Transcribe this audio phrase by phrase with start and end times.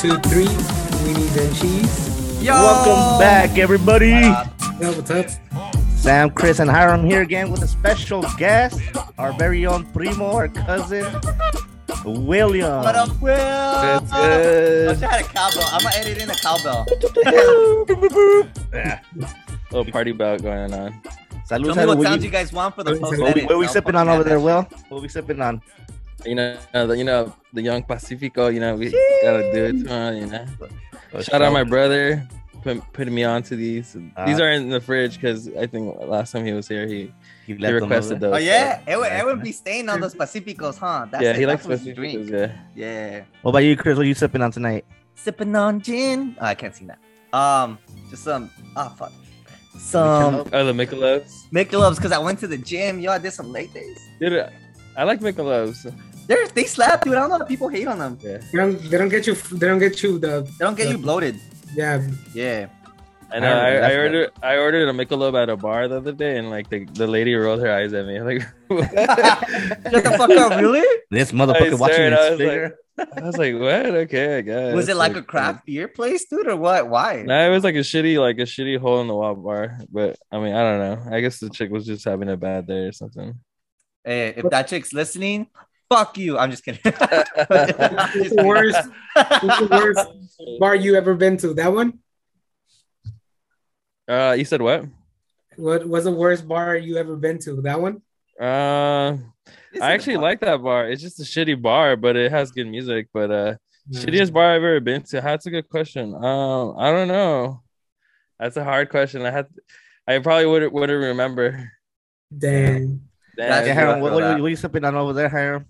[0.00, 0.46] two, three.
[0.46, 2.42] Weenies and cheese.
[2.42, 2.52] Yo!
[2.54, 4.08] Welcome back, everybody.
[4.08, 4.46] Yeah,
[4.80, 5.26] what's up?
[5.96, 8.80] Sam, Chris, and Hiram here again with a special guest,
[9.18, 11.04] our very own primo, our cousin,
[12.04, 12.82] William.
[12.82, 13.34] What up, Will?
[13.36, 14.88] That's I good.
[14.88, 15.68] wish I had a cowbell.
[15.70, 16.86] I'm gonna edit in a cowbell.
[18.72, 19.00] Yeah.
[19.70, 21.00] Little party bout going on.
[21.48, 23.22] Salud, Tell me what What sounds you- you guys want for the What post we-
[23.22, 24.62] What we, what we sipping on over there, Will?
[24.88, 25.60] What we sipping on?
[26.26, 28.48] You know, the, you know the young Pacifico.
[28.48, 28.90] You know we
[29.22, 29.76] gotta do it.
[29.76, 30.46] You know.
[31.22, 32.26] Shout out my brother,
[32.62, 33.94] put, putting me onto these.
[34.26, 37.12] these Uh, are in the fridge because I think last time he was here, he,
[37.46, 38.34] He he them requested those.
[38.34, 41.06] Oh yeah, so- it would, it would be staying on those Pacificos, huh?
[41.10, 41.36] That's yeah, it.
[41.36, 42.30] he likes That's what you Pacificos.
[42.30, 42.52] Yeah.
[42.76, 43.24] Yeah.
[43.42, 43.96] What about you, Chris?
[43.96, 44.84] What are you sipping on tonight?
[45.14, 46.36] Sipping on gin.
[46.40, 46.98] Oh, I can't see that.
[47.36, 47.78] Um,
[48.10, 48.50] just some.
[48.76, 49.12] Oh fuck.
[49.78, 51.48] Some Oh, the Michelobs.
[51.52, 53.00] Michelobs because I went to the gym.
[53.00, 53.98] Yo, I did some leg days.
[54.20, 54.48] Dude,
[54.96, 55.92] I like Michelobs.
[56.30, 57.14] They're, they slap, dude.
[57.14, 57.38] I don't know.
[57.38, 58.16] How people hate on them.
[58.22, 58.38] Yeah.
[58.38, 59.34] They don't, they don't get you.
[59.34, 60.42] They don't get you the.
[60.42, 61.40] They don't get you bloated.
[61.74, 62.68] Yeah, Yeah.
[63.32, 63.52] Uh, I know.
[63.52, 66.48] I I, I, ordered I ordered a Michelob at a bar the other day, and
[66.50, 68.20] like the, the lady rolled her eyes at me.
[68.28, 70.86] Like, Shut the fuck up, really?
[71.10, 73.08] This motherfucker I watching stared, his I was.
[73.16, 73.86] I was like, what?
[74.02, 74.74] Okay, I guess.
[74.74, 76.88] Was it like a craft beer place, dude, or what?
[76.88, 77.22] Why?
[77.26, 79.78] No, it was like a shitty, like a shitty hole in the wall bar.
[79.90, 81.16] But I mean, I don't know.
[81.16, 83.34] I guess the chick was just having a bad day or something.
[84.04, 85.48] Hey, if that chick's listening,
[85.90, 86.38] fuck you.
[86.38, 86.80] I'm just kidding.
[86.84, 88.88] What's the worst?
[89.14, 91.52] The worst bar you ever been to?
[91.54, 91.98] That one.
[94.08, 94.84] Uh, you said what?
[95.56, 97.60] What was the worst bar you ever been to?
[97.60, 98.02] That one.
[98.40, 99.18] Uh,
[99.80, 100.88] I actually like that bar.
[100.88, 103.08] It's just a shitty bar, but it has good music.
[103.12, 103.54] But uh,
[103.92, 105.20] shittiest bar I've ever been to.
[105.20, 106.14] That's a good question.
[106.14, 107.62] Um, I don't know.
[108.38, 109.22] That's a hard question.
[109.26, 109.46] I had,
[110.08, 111.70] I probably would wouldn't remember.
[112.36, 113.02] Damn.
[113.36, 114.40] Damn, That's Yeah, Hiram, feel what, what, that.
[114.40, 115.66] what you sipping on over there, Hiram?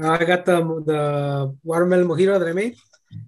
[0.00, 2.76] Uh, I got the the watermelon mojito that I made.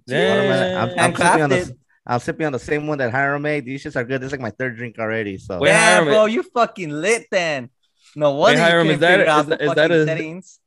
[0.07, 0.77] Watermelon.
[0.77, 1.77] I'm, I'm sipping on the
[2.07, 3.65] I'm sipping on the same one that Hiram made.
[3.65, 4.21] These shits are good.
[4.21, 5.37] This is like my third drink already.
[5.37, 7.69] So Wait, yeah, Hiram, bro, you fucking lit then.
[8.15, 9.91] No wonder Wait, Hiram, you is can't that- figure out is the that- is that
[9.91, 10.59] a- settings.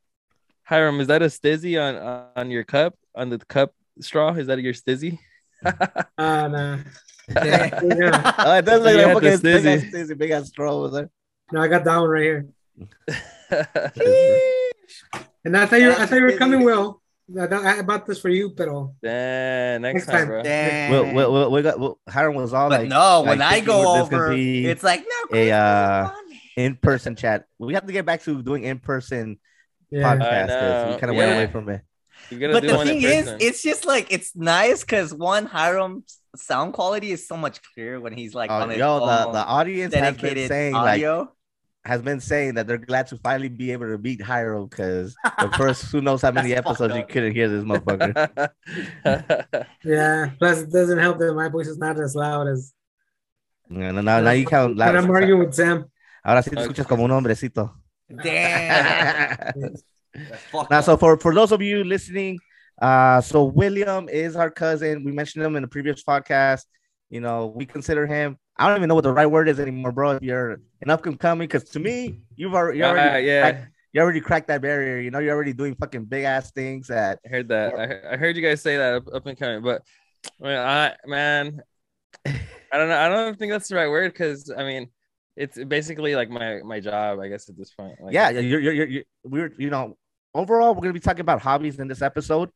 [0.65, 1.97] Hiram, is that a stizzy on
[2.37, 4.35] on your cup on the cup straw?
[4.35, 5.19] Is that your stizzy?
[5.65, 5.73] Uh,
[6.19, 6.79] nah.
[7.29, 7.81] Yeah.
[7.85, 8.33] Yeah.
[8.39, 9.91] Oh, it doesn't look like a fucking big ass stizzy.
[9.93, 11.11] stizzy, big ass straw over there.
[11.53, 12.47] No, I got that one right here.
[15.45, 17.01] And I thought you, I thought you were coming, Will.
[17.39, 20.29] I, bought this for you, pero Damn, next Next time, time.
[20.29, 20.43] bro.
[20.43, 20.91] Damn.
[20.91, 23.61] Well, well, well, we got well, Hiram was all but like no, like when I
[23.61, 25.37] go over, it's like no.
[25.39, 26.11] a, uh,
[26.57, 27.45] in person chat.
[27.59, 29.39] We have to get back to doing in person
[29.91, 30.17] yeah.
[30.17, 31.83] podcast we kind of went away from it.
[32.31, 33.39] But the thing is, person.
[33.41, 38.13] it's just like it's nice because one Hiram's sound quality is so much clearer when
[38.13, 41.33] he's like Uh, on his yo, the, the audience has been dedicated saying like audio.
[41.85, 45.49] Has been saying that they're glad to finally be able to beat Hiram because the
[45.57, 48.51] first who knows how many episodes you couldn't hear this motherfucker.
[49.85, 50.31] Yeah.
[50.39, 52.73] Plus, it doesn't help that my voice is not as loud as
[53.71, 54.77] No, no, no, now you count.
[54.77, 55.87] when I'm arguing with Sam.
[56.25, 57.73] Ahora sí te escuchas como un hombrecito.
[58.23, 59.53] Damn.
[60.51, 60.85] Fuck Now, up.
[60.85, 62.39] so for for those of you listening,
[62.83, 65.05] uh, so William is our cousin.
[65.05, 66.65] We mentioned him in the previous podcast.
[67.11, 68.37] You know, we consider him.
[68.57, 70.13] I don't even know what the right word is anymore, bro.
[70.13, 73.51] If you're an up and coming, because to me, you've already, you Uh, already, yeah,
[73.51, 74.99] cracked, you already cracked that barrier.
[74.99, 77.75] You know, you're already doing fucking big ass things that I heard that.
[77.75, 79.83] I, I heard you guys say that up, up and coming, but
[80.43, 81.61] I, mean, I man,
[82.27, 82.33] I
[82.73, 82.99] don't know.
[82.99, 84.91] I don't think that's the right word because I mean,
[85.37, 87.95] it's basically like my my job, I guess, at this point.
[88.01, 89.97] Like, yeah, you're, you're, you're, you're, we're, you know,
[90.35, 92.51] overall, we're gonna be talking about hobbies in this episode.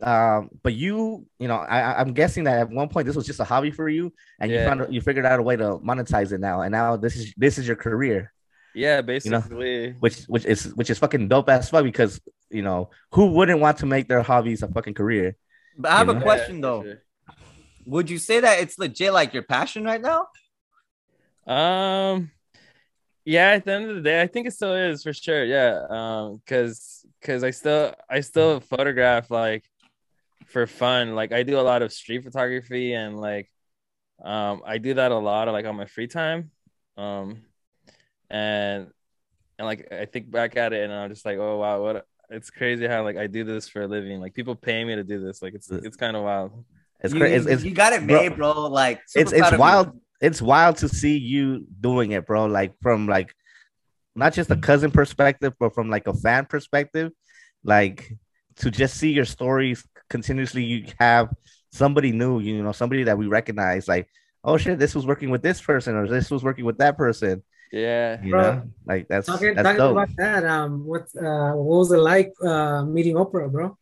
[0.00, 3.26] Um, but you, you know, I, I- I'm guessing that at one point this was
[3.26, 6.32] just a hobby for you, and you found you figured out a way to monetize
[6.32, 8.32] it now, and now this is this is your career,
[8.74, 9.92] yeah, know, basically.
[10.00, 12.20] which which is which is fucking dope as fuck because
[12.50, 15.36] you know who wouldn't want to make their hobbies a fucking career?
[15.78, 16.82] But I have you a question Yeah, though.
[16.82, 17.02] for
[17.86, 20.26] Would you say that it's legit like your passion right now?
[21.46, 22.30] Um,
[23.24, 23.50] yeah.
[23.50, 25.44] At the end of the day, I think it still is for sure.
[25.44, 25.84] Yeah.
[25.88, 29.64] Um, because because I still I still photograph like
[30.52, 31.14] for fun.
[31.14, 33.50] Like I do a lot of street photography and like
[34.22, 36.50] um I do that a lot of, like on my free time.
[36.96, 37.42] Um
[38.30, 38.88] and
[39.58, 42.50] and like I think back at it and I'm just like, oh wow, what it's
[42.50, 44.20] crazy how like I do this for a living.
[44.20, 45.42] Like people pay me to do this.
[45.42, 46.64] Like it's it's kind of wild.
[47.00, 47.34] It's crazy.
[47.34, 48.68] It's, it's, you got it bro, made, bro.
[48.68, 49.88] Like it's it's wild.
[49.88, 50.00] you.
[50.20, 52.46] It's wild to see you doing it, bro.
[52.46, 53.34] Like from like
[54.14, 57.12] not just a cousin perspective, but from like a fan perspective,
[57.64, 58.12] like
[58.56, 60.62] to just see your stories continuously.
[60.62, 61.26] You have
[61.72, 63.88] somebody new, you know, somebody that we recognize.
[63.88, 64.06] Like,
[64.44, 67.42] oh shit, this was working with this person, or this was working with that person.
[67.72, 68.22] Yeah.
[68.22, 69.92] You Bro, know, like that's Talking, that's talking dope.
[69.96, 73.76] about that, um, what uh, what was it like uh, meeting Oprah, bro?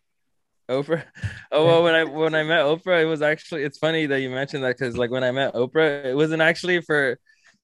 [0.71, 1.03] Oprah.
[1.53, 4.31] Oh well, when I when I met Oprah, it was actually it's funny that you
[4.31, 7.19] mentioned that because like when I met Oprah, it wasn't actually for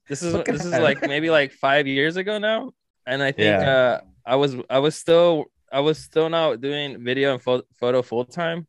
[0.08, 2.72] this is this is like maybe like five years ago now,
[3.06, 3.70] and I think Yeah.
[3.70, 8.02] uh I was I was still I was still not doing video and pho- photo
[8.02, 8.66] full time.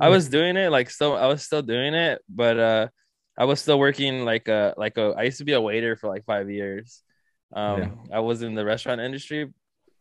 [0.00, 2.88] I was doing it like still I was still doing it, but uh
[3.38, 6.08] I was still working like a like a I used to be a waiter for
[6.08, 7.02] like five years.
[7.54, 7.90] Um Yeah.
[8.12, 9.52] I was in the restaurant industry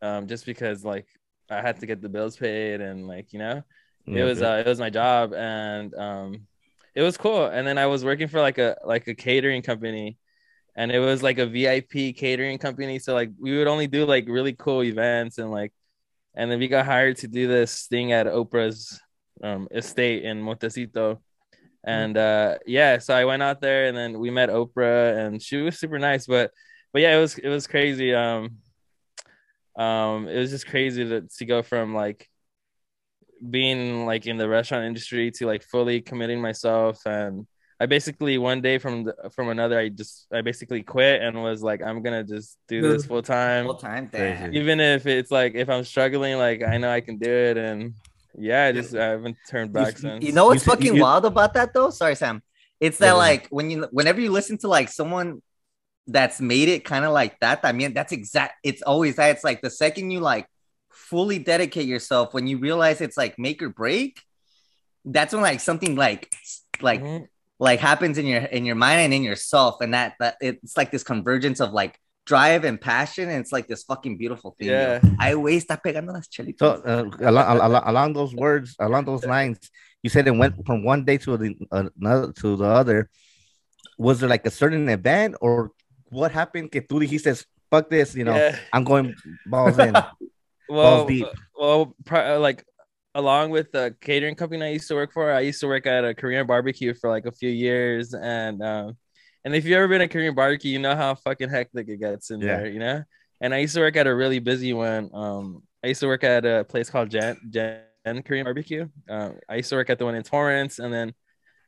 [0.02, 1.08] um just because like
[1.50, 3.64] I had to get the bills paid and like you know
[4.12, 6.48] it was uh, it was my job and um
[6.96, 10.18] it was cool and then I was working for like a like a catering company
[10.76, 14.28] and it was like a VIP catering company so like we would only do like
[14.28, 15.74] really cool events and like
[16.36, 19.00] and then we got hired to do this thing at Oprah's
[19.44, 21.22] um estate in Montecito.
[21.84, 25.58] And uh yeah so I went out there and then we met Oprah and she
[25.58, 26.52] was super nice but
[26.94, 28.14] but yeah it was it was crazy.
[28.14, 28.58] Um
[29.76, 32.28] um it was just crazy to, to go from like
[33.50, 37.48] being like in the restaurant industry to like fully committing myself and
[37.82, 41.60] I basically one day from the, from another I just I basically quit and was
[41.70, 44.06] like I'm gonna just do this full time Full time.
[44.08, 44.54] thing.
[44.62, 47.94] Even if it's like if I'm struggling like I know I can do it and
[48.38, 51.26] yeah I just I haven't turned back since You know what's You fucking you- wild
[51.26, 51.90] about that though?
[51.90, 52.44] Sorry, Sam.
[52.80, 53.28] It's that Yeah.
[53.28, 55.42] like when you whenever you listen to like someone
[56.08, 59.30] that's made it kind of like that, I mean that's exact it's always that.
[59.34, 60.46] It's like the second you like
[60.92, 64.22] fully dedicate yourself when you realize it's like make or break,
[65.06, 66.30] that's when like something like
[66.82, 67.28] like Mhm.
[67.62, 70.90] Like happens in your in your mind and in yourself and that that it's like
[70.90, 71.94] this convergence of like
[72.26, 74.70] drive and passion and it's like this fucking beautiful thing.
[74.70, 75.00] Yeah.
[75.20, 76.58] I always está pegando las chelitas.
[76.60, 79.60] So uh, along, along, along those words, along those lines,
[80.02, 83.10] you said it went from one day to the another to the other.
[83.98, 85.72] Was there like a certain event or
[86.10, 86.72] what happened?
[86.72, 88.58] Que tú dijiste, fuck this, you know, Yeah.
[88.74, 89.14] I'm going
[89.46, 89.94] balls in.
[90.70, 91.26] well, deep.
[91.26, 92.66] uh, well, pri- uh, like
[93.16, 96.06] along with the catering company I used to work for, I used to work at
[96.06, 98.98] a Korean barbecue for like a few years, and um,
[99.46, 102.32] and if you've ever been a Korean barbecue, you know how fucking hectic it gets
[102.32, 102.58] in Yeah.
[102.58, 103.04] there, you know.
[103.42, 105.10] And I used to work at a really busy one.
[105.14, 108.88] Um, I used to work at a place called Gen, Gen Korean Barbecue.
[109.10, 111.14] Um, I used to work at the one in Torrance, and then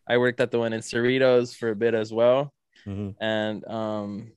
[0.07, 2.53] I worked at the one in Cerritos for a bit as well
[2.85, 3.15] Mhm.
[3.21, 4.31] and um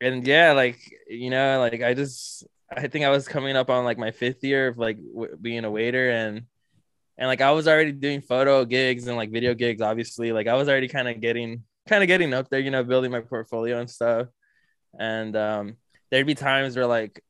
[0.00, 0.78] and yeah like
[1.08, 2.46] you know like i just
[2.76, 5.64] i think i was coming up on like my fifth year of like w- being
[5.64, 6.42] a waiter and
[7.18, 10.32] and like i was already doing photo gigs and like video gigs obviously.
[10.32, 13.10] Like i was already kind of getting kind of getting up there you know building
[13.10, 14.28] my portfolio and stuff.
[14.98, 15.76] And um
[16.10, 17.22] there'd be times where like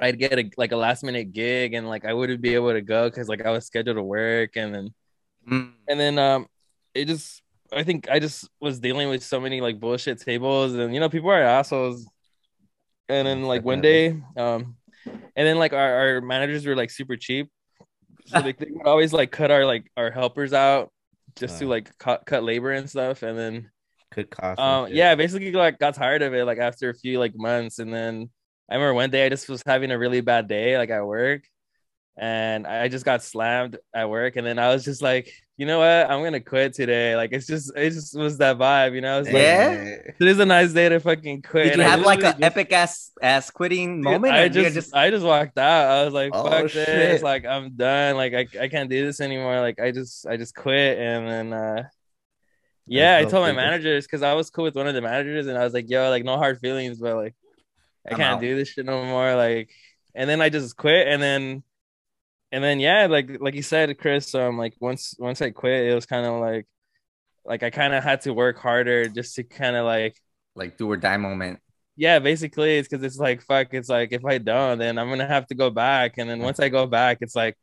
[0.00, 2.80] i'd get a like a last minute gig and like i wouldn't be able to
[2.80, 4.56] go because like i was scheduled to work.
[4.56, 4.94] And then
[5.48, 5.72] Mm.
[5.88, 6.46] and then um
[6.92, 7.42] it just
[7.72, 11.08] i think i just was dealing with so many like bullshit tables and you know
[11.08, 12.06] people are assholes
[13.10, 14.76] and then like one day um
[15.06, 17.48] and then like our, our managers were like super cheap.
[18.26, 20.92] So like, they would always like cut our like our helpers out
[21.36, 21.68] just to Uh.
[21.68, 23.22] like cut, cut labor and stuff.
[23.22, 23.70] And then
[24.12, 24.60] Could cost.
[24.60, 27.78] um yeah basically like got tired of it like after a few like months.
[27.78, 28.30] And then
[28.70, 31.42] i remember one day i just was having a really bad day like at work.
[32.18, 34.36] And i just got slammed at work.
[34.36, 37.46] And then i was just like you know what i'm gonna quit today like it's
[37.46, 39.96] just it just was that vibe you know like Yeah?
[40.18, 43.50] today's a nice day to fucking quit Did you have like an epic ass ass
[43.50, 44.32] quitting moment?
[44.32, 45.84] I you just, I just walked out.
[45.90, 46.86] I was like, Oh, "Fuck shit.
[46.86, 47.22] this!
[47.22, 48.16] Like, I'm done.
[48.16, 49.60] Like, I, I can't do this anymore.
[49.60, 51.82] Like, I just, I just quit." And then, uh,
[52.86, 55.46] yeah, I That's told my managers because I was cool with one of the managers,
[55.46, 57.34] and I was like, "Yo, like, no hard feelings, but like,
[58.08, 58.40] I I'm can't out.
[58.40, 59.68] do this shit no more." Like,
[60.14, 61.62] and then I just quit, and then,
[62.52, 65.94] and then, yeah, like, like you said, Chris, um, like once, once I quit, it
[65.94, 66.66] was kind of like,
[67.44, 70.16] like I kind of had to work harder just to kind of like
[70.54, 71.58] like do or die moment.
[71.96, 73.68] yeah, basically it's because it's like fuck.
[73.72, 76.60] It's like if I don't, then I'm gonna have to go back, and then once
[76.60, 77.56] I go back, it's like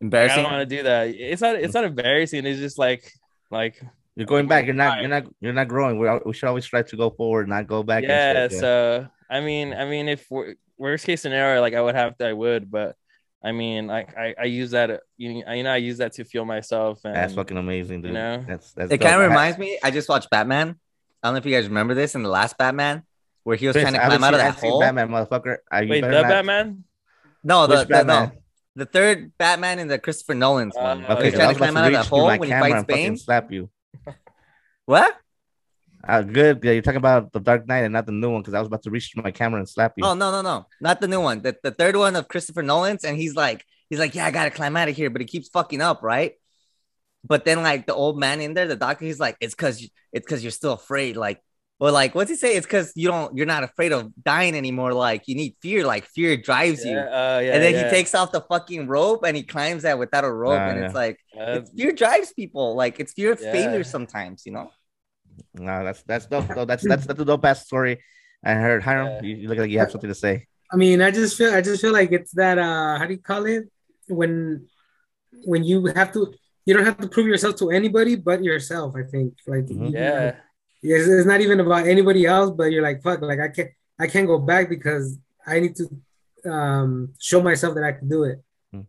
[0.00, 0.40] embarrassing.
[0.40, 1.08] I don't want to do that.
[1.08, 1.56] It's not.
[1.56, 2.44] It's not embarrassing.
[2.46, 3.10] It's just like
[3.50, 3.80] like
[4.16, 4.66] You're going back.
[4.66, 5.00] You're not.
[5.00, 5.24] You're not.
[5.40, 5.98] You're not growing.
[5.98, 8.02] We, we should always try to go forward, not go back.
[8.04, 8.48] and yeah.
[8.48, 12.26] So I mean, I mean, if wor- worst case scenario, like I would have to,
[12.26, 12.96] I would, but
[13.42, 15.00] I mean, like I, I use that.
[15.16, 17.00] You know, you know, I use that to fuel myself.
[17.04, 18.10] And That's fucking amazing, dude.
[18.10, 18.44] you know?
[18.46, 18.92] that's that's.
[18.92, 19.78] It kind of reminds me.
[19.82, 20.76] I just watched Batman.
[21.22, 23.02] I don't know if you guys remember this in the last Batman,
[23.44, 24.80] where he was Chris, trying to climb out of that I hole.
[24.80, 25.56] Batman, motherfucker.
[25.70, 26.84] Are you wait, the not- Batman.
[27.42, 28.32] No, the, Which the no,
[28.76, 30.98] the third Batman in the Christopher Nolan's Uh, one.
[31.04, 32.06] okay, Where Okay, he's 'cause I trying was to about climb to out of that
[32.08, 33.16] hole when he fights Bane.
[33.16, 33.70] slap you.
[34.86, 35.16] What?
[36.06, 36.60] Uh, good.
[36.62, 38.68] Yeah, you're talking about the Dark Knight and not the new one because I was
[38.68, 40.04] about to reach through my camera and slap you.
[40.04, 41.42] Oh no, no, no, not the new one.
[41.42, 44.50] The, the third one of Christopher Nolan's, and he's like, he's like, yeah, I gotta
[44.50, 46.32] climb out of here, but he keeps fucking up, right?
[47.22, 49.88] But then like the old man in there, the doctor, he's like, it's cause you,
[50.12, 51.16] it's cause you're still afraid.
[51.16, 51.42] Like
[51.80, 52.56] Well, like, what's he say?
[52.56, 54.92] It's because you don't, you're not afraid of dying anymore.
[54.92, 55.86] Like, you need fear.
[55.86, 56.96] Like, fear drives you.
[56.96, 57.84] Uh, yeah, and then yeah.
[57.84, 60.60] he takes off the fucking rope and he climbs that without a rope.
[60.60, 60.86] Ah, and yeah.
[60.86, 62.74] it's like, Uh, it's, fear drives people.
[62.76, 63.52] Like, it's fear of Yeah.
[63.52, 64.70] failure sometimes, you know?
[65.54, 66.48] No, that's that's dope.
[66.48, 66.64] though.
[66.64, 68.00] That's that's that's a dope ass story.
[68.44, 69.22] I heard Hiram, Yeah.
[69.22, 70.46] you, you look like you have something to say.
[70.72, 73.18] I mean, I just feel I just feel like it's that uh how do you
[73.20, 73.64] call it?
[74.08, 74.66] When
[75.44, 76.32] when you have to
[76.66, 79.34] you don't have to prove yourself to anybody but yourself, I think.
[79.46, 79.90] Like Mhm.
[79.92, 80.36] you- yeah.
[80.82, 84.06] it's, it's not even about anybody else, but you're like, fuck, like I can't I
[84.06, 85.86] can't go back because I need to
[86.50, 88.38] um show myself that I can do it.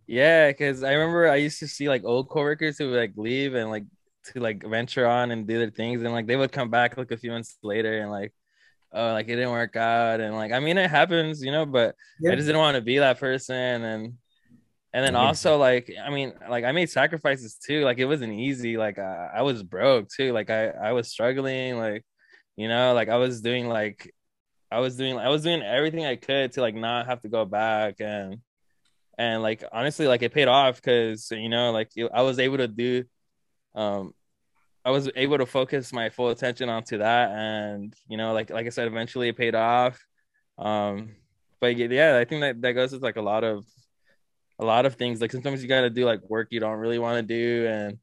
[0.05, 3.55] Yeah, because I remember I used to see like old coworkers who would like leave
[3.55, 3.84] and like
[4.25, 7.11] to like venture on and do their things, and like they would come back like
[7.11, 8.33] a few months later and like,
[8.93, 11.95] oh, like it didn't work out, and like I mean it happens, you know, but
[12.19, 12.31] Yeah.
[12.31, 14.13] I just didn't want to be that person, and
[14.93, 18.77] and then also like I mean like I made sacrifices too, like it wasn't easy,
[18.77, 22.03] like I, I was broke too, like I I was struggling, like
[22.57, 24.13] you know, like I was doing like
[24.71, 27.45] I was doing I was doing everything I could to like not have to go
[27.45, 28.37] back and
[29.17, 32.57] and like honestly like it paid off because you know like it- I was able
[32.57, 33.05] to do
[33.75, 34.13] um
[34.83, 38.65] I was able to focus my full attention onto that and you know like like
[38.65, 40.03] I said eventually it paid off
[40.57, 41.15] um
[41.59, 43.65] but yeah I think that that goes with like a lot of
[44.59, 46.99] a lot of things like sometimes you got to do like work you don't really
[46.99, 47.97] want to do and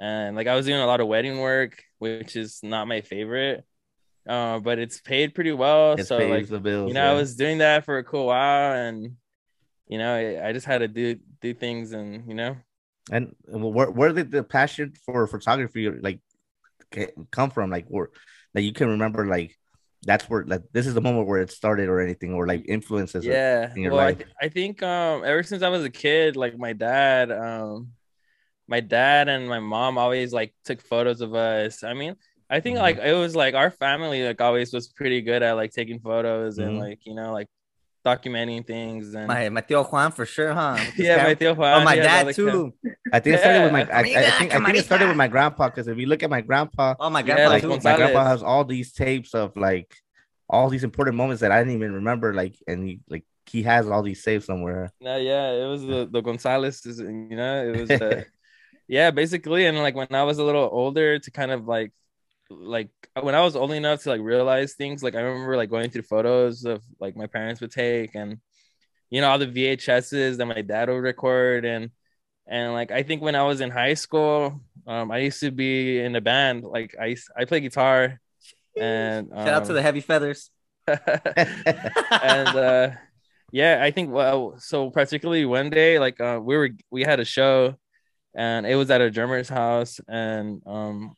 [0.00, 3.64] and like I was doing a lot of wedding work which is not my favorite
[4.28, 6.88] uh, but it's paid pretty well It so pays like the bills.
[6.88, 7.10] you know, yeah.
[7.10, 9.16] I was doing that for a cool while, and
[9.88, 12.56] you know, I, I just had to do do things, and you know,
[13.10, 16.20] And where where did the passion for photography like
[17.30, 17.70] come from?
[17.70, 18.10] Like where
[18.54, 19.56] that you can remember like
[20.02, 23.26] that's where like this is the moment where it started or anything or like influences
[23.26, 23.72] yeah.
[23.74, 26.56] in your Well, I, th- I think um ever since I was a kid, like
[26.58, 27.88] my dad, um,
[28.68, 31.82] my dad and my mom always like took photos of us.
[31.84, 32.16] I mean.
[32.52, 32.80] I think Mhm.
[32.80, 36.58] like it was like our family like always was pretty good at like taking photos
[36.58, 36.80] and Mhm.
[36.80, 37.46] like you know like
[38.04, 40.86] documenting things and My, my Tio Juan for sure, huh?
[40.96, 42.74] Yeah cam- my tío Oh, my he has all dad the too.
[43.12, 43.86] I think it started with my Yeah.
[43.92, 46.30] I, I think I think it started with my grandpa because if you look at
[46.30, 47.80] my grandpa, Oh, my Yeah, grandpa like too.
[47.82, 49.94] my grandpa has all these tapes of like
[50.48, 52.34] all these important moments that I didn't even remember.
[52.34, 54.92] Like and he like he has all these saved somewhere.
[55.00, 58.22] No, yeah, it was the the Gonzalez, you know, it was uh,
[58.88, 61.92] yeah, basically, and like when I was a little older, to kind of like
[62.50, 62.90] like
[63.20, 66.02] when I was old enough to like realize things, like I remember like going through
[66.02, 68.38] photos of like my parents would take, and
[69.08, 71.90] you know all the VHSs that my dad would record, and
[72.46, 76.00] and like I think when I was in high school, um, I used to be
[76.00, 78.20] in a band, like I I play guitar,
[78.78, 80.50] and Shout out to um, the heavy feathers.
[80.86, 82.90] and uh
[83.52, 87.24] yeah i think well so particularly one day like uh we were we had a
[87.24, 87.76] show
[88.34, 91.14] and it was at a drummer's house and um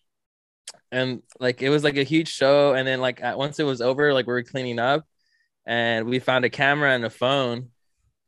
[0.92, 3.80] and like it was like a huge show and then like at, once it was
[3.80, 5.04] over like we were cleaning up
[5.66, 7.70] and we found a camera and a phone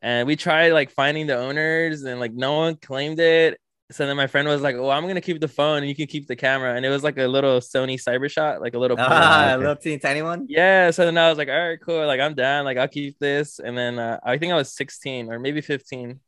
[0.03, 4.17] and we tried like finding the owners and like no one claimed it so then
[4.17, 6.37] my friend was like oh i'm gonna keep the phone and you can keep the
[6.37, 9.59] camera and it was like a little sony cybershot like a little Ah, okay.
[9.59, 10.47] little teeny tiny one.
[10.49, 13.19] yeah so then i was like all right cool like i'm down like i'll keep
[13.19, 16.21] this and then uh, i think i was 16 or maybe 15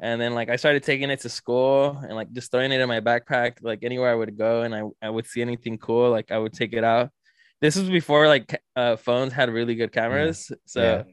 [0.00, 2.88] and then like i started taking it to school and like just throwing it in
[2.88, 6.30] my backpack like anywhere i would go and i, I would see anything cool like
[6.30, 7.10] i would take it out
[7.60, 11.12] this was before like uh, phones had really good cameras so Yeah.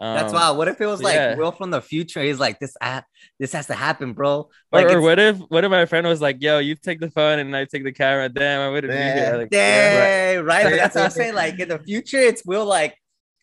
[0.00, 0.58] That's um, wild.
[0.58, 1.34] What if it was like yeah.
[1.34, 2.22] Will from the future?
[2.22, 3.02] He's like, this ah,
[3.40, 4.30] this has to happen, bro.
[4.32, 7.10] or, Like, or what if what if my friend was like yo you take the
[7.10, 10.64] phone and i take the camera damn i wouldn't be here like, Yeah, right.
[10.64, 11.34] But that's what I'm saying.
[11.34, 12.96] Like in the future, it's Will like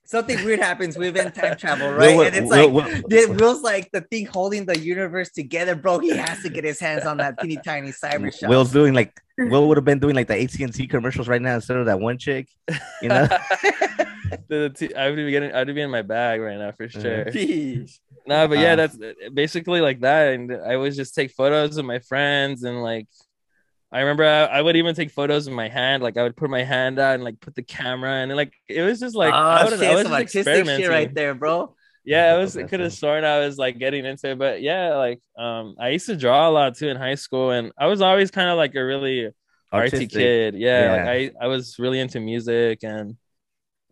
[0.06, 2.16] something weird happens We within time travel, right?
[2.16, 5.76] Will- and it's Will- like Will- the- Will's like the thing holding the universe together,
[5.76, 6.00] bro.
[6.00, 8.50] He has to get his hands on that teeny tiny cyber shop.
[8.52, 11.42] Will's doing like Will would have been doing like the AT and T commercials right
[11.42, 12.48] now instead of that one chick.
[13.02, 13.28] You know,
[14.48, 17.26] the, t- I would be getting, I'd be in my bag right now for sure.
[17.26, 18.00] Jeez.
[18.28, 18.98] No, but yeah, Uh, that's
[19.34, 20.34] basically like that.
[20.34, 23.08] And I always just take photos of my friends and like,
[23.96, 26.04] I remember I, I would even take photos of my hand.
[26.04, 28.82] Like I would put my hand out and like put the camera and like it
[28.82, 30.90] was just like I, oh, would, shit, I was some just artistic shit experimenting.
[30.90, 31.74] right there, bro.
[32.04, 35.22] Yeah, I was could have sworn I was like getting into it, but yeah, like
[35.38, 38.32] um, I used to draw a lot too in high school, and I was always
[38.32, 39.32] kind of like a really
[39.74, 40.12] artsy Artistic.
[40.12, 40.56] kid.
[40.56, 43.16] Yeah, like I I was really into music, and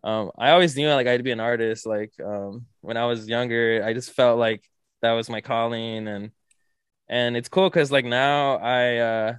[0.04, 1.86] um, I always knew like I'd be an artist.
[1.86, 4.62] Like um, when I was younger, I just felt like
[5.00, 6.30] that was my calling, and
[7.08, 9.34] and it's cool because like now I uh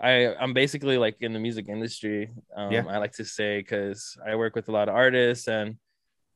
[0.00, 2.30] I I'm basically like in the music industry.
[2.56, 2.84] Um, Yeah.
[2.88, 5.76] I like to say because I work with a lot of artists and.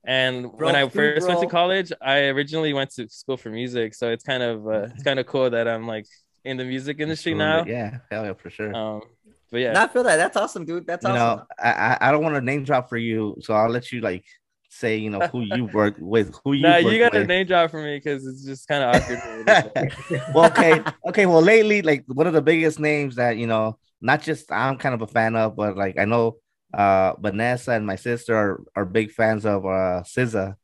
[0.03, 3.51] And Bro, when I true, first went to college, I originally went to school for
[3.51, 6.07] music, so it's kind of uh, it's kind of cool that I'm like
[6.43, 7.65] in the music industry now.
[7.67, 8.75] Yeah, hell yeah, for sure.
[8.75, 9.03] Um,
[9.51, 10.17] but yeah, I feel that.
[10.17, 10.87] That's awesome, dude.
[10.87, 11.39] That's you awesome.
[11.41, 14.01] know, I I- I don't want to name drop for you, so I'll let you
[14.01, 14.25] like
[14.71, 17.71] say you know who you work with, who you nah, you got a name drop
[17.71, 19.19] for me because it's just kind of awkward.
[19.21, 20.21] for me to say.
[20.35, 21.27] well, okay, okay.
[21.27, 24.95] Well, lately, like one of the biggest names that you know, not just I'm kind
[24.95, 26.37] of a fan of, but like I know
[26.73, 30.55] uh Vanessa and my sister are, are big fans of uh SZA.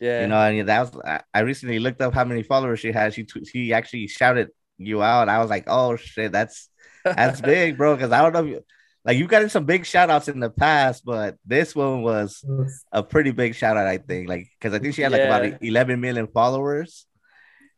[0.00, 2.92] yeah, You know, and that was I, I recently looked up how many followers she
[2.92, 3.12] had.
[3.12, 4.48] She tw- she actually shouted
[4.78, 5.28] you out.
[5.28, 6.68] I was like, oh shit, that's
[7.04, 7.96] that's big, bro.
[7.96, 8.64] Because I don't know, if you,
[9.08, 12.44] like you got some big shout outs in the past, but this one was
[12.92, 14.28] a pretty big shout out, I think.
[14.28, 15.34] Like, because I think she had like Yeah.
[15.36, 17.06] about 11 million followers.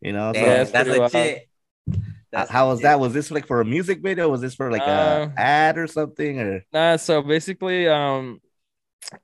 [0.03, 1.39] You know, so Damn, that's that's pretty legit.
[1.39, 1.99] how-
[2.33, 2.99] That's how was that?
[3.01, 4.29] Was this like for a music video?
[4.29, 6.41] Was this for like a Um, ad or something?
[6.41, 8.41] Or Nah, so basically, um,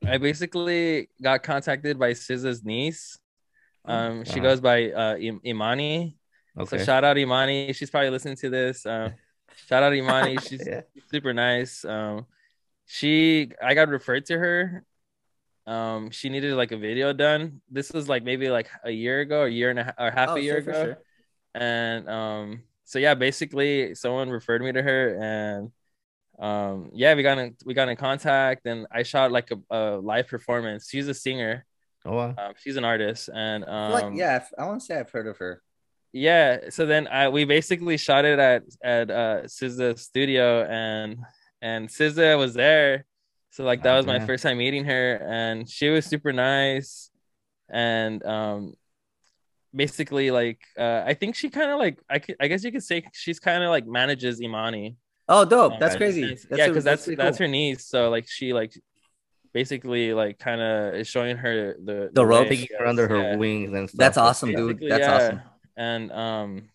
[0.05, 3.19] I basically got contacted by SZA's niece.
[3.85, 4.41] Um, she Uh-huh.
[4.41, 6.17] goes by uh Im- Imani.
[6.59, 7.73] okay, So shout out Imani.
[7.73, 8.85] She's probably listening to this.
[8.87, 9.15] Um,
[9.69, 10.37] shout out Imani.
[10.41, 10.83] She's yeah.
[11.11, 11.85] super nice.
[11.85, 12.27] Um,
[12.87, 14.85] she I got referred to her.
[15.67, 17.61] Um, she needed like a video done.
[17.71, 20.29] This was like maybe like a year ago, a year and a half, or half
[20.31, 20.85] Oh, a year sure, ago.
[20.85, 20.99] sure.
[21.55, 25.73] And um, so yeah, basically someone referred me to her, and
[26.39, 29.97] um, yeah, we got in we got in contact, and I shot like a, a
[29.99, 30.89] live performance.
[30.89, 31.67] She's a singer.
[32.05, 32.35] Oh, wow.
[32.39, 35.39] Um, she's an artist, and um, like, yeah, I want to say I've heard of
[35.39, 35.63] her.
[36.13, 41.19] Yeah so then i we basically shot it at at uh SZA's studio and
[41.61, 43.05] and SZA was there
[43.51, 47.11] so like that Oh, was my first time meeting her and she was super nice
[47.71, 48.75] and um
[49.75, 52.85] basically like uh i think she kind of like I, could, I guess you could
[52.85, 54.97] say she's kind of like manages imani
[55.29, 55.73] Oh, dope.
[55.73, 56.25] Um, That's and- crazy.
[56.25, 57.49] That's yeah because that's pretty that's cool.
[57.49, 58.73] her niece so like she like
[59.53, 62.49] basically like kind of is showing her the The ropes.
[62.51, 63.37] way, Taking her under her yeah.
[63.37, 63.99] wings and stuff.
[63.99, 64.79] That's awesome, dude.
[64.89, 65.15] That's yeah.
[65.17, 65.41] awesome.
[65.77, 66.71] And um,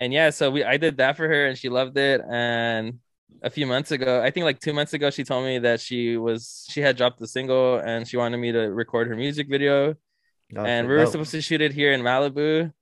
[0.00, 2.20] and yeah, so we I did that for her, and she loved it.
[2.28, 3.00] And
[3.42, 6.16] a few months ago, I think like two months ago, she told me that she
[6.16, 9.94] was she had dropped the single, and she wanted me to record her music video.
[10.64, 11.12] And we were dope.
[11.12, 12.72] supposed to shoot it here in Malibu.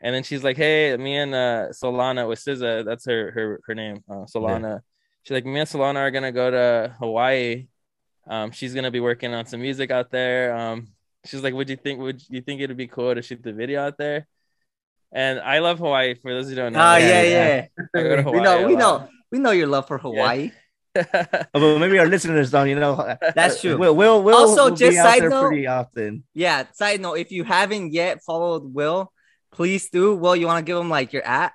[0.00, 3.74] And then she's like, "Hey, me and uh, Solana with SZA, that's her her her
[3.74, 4.82] name, uh, Solana.
[5.26, 7.66] She's like, me and Solana are gonna go to Hawaii.
[8.28, 10.56] Um, she's gonna be working on some music out there.
[10.56, 10.88] Um,
[11.24, 13.82] she's like, would you think would you think it'd be cool to shoot the video
[13.82, 14.28] out there?
[15.12, 16.14] And I love Hawaii.
[16.14, 17.66] For those who don't know, Oh, Yeah, yeah, yeah.
[17.94, 18.02] yeah.
[18.02, 20.52] Go to We know, we know, we know your love for Hawaii.
[20.94, 23.16] But maybe our listeners don't, you know.
[23.34, 23.76] That's true.
[23.76, 26.24] We'll, we'll, we'll Also, we'll just side note- pretty often.
[26.32, 26.64] Yeah.
[26.72, 29.12] Side note: If you haven't yet followed Will,
[29.52, 30.16] please do.
[30.16, 31.52] Will, you want to give him like your at?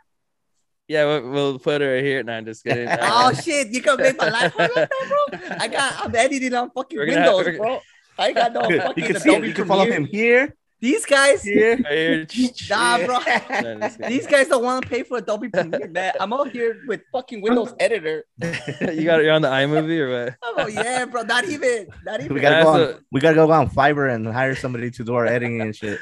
[0.87, 2.21] yeah, we'll, we'll put her here.
[2.21, 2.87] No, I'm just kidding.
[3.01, 3.69] oh shit!
[3.73, 5.07] You can make my life hard like that,
[5.39, 5.39] bro.
[5.59, 6.05] I got.
[6.05, 7.79] I'm editing on fucking We're gonna have- Windows, we're- bro.
[8.19, 9.97] I got no you fucking can see, you can follow Premiere.
[9.97, 11.77] him here, These guys, here.
[12.69, 13.19] Nah, bro.
[13.19, 14.09] No, I'm just kidding.
[14.09, 16.13] These guys don't want to pay for Adobe Premiere, man.
[16.19, 18.25] I'm out here with fucking Windows Editor.
[18.41, 20.35] you got you're on the iMovie or what?
[20.57, 21.21] Oh yeah, bro.
[21.21, 21.87] Not even.
[22.03, 22.33] Not even.
[22.33, 23.05] We gotta Yeah, go so- on.
[23.11, 25.99] We gotta go on Fiverr and hire somebody to do our editing and shit.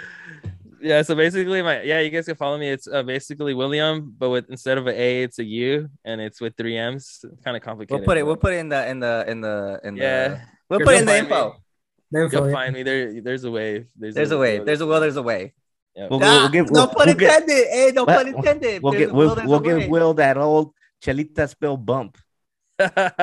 [0.81, 4.29] yeah so basically my yeah you guys can follow me it's uh, basically william but
[4.29, 7.61] with instead of an a it's a u and it's with three m's kind of
[7.61, 8.23] complicated We'll put it.
[8.25, 10.01] We'll put it in the in the in the in the.
[10.01, 11.41] yeah We'll put it in the info.
[11.51, 11.68] The
[12.13, 12.53] info, you'll yeah.
[12.53, 13.85] find me there there's a way.
[13.95, 14.59] there's, There's a way.
[14.59, 14.99] There's a will.
[14.99, 15.53] There's a way.
[15.95, 16.07] yeah.
[16.09, 16.71] We'll, Ah, we'll give.
[16.71, 17.67] no We'll, pun we'll get, intended.
[17.69, 18.81] Hey, no pun intended.
[18.83, 19.11] we'll get.
[19.13, 19.87] will, We'll, we'll give way.
[19.89, 22.17] Will that old Chelita spill bump.
[22.79, 23.19] you Well,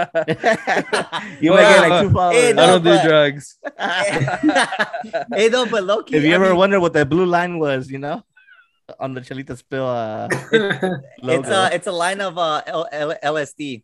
[1.40, 2.36] might get like two followers.
[2.36, 3.56] Hey, i don't do drugs
[5.32, 6.16] hey, no, but low key.
[6.16, 8.20] if you I ever mean, wonder what that blue line was, you know,
[9.00, 11.40] on the Chelita spill uh, logo.
[11.40, 13.82] it's a it's a line of uh L- L- LSD.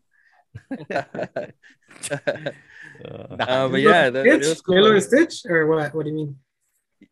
[3.05, 4.65] Uh, uh, but yeah that, it was Stitch?
[4.65, 4.75] cool.
[4.77, 5.43] Lilo and Stitch?
[5.49, 5.95] Or what?
[5.95, 6.37] What do you mean?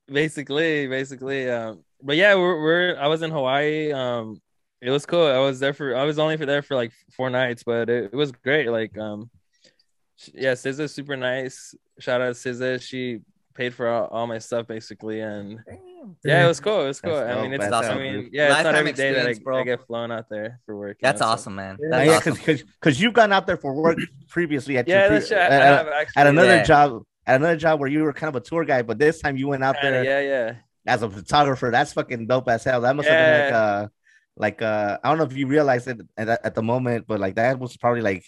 [0.06, 4.40] basically basically um but yeah we're, we're i was in hawaii um
[4.80, 7.30] it was cool i was there for i was only for there for like four
[7.30, 9.30] nights but it, it was great like um
[10.16, 12.82] sh- yeah SZA's super nice shout out to SZA.
[12.82, 13.20] she
[13.54, 15.60] paid for all, all my stuff basically and
[16.24, 17.60] yeah it was cool it was cool That's i mean dope.
[17.60, 18.32] it's That's i mean dude.
[18.32, 19.58] yeah it's not every day that I, experience, bro.
[19.60, 21.78] I get flown out there for work you That's know, so- awesome, man.
[21.80, 21.88] Yeah.
[21.90, 22.34] That's yeah, awesome.
[22.34, 25.52] because because you've gone out there for work previously at yeah your that's pre- right.
[25.52, 26.62] I at, have actually, at another Yeah.
[26.64, 29.36] job at another job where you were kind of a tour guide, but this time
[29.36, 30.54] you went out Kinda, there yeah yeah
[30.86, 31.70] as a photographer.
[31.70, 32.80] That's fucking dope as hell.
[32.80, 33.88] That must have been like uh
[34.36, 37.20] like uh I don't know if you realized it at, that- at the moment, but
[37.20, 38.24] like that was probably like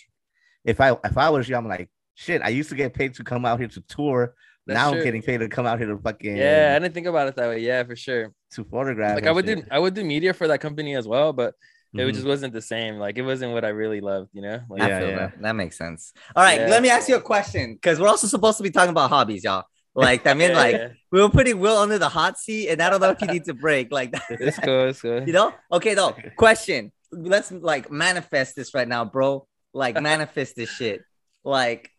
[0.65, 2.43] if I if I was you, I'm like shit.
[2.43, 4.35] I used to get paid to come out here to tour.
[4.67, 4.99] That's now true.
[4.99, 7.35] I'm getting paid to come out here to fucking yeah i didn't think about it
[7.37, 9.17] that way yeah for sure to photograph.
[9.17, 9.59] like i would shit.
[9.59, 11.55] do i would do media for that company as well but
[11.95, 12.15] it Mhm.
[12.15, 12.97] just wasn't the same.
[12.97, 14.61] Like it wasn't what I really loved, you know.
[14.71, 15.17] Like, Yeah, yeah.
[15.19, 15.43] that.
[15.43, 16.15] That makes sense.
[16.35, 16.69] All right, Yeah.
[16.69, 19.45] let me ask you a question because we're also supposed to be talking about hobbies,
[19.45, 19.65] y'all.
[19.95, 20.89] Like, I mean, yeah, like yeah.
[21.11, 23.47] we were putting Will under the hot seat, and I don't know if he needs
[23.51, 23.93] a break.
[23.93, 24.89] Like, it's cool.
[24.89, 25.23] It's cool.
[25.27, 25.53] you know?
[25.71, 26.17] Okay, though.
[26.39, 26.93] Question.
[27.13, 29.47] Let's like manifest this right now, bro.
[29.75, 31.03] like manifest this shit.
[31.45, 31.91] Like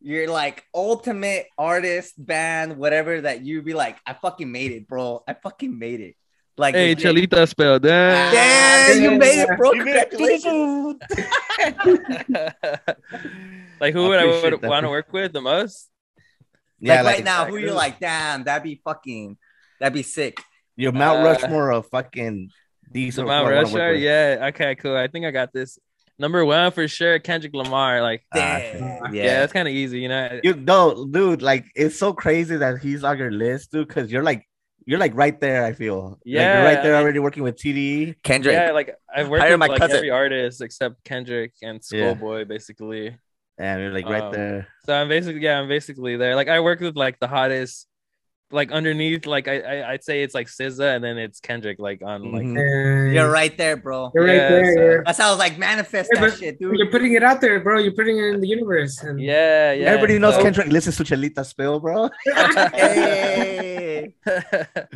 [0.00, 5.22] you're like ultimate artist, band, whatever that you be like, I fucking made it, bro.
[5.26, 6.16] I fucking made it.
[6.56, 7.30] Like Hey, legit.
[7.30, 8.32] Chelita spelled that.
[8.32, 9.72] Damn, you made it, bro.
[9.72, 10.10] You made it.
[10.10, 11.00] Congratulations.
[13.80, 15.88] like who I would I appreciate would want to work with the most?
[16.80, 19.36] like, right now, who you're like, damn, that'd be fucking,
[19.80, 20.40] that'd be sick.
[20.76, 22.50] Your Mount Uh, Rushmore of fucking
[22.92, 23.26] The decent.
[23.26, 23.92] Mount who I wanna work Rushmore?
[23.94, 24.46] Yeah.
[24.50, 24.96] Okay, cool.
[24.96, 25.78] I think I got this.
[26.18, 28.02] Number one for sure, Kendrick Lamar.
[28.02, 28.80] Like, Ah, Damn.
[28.80, 29.40] yeah, yeah.
[29.40, 30.40] that's kind of easy, you know.
[30.42, 34.22] You no, dude, like it's so crazy that he's on your list, dude, because you're
[34.24, 34.44] like
[34.86, 36.08] you're like right there, I feel.
[36.10, 38.16] Like, Yeah, you're right there I- already working with TDE.
[38.22, 38.54] Kendrick.
[38.54, 39.96] Yeah, like I've worked with my like cousin.
[39.96, 42.12] every artist except Kendrick and Yeah.
[42.14, 43.16] Schoolboy, basically.
[43.58, 44.68] And you're like right Um, there.
[44.86, 46.36] So I'm basically yeah, I'm basically there.
[46.36, 47.87] Like I work with like the hottest,
[48.50, 52.00] like underneath, like I, I I'd say it's like SZA and then it's Kendrick, like
[52.02, 53.12] on like Mhm.
[53.14, 54.10] You're right there, bro.
[54.14, 54.74] You're right Yeah, there.
[54.74, 56.76] so- you're- That's how I was like, manifest Yeah, that shit, dude.
[56.78, 57.78] You're putting it out there, bro.
[57.78, 59.02] You're putting it in the universe.
[59.02, 59.86] And yeah, yeah.
[59.88, 62.08] Everybody knows so- Kendrick listens to Chelita Spill, bro.
[62.72, 64.14] Hey.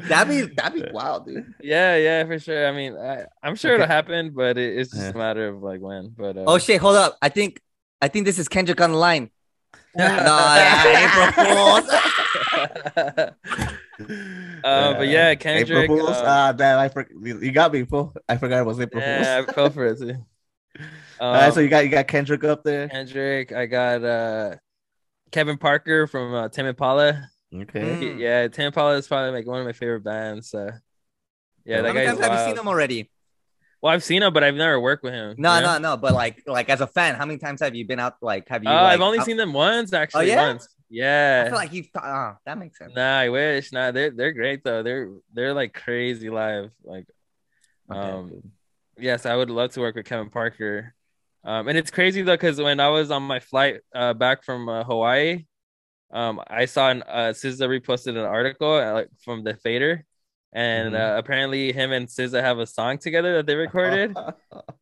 [0.09, 1.53] That'd be that'd be wild, dude.
[1.61, 2.67] yeah, yeah, for sure.
[2.69, 3.83] I mean, I, I'm sure Okay.
[3.83, 5.11] it'll happen, but it, it's just Yeah.
[5.11, 6.15] a matter of like when.
[6.17, 7.17] But uh, Oh shit, hold up.
[7.21, 7.61] I think
[8.01, 9.31] I think this is Kendrick on the line.
[9.97, 11.91] no, yeah, April Fools.
[14.65, 15.87] Uh, but yeah, April Kendrick.
[15.89, 16.09] Fools.
[16.11, 18.15] uh, Ah, damn, I for- you got me, fool.
[18.29, 19.49] I forgot it was April yeah, Fools.
[19.49, 20.15] I fell for it too.
[21.21, 22.89] All right, Um, so you got you got Kendrick up there.
[22.89, 23.53] Kendrick.
[23.53, 24.57] I got uh
[25.31, 27.29] Kevin Parker from uh, Tame Impala.
[27.55, 27.81] Okay.
[27.81, 28.01] Mm.
[28.17, 30.51] He- yeah, Tame Impala is probably like one of my favorite bands.
[30.51, 30.71] So
[31.65, 32.49] yeah, How that many guy's times have you wild.
[32.51, 33.11] seen him already?
[33.83, 35.35] Well, I've seen him, but I've never worked with him.
[35.39, 35.73] No, you know?
[35.75, 35.97] no, no.
[35.97, 38.15] But like, like as a fan, how many times have you been out?
[38.23, 38.71] Like, have you?
[38.71, 40.31] Oh, like, I've only out- seen them once actually.
[40.31, 40.47] Oh, yeah?
[40.49, 40.69] Once.
[40.93, 41.45] Yeah.
[41.47, 41.89] I feel like you've.
[41.97, 42.93] Oh, that makes sense.
[42.95, 43.73] Nah, I wish.
[43.73, 44.83] Nah, they're they're great though.
[44.83, 46.71] They're they're like crazy live.
[46.85, 47.07] Like,
[47.91, 47.99] Okay.
[47.99, 48.53] um,
[48.99, 50.95] yes, I would love to work with Kevin Parker.
[51.45, 54.69] Um, and it's crazy though because when I was on my flight uh back from
[54.69, 55.47] uh, Hawaii,
[56.13, 60.05] um, I saw an uh SZA reposted an article uh, like from the Fader,
[60.55, 61.01] and Mhm.
[61.15, 64.15] uh, apparently him and SZA have a song together that they recorded.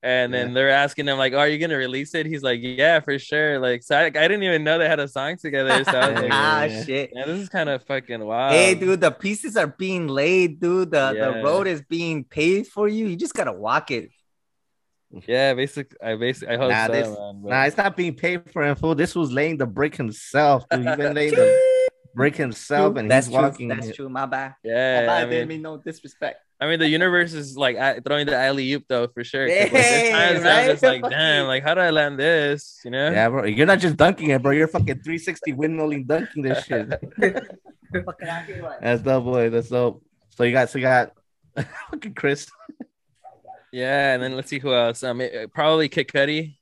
[0.03, 3.01] And then they're asking him like, "Oh, "Are you gonna release it?" He's like, "Yeah,
[3.01, 5.85] for sure." Like, so I, I didn't even know they had a song together.
[5.85, 6.85] So I was like, ah, yeah.
[6.85, 7.11] shit.
[7.15, 10.91] "Yeah, this is kind of fucking wild." Hey, dude, the pieces are being laid, dude.
[10.91, 13.07] The the road is being paved for you.
[13.07, 14.09] You just gotta walk it.
[15.27, 16.55] Yeah, basically, I basically.
[16.55, 17.41] I hope Nah, so, this- man.
[17.43, 18.95] but- Nah, it's not being paid for him, fool.
[18.95, 20.87] This was laying the brick himself, dude.
[20.87, 21.70] He's been laying the
[22.15, 23.43] brick himself, and That's he's true.
[23.43, 23.69] walking.
[23.69, 24.09] That's true.
[24.09, 24.55] My bad.
[24.65, 25.09] My yeah, bad.
[25.09, 26.41] I didn't mean, mean no disrespect.
[26.61, 29.49] I mean, the universe is like throwing the alley oop though for sure.
[29.49, 30.59] like, Hey, there's times right?
[30.65, 32.81] I'm just like, damn, like how do I land this?
[32.85, 33.11] You know?
[33.11, 33.45] Yeah, bro.
[33.45, 34.53] You're not just dunking it, bro.
[34.53, 36.89] You're fucking 360 windmilling dunking this shit.
[36.91, 39.49] Fucking out here, That's dope, boy.
[39.51, 40.05] That's dope.
[40.37, 41.13] So you got, so you got,
[41.91, 42.49] fucking Chris.
[43.73, 45.03] Yeah, and then let's see who else.
[45.03, 46.57] Um, it- probably Kid Cudi.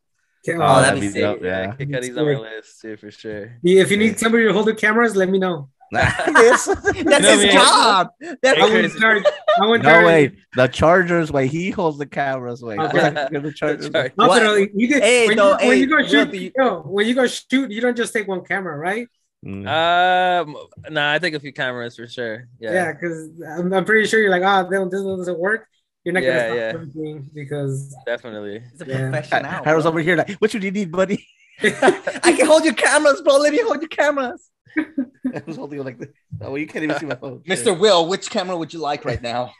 [0.47, 1.45] Okay, Oh, uh, that'd be be dope, sick.
[1.45, 1.75] Yeah.
[1.75, 3.59] Kid That's on my list too for sure.
[3.63, 5.69] if you need somebody to hold the cameras, let me know.
[5.91, 6.67] Yes.
[6.67, 7.53] That's know his me.
[7.53, 8.09] job.
[8.43, 9.01] That's I Hey, would Chris.
[9.01, 9.25] charge.
[9.61, 10.07] I would no charge.
[10.07, 10.33] way.
[10.55, 11.47] The Chargers way.
[11.49, 12.77] He holds the cameras way.
[12.79, 13.11] Okay.
[13.33, 13.91] the Chargers.
[13.91, 14.13] Sorry.
[14.19, 14.75] No, What?
[14.75, 17.15] you did, Hey, when, no, you, hey, when you go shoot, you- yo, when you
[17.15, 19.09] go shoot, you don't just take one camera, right?
[19.47, 19.67] Mm.
[19.67, 20.57] Um,
[20.91, 22.49] nah, I take a few cameras for sure.
[22.61, 25.67] Yeah, Yeah, because I'm, I'm pretty sure you're like, ah, oh, this doesn't work.
[26.09, 26.73] You're not Yeah, gonna stop yeah.
[26.81, 28.63] everything because definitely.
[28.73, 29.11] He's a Yeah.
[29.11, 29.51] professional.
[29.65, 31.27] Harold's over here like, what should you need, buddy?
[31.63, 33.37] I can hold your cameras, bro.
[33.37, 34.49] Let me hold your cameras.
[34.79, 36.09] I was holding it like this.
[36.41, 37.43] Oh, well, you can't even see my phone.
[37.47, 37.79] Mr.
[37.79, 39.53] Will, which camera would you like right now?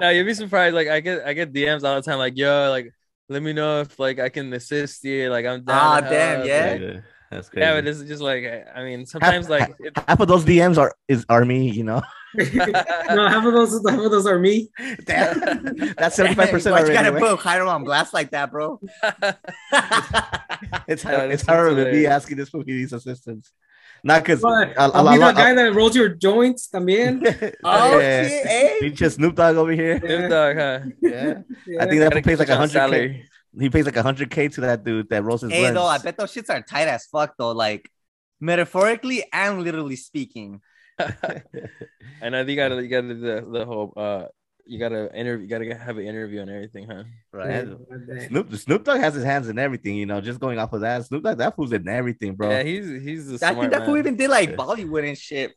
[0.00, 0.74] no, you'd be surprised.
[0.74, 2.92] Like I get I get DMs all the time, like, yo, like
[3.28, 5.30] let me know if like I can assist you.
[5.30, 6.04] Like I'm down.
[6.04, 6.74] Ah, damn, yeah.
[6.74, 7.64] Yeah, that's crazy.
[7.64, 10.44] Yeah, but this is just like I I mean, sometimes like it, half of those
[10.44, 12.02] DMs are is are me, you know.
[12.34, 14.68] no, half of those, half of those are me.
[15.04, 15.40] Damn.
[15.96, 17.22] That's seventy five percent Why you gotta right?
[17.22, 18.80] put Hiram glass like that, bro?
[20.88, 23.52] It's Yeah, hard, it's that's harder than me asking this for needs assistance.
[24.02, 27.20] Not because But I'll be the guy that rolls your joints también.
[27.64, 28.28] Oh, yeah.
[28.28, 28.46] shit?
[28.46, 28.78] Eh?
[28.82, 29.98] Pinche Snoop Dogg over here.
[29.98, 30.80] Snoop Dogg, huh?
[31.00, 31.42] Yeah.
[31.66, 31.82] Yeah.
[31.82, 33.24] I think that Gotta pays like a hundred k.
[33.52, 33.64] salary.
[33.64, 35.98] He pays like a hundred k to that dude that rolls his Hey, though, I
[35.98, 37.52] bet those shits are tight as fuck, though.
[37.52, 37.90] Like,
[38.40, 40.60] metaphorically and literally speaking.
[40.98, 41.12] And
[42.36, 44.24] I think you gotta you gotta do the the whole uh
[44.66, 47.04] you gotta interview you gotta have an interview and everything, huh?
[47.32, 47.66] Right.
[47.66, 48.26] Yeah.
[48.28, 50.20] Snoop Snoop Dogg has his hands in everything, you know.
[50.20, 52.50] Just going off of that, Snoop Dogg, that fool's in everything, bro.
[52.50, 55.16] Yeah, Yeah, he's he's the I smart think that fool even did like Bollywood and
[55.16, 55.54] shit.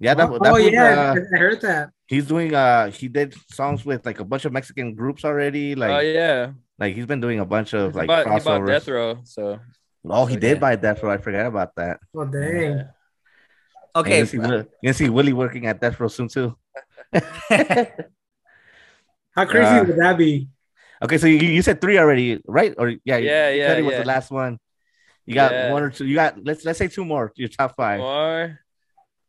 [0.00, 1.90] that, that oh fool's, yeah, uh, I heard that.
[2.06, 5.74] he's doing uh he did songs with like a bunch of Mexican groups already.
[5.74, 8.42] Like oh yeah, like he's been doing a bunch of he like bought, he bought
[8.42, 8.66] crossovers.
[8.66, 9.60] Death Row, so
[10.06, 10.60] Oh, he So, did yeah.
[10.60, 11.10] buy Death Row.
[11.10, 11.98] I forgot about that.
[12.14, 12.60] Oh dang!
[12.78, 12.82] yeah.
[13.96, 14.18] Okay.
[14.20, 16.56] you can see, Will- you see Willie working at Death Row soon too.
[19.34, 20.48] How crazy Uh, would that be?
[21.02, 22.74] Okay, so you, you said three already, right?
[22.78, 24.58] Or yeah, you- Yeah, you yeah, said it was the last one.
[25.26, 25.72] You got Yeah.
[25.72, 26.06] one or two.
[26.06, 27.32] You got let's let's say two more.
[27.36, 28.00] Your top five.
[28.00, 28.60] Or,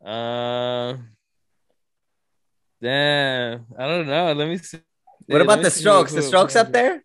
[0.04, 1.10] um,
[2.82, 4.34] damn, I don't know.
[4.34, 4.80] Let me see.
[5.28, 6.12] What Let about the Strokes?
[6.12, 7.05] who- The Strokes up there?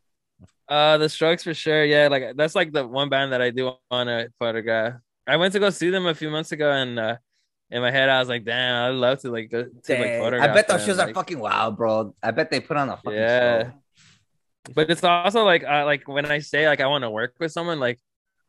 [0.70, 1.84] Uh, the Strokes for sure.
[1.84, 4.94] Yeah, like that's like the one band that I do want to photograph.
[5.26, 7.16] I went to go see them a few months ago, and uh,
[7.70, 10.20] in my head I was like, "Damn, I'd love to like go to like Dang,
[10.22, 12.14] photograph." I bet those them, shows are fucking wild, bro.
[12.22, 13.62] I bet they put on a fucking Yeah.
[13.64, 13.72] show.
[14.74, 17.50] But it's also like, uh, like when I say like I want to work with
[17.50, 17.98] someone, like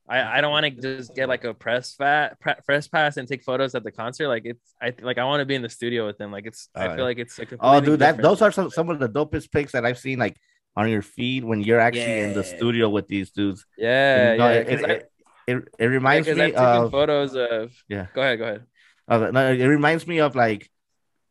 [0.08, 3.28] I, I don't want to just get like a press fat pre- press pass and
[3.28, 4.28] take photos at the concert.
[4.28, 6.32] Like it's I like I want to be in the studio with them.
[6.32, 9.00] Like it's I feel like it's like Oh, dude, that those are some, some of
[9.00, 10.38] the dopest pics that I've seen like
[10.76, 13.66] on your feed when you're actually in the studio with these dudes.
[13.78, 14.60] yeah You know, yeah.
[14.60, 15.12] it, I- it,
[15.48, 18.08] it, it reminds because me I've of photos of Yeah.
[18.14, 19.34] Go ahead, go ahead.
[19.34, 20.70] No, it reminds me of like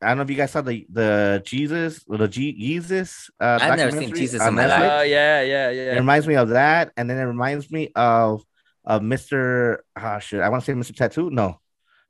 [0.03, 3.31] I don't know if you guys saw the the Jesus the G- Jesus.
[3.41, 4.91] Uh, I've never seen Jesus in my life.
[4.93, 5.93] Oh yeah, yeah, yeah.
[5.93, 8.43] It reminds me of that, and then it reminds me of
[8.85, 9.79] of Mr.
[9.97, 10.41] Ah, shit.
[10.41, 10.97] I want to say Mr.
[10.97, 11.31] Tattoo.
[11.31, 11.61] No,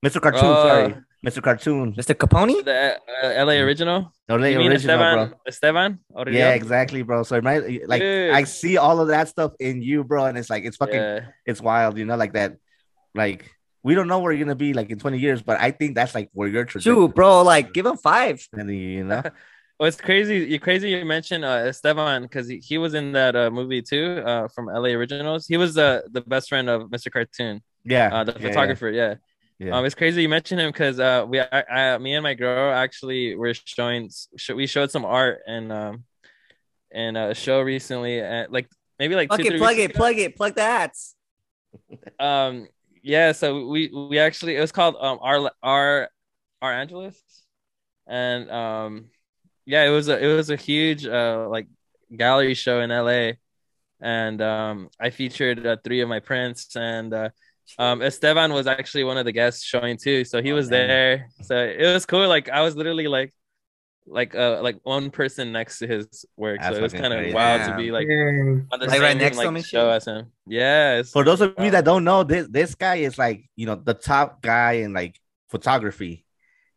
[0.05, 0.21] Mr.
[0.23, 0.41] Cartoon.
[0.45, 0.63] Oh.
[0.69, 0.95] sorry,
[1.27, 1.43] Mr.
[1.43, 1.95] Cartoon.
[1.95, 2.15] Mr.
[2.15, 2.65] Capone?
[2.65, 4.11] The uh, LA original.
[4.29, 5.29] No, You original, Estevan?
[5.29, 5.39] bro.
[5.47, 5.99] Estevan?
[6.17, 6.39] Aurelio?
[6.39, 7.23] Yeah, exactly, bro.
[7.25, 8.33] So it might like Dude.
[8.33, 11.21] I see all of that stuff in you, bro, and it's like it's fucking Yeah.
[11.45, 12.57] it's wild, you know, like that.
[13.15, 13.51] Like
[13.83, 16.15] we don't know where you're gonna be like in 20 years, but I think that's
[16.15, 18.47] like where your trajectory, Shoot, bro, like give him five.
[18.57, 19.23] you know.
[19.79, 20.41] Well, it's crazy.
[20.41, 20.91] You crazy.
[20.91, 24.67] You mentioned uh, Estevan because he, he was in that uh, movie too uh, from
[24.67, 25.47] LA Originals.
[25.47, 27.11] He was uh, the best friend of Mr.
[27.11, 28.91] Cartoon, Yeah, uh, the yeah, photographer.
[28.91, 29.09] Yeah.
[29.09, 29.15] Yeah.
[29.61, 32.73] Um, it's crazy you mentioned him because uh, we, I, I, me and my girl
[32.73, 36.05] actually were showing, sh- we showed some art and um,
[36.91, 38.69] and a show recently, and like
[38.99, 41.15] maybe like Fuck two, it, plug weeks it, plug it, plug the hats.
[42.19, 42.67] um
[43.03, 46.09] yeah so we we actually it was called um our our
[46.61, 47.17] our angeles.
[48.07, 49.11] And um
[49.67, 51.69] yeah it was a it was a huge uh like
[52.15, 53.33] gallery show in la
[54.01, 57.29] and um i featured uh, three of my prints and uh
[57.79, 60.89] um estevan was actually one of the guests showing too so he Oh, was damn.
[60.89, 63.33] there so it was cool like i was literally like
[64.07, 67.19] like uh like one person next to his work That's so it was kind of
[67.19, 67.35] crazy.
[67.35, 68.67] wild to be like Dang.
[68.73, 69.91] on the Like same right next to like, him and show shit?
[69.91, 73.51] as him yeah For those of you that don't know, this this guy is like
[73.57, 75.19] you know the top guy in like
[75.49, 76.25] photography.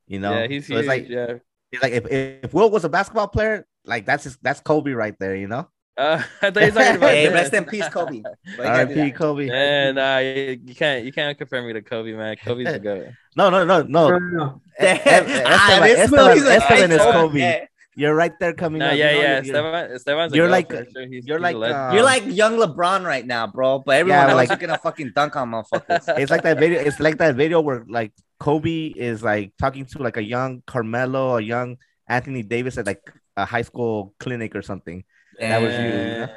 [0.08, 1.34] You know, yeah he's so huge it's like yeah
[1.72, 2.06] it's like if,
[2.46, 5.36] if Will was a basketball player, like that's his, that's Kobe right there.
[5.36, 7.34] You know, Uh, I thought you were talking about Hey, that.
[7.34, 8.22] rest in peace, Kobe.
[8.58, 9.12] But you R.I.P.
[9.12, 9.50] Kobe.
[9.50, 12.36] And uh, you you can't you can't compare me to Kobe, man.
[12.44, 13.08] Kobe's the goat.
[13.36, 14.18] No, no, no, No, no.
[14.18, 14.62] no, no.
[14.80, 17.66] E- E- Ah, Estevan, Estevan, Estevan is Kobe.
[17.96, 18.96] You're right there coming No, up.
[18.98, 19.28] yeah, you know, yeah.
[19.42, 20.86] you're- Estevan, Estevan's you're like- sure.
[21.10, 23.80] He's, you're he's like, uh, You're like young LeBron right now, bro.
[23.86, 26.18] But everyone Yeah, else like- is gonna fucking dunk on motherfuckers.
[26.18, 26.80] It's like that video.
[26.82, 31.38] It's like that video where like Kobe is like talking to like a young Carmelo,
[31.38, 31.78] a young
[32.08, 33.02] Anthony Davis at like
[33.38, 35.04] a high school clinic or something.
[35.40, 36.28] That was you, you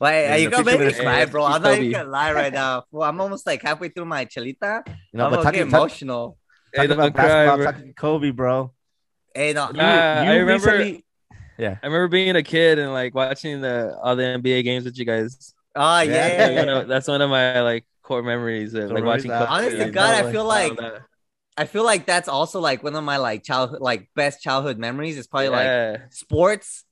[0.00, 1.44] are you the gonna make picture me is- cry, bro.
[1.44, 2.84] I'm not even gonna lie right now.
[2.90, 4.86] Well, I'm almost like halfway through my chelita.
[4.86, 6.38] You know, I'm but gonna talking, get talk, emotional.
[6.72, 7.64] Hey, talking about don't cry, bro.
[7.64, 8.72] talking Kobe, bro.
[9.34, 11.04] Hey, no, You, Nah, I remember- recently-
[11.60, 15.04] I remember being a kid and like watching the all the NBA games with you
[15.04, 15.52] guys.
[15.74, 16.26] oh Yeah.
[16.26, 16.46] yeah.
[16.46, 19.30] Like, one of- that's one of my like core memories of like watching.
[19.32, 19.50] uh, Kobe.
[19.50, 20.78] Honest to Yeah, God, I feel All like.
[21.56, 25.18] I feel like that's also like one of my like childhood, like best childhood memories.
[25.18, 26.84] Is probably like sports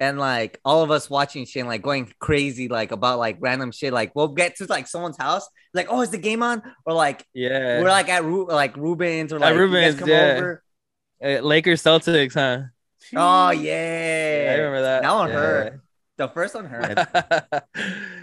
[0.00, 3.70] and like all of us watching shit and like going crazy like about like random
[3.70, 3.92] shit.
[3.92, 6.62] Like we'll get to like someone's house, like oh, is the game on?
[6.86, 7.80] Or like yeah.
[7.80, 10.34] we're like at Ru- like Rubens or like you guys Rubens, come yeah.
[10.36, 10.62] over.
[11.22, 12.62] Uh, Lakers Celtics, huh?
[13.14, 15.02] Oh Yeah, yeah, I remember that.
[15.02, 15.34] That one Yeah.
[15.34, 15.80] hurt.
[16.16, 16.98] The first one hurt.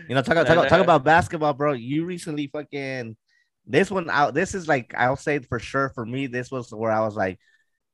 [0.10, 1.74] You know, talk, Nah, talk, talk about basketball, bro.
[1.74, 3.18] You recently fucking
[3.66, 4.34] this one out.
[4.34, 6.28] This is like I'll say for sure for me.
[6.28, 7.40] This was where I was like,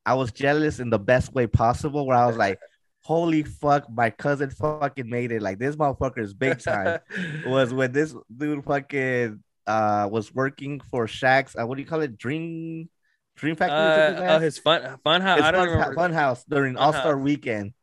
[0.05, 2.05] I was jealous in the best way possible.
[2.05, 2.59] Where I was like,
[3.03, 5.41] holy fuck, my cousin fucking made it.
[5.41, 6.99] Like this motherfucker is big time.
[7.45, 11.55] was when this dude fucking uh was working for Shaq's.
[11.55, 12.17] Uh, what do you call it?
[12.17, 12.89] Dream
[13.35, 14.23] Dream Factory.
[14.23, 15.39] or Uh, oh, his fun fun house.
[15.39, 15.95] It's I don't fun, remember.
[15.95, 17.73] fun house during All Star Weekend.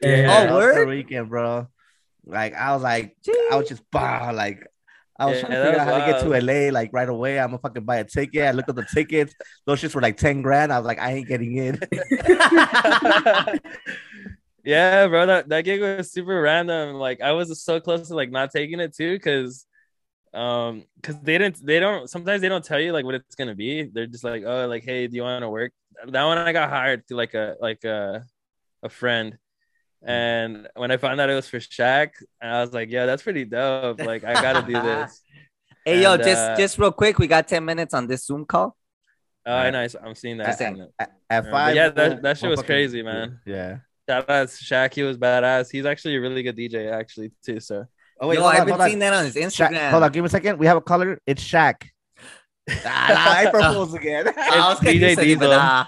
[0.00, 0.46] Yeah.
[0.50, 0.86] Oh, All-Star?
[0.86, 1.66] Weekend, bro.
[2.24, 3.16] Like I was like,
[3.50, 4.66] I was just bah, like
[5.18, 6.46] I was Yeah, trying to figure out was how to get to.
[6.68, 7.40] LA like right away.
[7.40, 8.44] I'm gonna fucking buy a ticket.
[8.44, 9.34] I looked at the tickets.
[9.66, 10.72] Those shits were like 10 grand.
[10.72, 11.80] I was like, I ain't getting in.
[14.64, 16.96] yeah, bro, that, that gig was super random.
[16.96, 19.64] Like I was so close to like not taking it too, because
[20.34, 23.54] um because they didn't they don't sometimes they don't tell you like what it's gonna
[23.54, 23.84] be.
[23.84, 25.72] They're just like, oh, like, hey, do you want to work?
[26.06, 28.24] That one I got hired through like a like a
[28.82, 29.38] a friend.
[30.04, 33.44] And when I found out it was for Shaq, I was like, yeah, that's pretty
[33.44, 33.98] dope.
[34.00, 35.22] Like I gotta do this.
[35.84, 38.76] Hey yo, just uh, just real quick, we got 10 minutes on this Zoom call.
[39.46, 39.96] Oh, nice.
[39.96, 40.58] I'm seeing that.
[40.58, 41.10] That's I'm seeing that.
[41.30, 43.40] At, at Yeah, five, yeah, that- that shit was crazy, man.
[43.46, 43.78] Yeah.
[44.08, 44.94] Shout out Shaq.
[44.94, 45.70] He was badass.
[45.70, 47.60] He's actually a really good DJ, actually, too.
[47.60, 47.84] So
[48.20, 48.86] Oh Yo, hold I've on, been hold on.
[48.88, 49.90] seeing that on his Shaq- Instagram.
[49.90, 50.58] hold on, give me a second.
[50.58, 51.20] We have a caller.
[51.26, 51.74] It's Shaq.
[52.84, 54.28] ah, I proposed again.
[54.36, 55.50] I was DJ DJ Diesel.
[55.50, 55.86] Nah.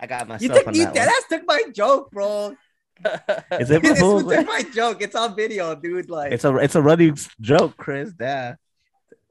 [0.00, 1.08] I got myself You took on you that one.
[1.08, 2.54] ass took my joke, bro.
[3.58, 4.26] Is it this proposed?
[4.26, 5.00] was my joke.
[5.02, 6.10] It's on video, dude.
[6.10, 8.12] Like, It's a it's a running joke, Chris.
[8.20, 8.54] Yeah.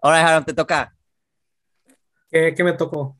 [0.01, 0.89] all right, Hiram, te toca.
[2.33, 3.15] ¿Qué, qué me tocó?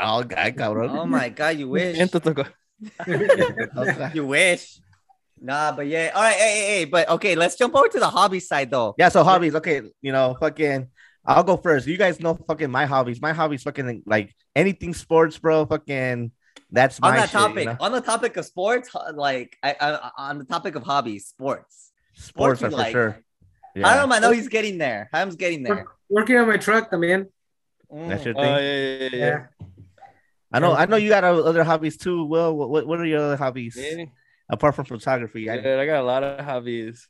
[0.00, 0.90] Oh, guy, cabrón.
[0.96, 1.96] Oh my god, you wish.
[1.96, 2.46] Bien te tocó.
[3.08, 4.10] Okay.
[4.14, 4.80] You wish.
[5.40, 6.10] Nah, but yeah.
[6.14, 6.84] All right, hey, hey, hey.
[6.86, 8.94] But okay, let's jump over to the hobby side though.
[8.98, 9.54] Yeah, so hobbies.
[9.54, 10.88] Okay, you know, fucking.
[11.26, 11.86] I'll go first.
[11.86, 13.20] You guys know fucking my hobbies.
[13.20, 15.66] My hobbies, fucking like anything sports, bro.
[15.66, 16.30] Fucking.
[16.70, 17.76] That's my on that shit, you topic, know?
[17.80, 21.92] on the topic of sports, like I, I on the topic of hobbies, sports.
[22.14, 22.92] Sports we are for like.
[22.92, 23.18] sure.
[23.76, 23.94] I Yeah.
[23.96, 24.14] don't know.
[24.16, 25.08] I know he's getting there.
[25.12, 25.74] Ham's getting there.
[25.76, 27.26] Work- working on my truck también.
[27.90, 28.24] That's Mm.
[28.26, 28.54] your Oh, thing.
[28.54, 29.08] yeah, yeah, yeah.
[29.12, 29.18] yeah.
[29.18, 29.66] Yeah.
[30.54, 30.72] I know.
[30.72, 32.24] I know you got other hobbies too.
[32.24, 34.04] Will, what what, what are your other hobbies Yeah.
[34.48, 35.50] apart from photography?
[35.50, 37.08] I- Dude, I got a lot of hobbies.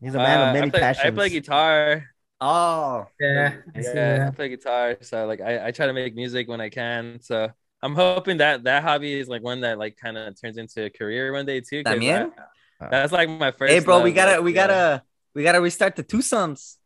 [0.00, 1.06] he's a man Uh, of many I play, passions.
[1.06, 2.04] I play guitar.
[2.40, 3.54] Oh, Yeah.
[3.74, 4.96] I Yeah, I play guitar.
[5.00, 7.20] So like I, I try to make music when I can.
[7.22, 7.50] So
[7.82, 10.90] I'm hoping that that hobby is like one that like kind of turns into a
[10.90, 11.82] career one day too.
[11.84, 12.30] También?
[12.80, 13.72] I- that's like my first.
[13.72, 15.02] hey, bro, we gotta, like, we gotta,
[15.34, 16.78] we gotta restart the twosomes.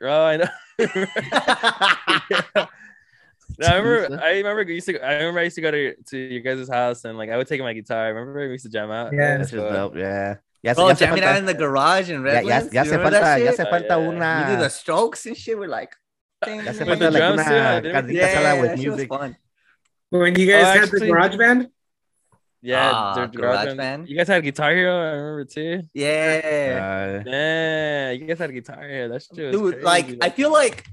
[0.00, 0.48] Bro, I know.
[2.56, 2.66] No,
[3.68, 4.22] I remember.
[4.22, 4.60] I remember.
[4.62, 5.00] I used to.
[5.04, 5.40] I remember.
[5.40, 7.72] I used to go to to your guys' house and like I would take my
[7.72, 8.04] guitar.
[8.06, 9.12] I remember we used to jam out.
[9.12, 9.36] Yeah.
[9.38, 9.96] That's just dope.
[9.96, 10.36] Yeah.
[10.62, 12.72] Ya, Bro, ya hace jamming out in the garage in ya, ya, Redlands.
[12.74, 13.58] ya You hace remember falta, that ya shit?
[13.60, 13.98] hace Oh, falta yeah.
[13.98, 14.56] You do una.
[14.60, 15.58] the strokes and shit.
[15.58, 15.96] We're like,
[16.46, 18.70] Ya hace With falta the like drums, una too, I didn't- carnita yeah, asada with
[18.70, 19.08] that shit was music.
[19.08, 19.36] fun.
[20.10, 21.68] When you guys Oh, had actually- the garage band,
[22.62, 24.06] Yeah, Ah, the Garage garage Band.
[24.06, 24.92] You guys had Guitar Hero.
[25.00, 25.80] I remember too.
[25.94, 29.08] Yeah, Uh, Yeah, you guys had Guitar Hero.
[29.08, 29.72] That shit was dude.
[29.80, 30.30] crazy, Like, I man.
[30.36, 30.84] feel like,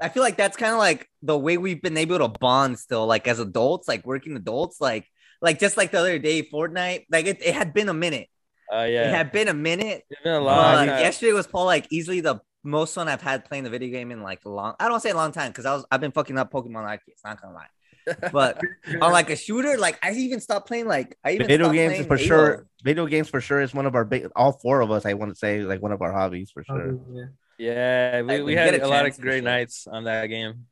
[0.00, 3.06] I feel like that's kind of like the way we've been able to bond still,
[3.06, 5.06] like as adults, like working adults, like,
[5.42, 7.06] like just like the other day, Fortnite.
[7.10, 8.28] Like it, it had been a minute.
[8.70, 10.04] Oh It yeah, it had been a minute.
[10.10, 11.00] it's been a But long time.
[11.00, 14.22] yesterday was probably like easily the most fun I've had playing the video game in
[14.22, 14.74] like a long.
[14.78, 17.20] I don't say a long time because I was I've been fucking up Pokemon arcades.
[17.24, 18.60] Not gonna lie, but
[19.00, 20.86] on like a shooter, like I even stopped playing.
[20.86, 22.26] Like I even video games is for Halo.
[22.26, 22.66] sure.
[22.84, 24.28] Video games for sure is one of our big.
[24.36, 26.98] All four of us, I want to say, like one of our hobbies for sure.
[27.12, 27.24] yeah.
[27.58, 30.66] Yeah, we, Like, we when had a a lot of great nights on that game.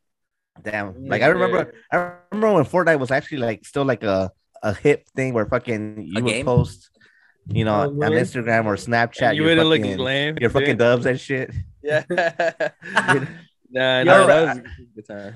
[0.63, 1.05] Damn.
[1.07, 4.31] Like I remember, I remember when Fortnite was actually like still like a
[4.63, 6.45] a hip thing where fucking you A would game?
[6.47, 6.91] post,
[7.49, 8.13] you know, Oh, on?
[8.13, 9.23] Instagram or Snapchat.
[9.29, 9.69] And you your wouldn't
[9.99, 10.39] look lame.
[10.41, 11.51] your fucking dubs and shit.
[11.83, 12.03] Yeah.
[13.71, 14.63] nah, Yo, no, I- that was a
[14.95, 15.35] good time.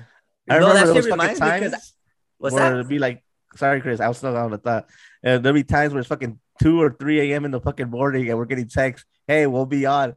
[0.49, 1.93] I No, remember those fucking reminds me 'cause- times
[2.39, 2.73] What's where that?
[2.73, 3.23] it'd be like,
[3.55, 4.89] sorry, Chris, I was still on the thought.
[5.25, 7.45] Uh, there'd be times where it's fucking two or three a.m.
[7.45, 10.15] in the fucking morning, and we're getting texts, "Hey, we'll be on."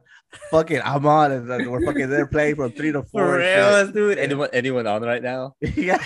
[0.51, 3.39] Fucking, I'm on, And we're fucking there playing from three to For four.
[3.39, 4.17] and real, dude.
[4.17, 5.55] Anyone, anyone on right now?
[5.61, 5.97] yeah,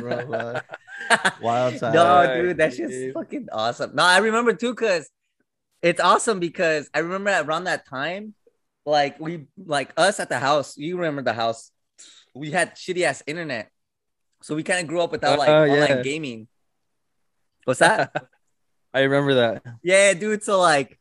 [0.00, 0.60] bro.
[1.42, 1.92] wild time.
[1.94, 3.14] no, dude, that's just dude.
[3.14, 3.94] fucking awesome.
[3.94, 5.08] No, I remember too, cause
[5.82, 8.34] it's awesome because I remember around that time,
[8.84, 10.76] like we, like us at the house.
[10.76, 11.70] You remember the house?
[12.34, 13.70] We had shitty ass internet,
[14.42, 16.02] so we kind of grew up without like Uh, online yeah.
[16.02, 16.48] gaming.
[17.64, 18.12] What's that?
[18.94, 19.62] I remember that.
[19.82, 20.42] yeah, dude.
[20.42, 20.98] So like,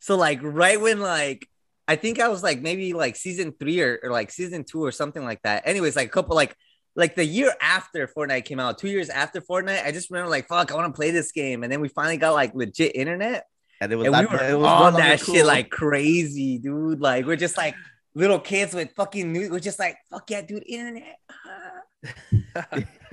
[0.00, 1.48] so like right when like.
[1.88, 4.92] I think I was like maybe like season three or, or like season two or
[4.92, 5.62] something like that.
[5.66, 6.54] Anyways, like a couple like
[6.94, 10.48] like the year after Fortnite came out, two years after Fortnite, I just remember like,
[10.48, 11.62] fuck, I want to play this game.
[11.62, 13.44] And then we finally got like legit internet.
[13.80, 15.34] and it was And not, we were it was on that cool.
[15.34, 17.00] shit like crazy, dude.
[17.00, 17.74] Like, we're just like
[18.14, 21.18] little kids with fucking new, we're just like, fuck yeah, dude, internet.
[21.46, 22.64] Ah.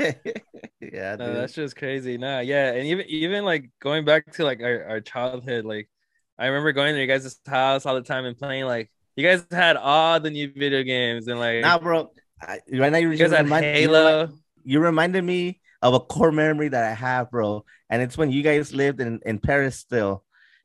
[0.79, 2.17] yeah, No, that's just crazy.
[2.17, 5.89] Nah, yeah, and even even like going back to like our, our childhood, like
[6.37, 9.45] I remember going to your guys' house all the time and playing like you guys
[9.51, 12.11] had all the new video games and like Nah, bro.
[12.41, 14.29] I, right now, you you guys just had remind, you remind- Halo.
[14.63, 17.63] you reminded me of a core memory that I have, bro.
[17.89, 20.23] And it's when you guys lived in, in Paris still.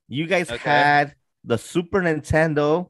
[0.08, 0.68] You guys Okay.
[0.68, 2.88] had the Super Nintendo,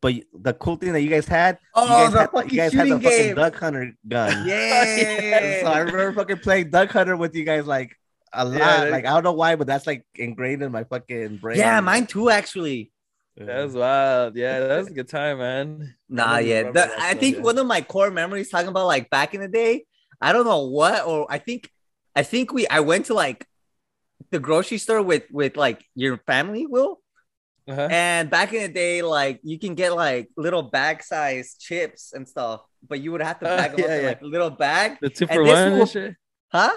[0.00, 2.56] but the cool thing that you guys had, Oh, you guys, the had, fucking you
[2.56, 3.34] guys had the shooting fucking.
[3.36, 4.46] Duck Hunter gun.
[4.48, 5.60] Yeah.
[5.60, 7.96] so I remember fucking playing Duck Hunter with you guys like
[8.32, 8.58] a lot.
[8.58, 11.58] that- like I don't know why, but that's like ingrained in my fucking brain.
[11.58, 12.92] yeah, mine too, actually.
[13.36, 14.34] That was wild.
[14.36, 15.94] Yeah, that was a good time, man.
[16.08, 16.70] Nah, I yeah.
[16.72, 17.42] The- I think yeah.
[17.42, 19.84] one of my core memories talking about like back in the day,
[20.20, 21.70] I don't know what, or I think
[22.16, 23.46] I think we I went to like
[24.30, 26.98] the grocery store with with like your family, Will.
[27.68, 27.86] Uh-huh.
[27.90, 32.26] And back in the day, like you can get like little bag size chips and
[32.26, 34.08] stuff, but you would have to Uh, bag them up yeah, in yeah.
[34.08, 36.14] like a little bag, The two and for this one will- and shit.
[36.50, 36.72] huh?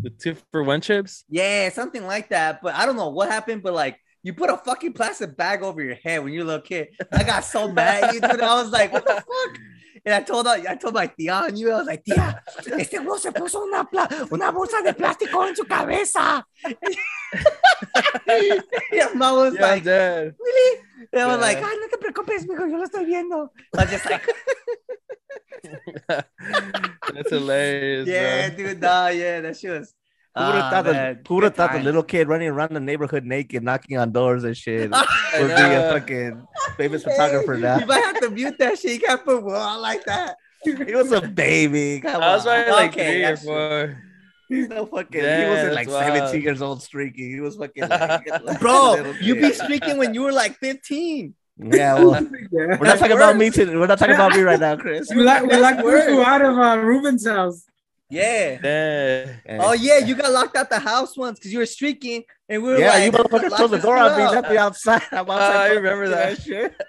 [0.00, 1.24] The two for one chips.
[1.28, 2.60] Yeah, something like that.
[2.62, 5.82] But I don't know what happened, but like you put a fucking plastic bag over
[5.82, 6.88] your head when you're a little kid.
[7.12, 8.40] I got so mad, you dude.
[8.40, 9.58] I was like, what the fuck?
[10.06, 12.42] And I told her, I told my tía and you, I was like, tía,
[12.78, 13.88] este güey se puso una,
[14.30, 16.44] una bolsa de plástico en su cabeza.
[18.92, 20.34] Your mom was Yeah, like, dead.
[20.38, 20.80] really?
[21.12, 21.40] And I was Yeah.
[21.40, 23.50] like, ay, no te preocupes, mijo, yo lo estoy viendo.
[23.76, 24.26] I was just like,
[27.14, 28.06] That's hilarious.
[28.08, 28.56] yeah, bro.
[28.56, 29.94] dude, nah, yeah, that shit was.
[30.36, 32.80] Who would have thought, the, who would have thought the little kid running around the
[32.80, 34.90] neighborhood naked, knocking on doors and shit
[35.38, 37.78] would be a fucking famous photographer now?
[37.78, 38.94] You might have to mute that shit.
[38.94, 40.36] You can't put Will on like that.
[40.64, 42.00] He was a baby.
[42.00, 42.64] Come I was on.
[42.64, 44.02] probably like Okay, three or four.
[44.48, 45.20] He's no fucking.
[45.20, 46.16] he wasn't like that's wild.
[46.30, 47.30] 17 years old streaking.
[47.30, 47.84] He was fucking.
[47.88, 49.54] Like, like Bro, little you be kid.
[49.56, 51.34] streaking when you were like 15.
[51.58, 52.20] Yeah, well,
[52.50, 52.78] Yeah.
[52.78, 53.50] we're not talking about me.
[53.50, 53.76] Today.
[53.76, 55.08] We're not talking about me right now, Chris.
[55.14, 56.08] We're like we That's like worse.
[56.10, 57.64] you out of uh, Ruben's house.
[58.10, 58.58] Yeah.
[58.62, 59.58] Yeah.
[59.60, 62.68] Oh yeah, you got locked out the house once because you were streaking, and we
[62.70, 64.22] were yeah, like, you motherfuckers "Lock closed the door fool on me.
[64.24, 65.02] out." Left me outside.
[65.10, 65.56] I'm outside.
[65.56, 66.42] I remember doing that.
[66.42, 66.74] shit.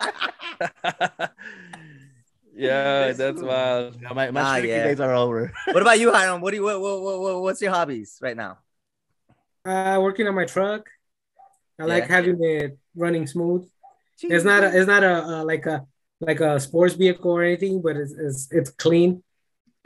[2.55, 3.97] yeah, that's wild.
[4.01, 4.84] Yeah, my my Ah, streaking yeah.
[4.84, 5.51] days are over.
[5.72, 6.41] What about you, Hiram?
[6.41, 8.59] What do you what, what, what, what- what's your hobbies right now?
[9.66, 10.88] Uh, working on my truck.
[11.80, 13.68] I like having it running smooth.
[14.22, 15.86] It's not a, it's not a, uh like a
[16.22, 19.24] like a sports vehicle or anything, but it's it's, it's clean.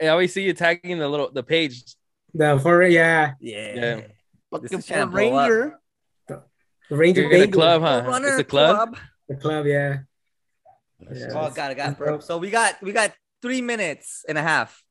[0.00, 1.82] I always see you tagging the little the page.
[2.34, 3.74] The for yeah, yeah.
[3.74, 4.00] Yeah.
[4.50, 5.50] Fucking is trying to Ford blow up.
[5.50, 5.78] Ranger.
[6.88, 8.02] the Ranger You're in club, huh?
[8.06, 8.76] Runner It's a club.
[8.94, 8.98] club.
[9.28, 9.98] The club, yeah.
[11.12, 11.26] Yeah.
[11.32, 12.20] Oh, got it, got bro.
[12.20, 14.82] So we got we got three minutes and a half.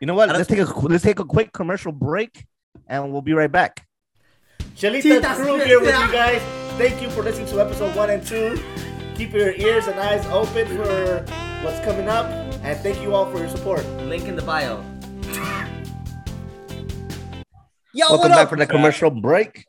[0.00, 0.28] You know what?
[0.28, 2.44] Let's take a let's take a quick commercial break,
[2.86, 3.86] and we'll be right back.
[4.76, 6.40] Chelita Crew here with you guys.
[6.78, 8.60] Thank you for listening to episode one and two.
[9.16, 11.24] Keep your ears and eyes open for
[11.64, 12.26] what's coming up,
[12.62, 13.84] and thank you all for your support.
[14.02, 14.76] Link in the bio.
[17.94, 18.48] Yo, Welcome what back up?
[18.50, 19.64] for the commercial break.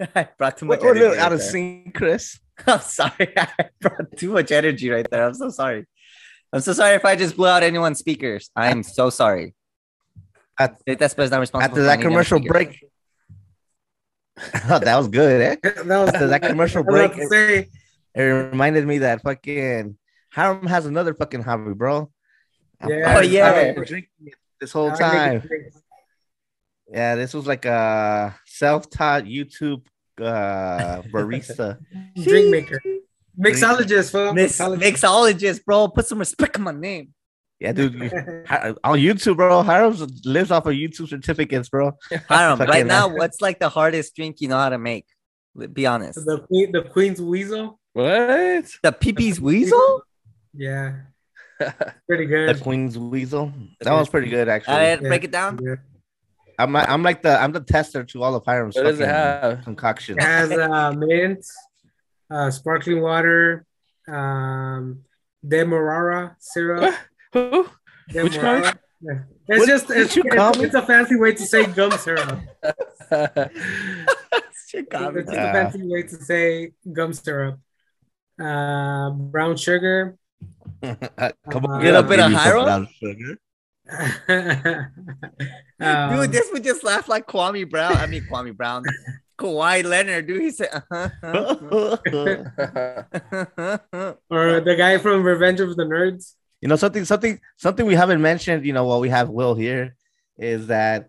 [0.14, 0.80] I brought too much.
[0.80, 1.48] We're, we're a little out right of there.
[1.50, 2.40] sync, Chris.
[2.66, 3.32] I'm sorry.
[3.36, 3.48] I
[3.80, 5.24] brought too much energy right there.
[5.26, 5.86] I'm so sorry.
[6.52, 8.50] I'm so sorry if I just blew out anyone's speakers.
[8.54, 9.54] I'm so sorry.
[10.58, 12.84] At- That's not responsible After that commercial break,
[14.68, 15.56] oh, that was good, eh?
[15.62, 17.68] That was After that commercial I was about break, to say,
[18.14, 19.96] It reminded me that fucking
[20.32, 22.10] Hiram has another fucking hobby, bro.
[22.80, 23.14] I've- Yeah.
[23.14, 23.72] Oh, I've yeah.
[23.72, 25.42] been drinking it this whole time.
[26.90, 29.82] Yeah, this was like a self-taught YouTube
[30.20, 31.78] uh barista.
[32.22, 32.80] drink maker,
[33.38, 34.34] mixologist, fool.
[34.34, 35.88] Miss mixologist, bro.
[35.88, 37.14] Put some respect on my name.
[37.60, 37.94] Yeah, dude.
[38.84, 39.62] On YouTube, bro.
[39.62, 41.92] Hiram lives off of YouTube certificates, bro.
[42.28, 45.06] Hiram, Fucking right now, what's like the hardest drink you know how to make?
[45.72, 46.16] Be honest.
[46.24, 47.78] The the queen's weasel.
[47.92, 48.66] What?
[48.82, 50.02] The Pee-Pee's Weasel?
[50.54, 50.96] Yeah,
[52.08, 52.56] pretty good.
[52.56, 52.60] The.
[52.62, 53.52] Queen's Weasel.
[53.80, 54.74] That one's pretty good, actually.
[54.74, 55.08] All right, Yeah.
[55.08, 55.58] break it down.
[55.62, 55.76] Yeah.
[56.58, 59.06] I'm like, I'm like the I'm the tester to all of Hiram's What does it
[59.06, 59.14] fucking
[59.50, 59.64] have?
[59.64, 60.18] concoctions.
[60.18, 61.44] It has uh, mint,
[62.30, 63.64] uh, sparkling water,
[64.06, 65.00] um,
[65.46, 66.94] demerara syrup.
[67.32, 67.66] Who?
[68.12, 68.78] Which Demerara.
[69.00, 69.18] Yeah.
[69.48, 72.38] It's What just did it's, it's, it's a fancy way to say gum syrup.
[74.68, 75.20] Shit got me.
[75.20, 77.58] It's just Uh, a fancy way to say gum syrup.
[78.40, 80.16] Uh, brown sugar.
[81.50, 82.88] Come on, Get a bit give of me some Hiram?
[83.00, 83.38] sugar.
[85.80, 87.96] Um, Dude, this would just laugh like Kwame Brown.
[87.96, 88.84] I mean, Kwame Brown.
[89.38, 90.40] Kawhi Leonard, dude.
[90.42, 91.08] He said, uh-huh.
[94.30, 96.34] or the guy from Revenge of the Nerds.
[96.60, 99.96] you know something something something we haven't mentioned you know while we have will here
[100.38, 101.08] is that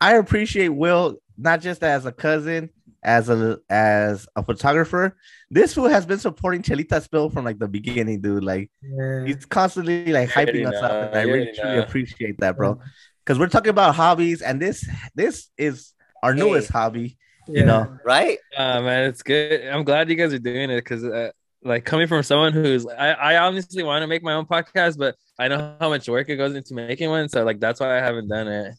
[0.00, 2.68] i appreciate will not just as a cousin
[3.04, 5.16] as a as a photographer
[5.50, 9.24] this fool has been supporting chelita spill from like the beginning dude like Yeah.
[9.26, 11.82] he's constantly like hyping us know, up and i I really truly know.
[11.82, 12.80] appreciate that bro
[13.24, 15.92] because we're talking about hobbies and this this is
[16.22, 16.40] our Hey.
[16.40, 17.60] newest hobby yeah.
[17.60, 18.38] you know right?
[18.56, 19.66] Ah, man, it's good.
[19.66, 21.30] I'm glad you guys are doing it because, uh,
[21.62, 25.14] like, coming from someone who's, I, I honestly want to make my own podcast, but
[25.38, 27.28] I know how much work it goes into making one.
[27.28, 28.74] So, like, that's why I haven't done it.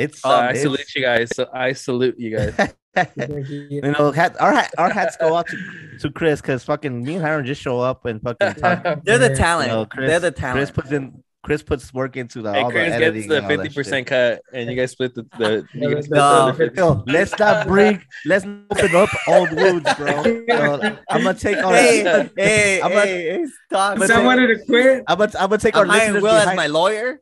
[0.00, 1.28] It's So, I it's- salute you guys.
[1.34, 2.54] So, I salute you guys.
[2.94, 3.10] Thank
[3.48, 3.68] you.
[3.70, 5.56] you know, hat, our hat, our hats go out to,
[6.00, 8.82] to Chris because fucking me and Hiram just show up and fucking talk.
[9.04, 9.70] They're the talent.
[9.70, 10.56] You know, Chris, They're the talent.
[10.58, 13.36] Chris puts in Chris puts work into the Hey, all the Chris editing gets the
[13.36, 13.74] and all that fifty shit.
[13.76, 15.22] percent cut, and you guys split the.
[15.38, 16.34] the you guys split No.
[16.34, 16.78] the other 50.
[16.78, 20.22] Yo, let's not bring, let's open up old wounds, bro.
[20.22, 23.98] So, I'm gonna take our, hey, hey, I'm a- hey, hey, stop.
[23.98, 25.02] but So I wanted to quit.
[25.06, 27.20] I'm gonna, I'm gonna take I'm our hiring listeners Will as my lawyer.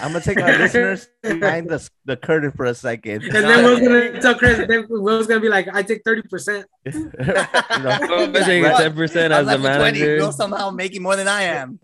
[0.00, 3.22] I'm gonna take our listeners behind the the curtain for a second.
[3.24, 4.66] And then we're gonna tell Chris.
[4.66, 7.10] Then Will's gonna be like, "I take thirty percent." You
[7.82, 7.98] know?
[8.00, 9.78] I'm taking ten percent as a left with 20.
[9.78, 10.16] manager.
[10.24, 11.80] Will somehow making more than I am.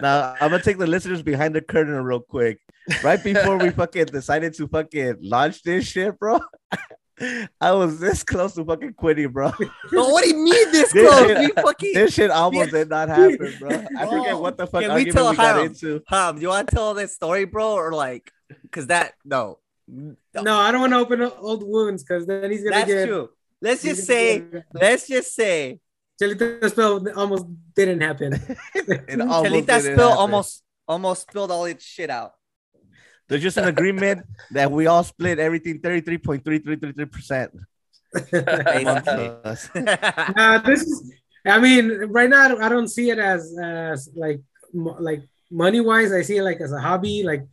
[0.00, 2.60] Now I'm gonna take the listeners behind the curtain real quick.
[3.02, 6.40] Right before we fucking decided to fucking launch this shit, bro.
[7.60, 9.50] I was this close to fucking quitting, bro.
[9.58, 11.26] But what do you mean this This close?
[11.28, 11.94] shit- fucking.
[11.94, 13.68] This shit almost did not happen, bro.
[13.70, 16.02] I forget Bro, what the fuck can we argument tell we got into.
[16.08, 18.30] Hum, do you want to tell this story, bro, or like,
[18.70, 19.58] cause that no,
[19.88, 23.06] No, I don't want to open old wounds because then he's gonna That's get.
[23.06, 23.30] true.
[23.62, 25.80] Let's just say, get- let's just say,
[26.20, 28.32] Chelita Spill almost didn't happen.
[28.74, 30.18] It almost Chelita didn't spill happen.
[30.18, 32.32] almost almost spilled all its shit out.
[33.28, 37.50] There's just an agreement that we all split everything 33.3333%
[38.14, 41.12] amongst uh, this is.
[41.44, 44.40] I mean, right now I don't- see it as as like
[44.72, 46.12] mo- like money wise.
[46.12, 47.22] I see it like as a hobby.
[47.22, 47.46] Like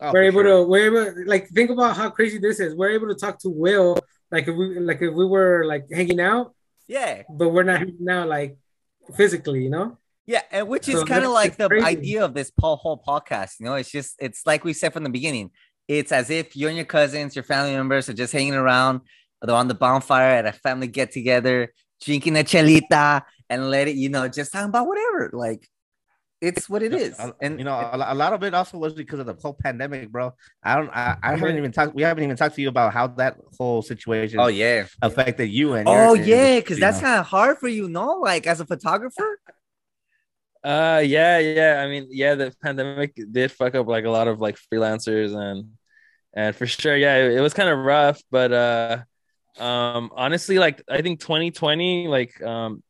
[0.00, 0.62] Oh, we're able sure.
[0.64, 2.74] to we're able like think about how crazy this is.
[2.74, 3.98] We're able to talk to Will
[4.30, 6.54] like if we like if we were like hanging out,
[6.86, 8.58] yeah, but we're not hanging out like
[9.16, 9.98] physically, you know.
[10.28, 11.86] Yeah, and which is So kind of like the crazy.
[11.86, 13.58] idea of this Paul whole podcast.
[13.58, 15.50] You know, it's just it's like we said from the beginning.
[15.88, 19.00] It's as if you and your cousins, your family members are just hanging around,
[19.40, 21.72] they're on the bonfire at a family get together,
[22.04, 25.30] drinking a chelita, and let it, you know, just talking about whatever.
[25.32, 25.66] Like
[26.42, 27.18] it's what it is.
[27.40, 30.12] And you know, a, a lot of it also was because of the whole pandemic,
[30.12, 30.34] bro.
[30.62, 31.58] I don't, I, I haven't mm-hmm.
[31.58, 31.94] even talked.
[31.94, 34.84] We haven't even talked to you about how that whole situation oh yeah.
[35.00, 35.88] affected you and.
[35.88, 38.18] Oh your- yeah, because that's kind of hard for you, no?
[38.20, 39.40] Like as a photographer.
[40.64, 41.82] Uh, yeah, yeah.
[41.84, 45.70] I mean, yeah, the pandemic did fuck up like a lot of like freelancers and
[46.34, 48.20] and for sure, yeah, it, it was kind of rough.
[48.30, 48.98] But uh,
[49.62, 52.82] um, honestly, like I think 2020, like um,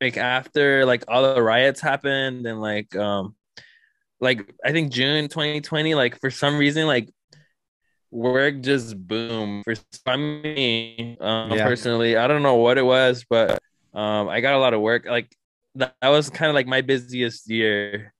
[0.00, 3.34] like after like all the riots happened and like um,
[4.20, 7.10] like I think June 2020, like for some reason, like
[8.10, 11.64] work just boomed for for me um, Yeah.
[11.64, 12.16] personally.
[12.16, 13.58] I don't know what it was, but
[13.92, 15.06] um, I got a lot of work.
[15.06, 15.34] Like
[15.76, 18.12] that, that was kind of like my busiest year.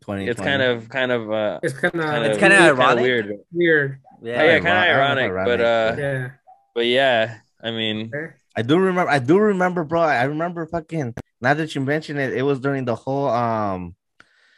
[0.00, 0.26] 2020.
[0.28, 3.02] It's kind of kind of uh It's kind kind of It's kinda ironic.
[3.02, 3.32] weird.
[3.52, 4.00] weird.
[4.22, 6.28] Yeah, yeah, kind of I ironic, but uh, Yeah.
[6.74, 8.10] but yeah, I mean,
[8.56, 9.10] I do remember.
[9.10, 10.00] I do remember, bro.
[10.00, 11.14] I remember fucking.
[11.40, 13.94] Now that you mention it, it was during the whole um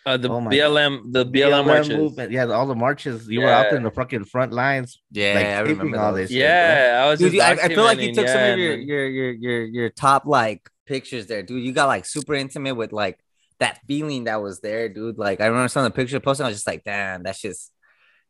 [0.07, 1.91] uh, the Oh BLM, the BLM, marches.
[1.91, 2.31] movement.
[2.33, 3.29] Yeah, all the marches.
[3.29, 5.03] You were out there in the fucking front lines.
[5.11, 6.31] Yeah, Like, I remember all this.
[6.31, 8.77] Yeah, I was Dude, just I, I feel like you documenting, took some of your,
[8.77, 11.65] your your your your top like pictures there, dude.
[11.65, 13.21] You got like super intimate with like
[13.61, 15.19] that feeling that was there, dude.
[15.19, 16.47] Like I remember some of the pictures posted.
[16.47, 17.73] I was just like, damn, that's just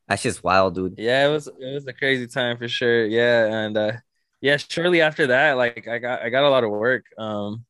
[0.08, 0.96] that's just wild, dude.
[0.98, 3.06] Yeah, it was it was a crazy time for sure.
[3.06, 3.92] Yeah, and uh
[4.40, 7.04] yeah, shortly after that, like I got I got a lot of work.
[7.18, 7.64] Um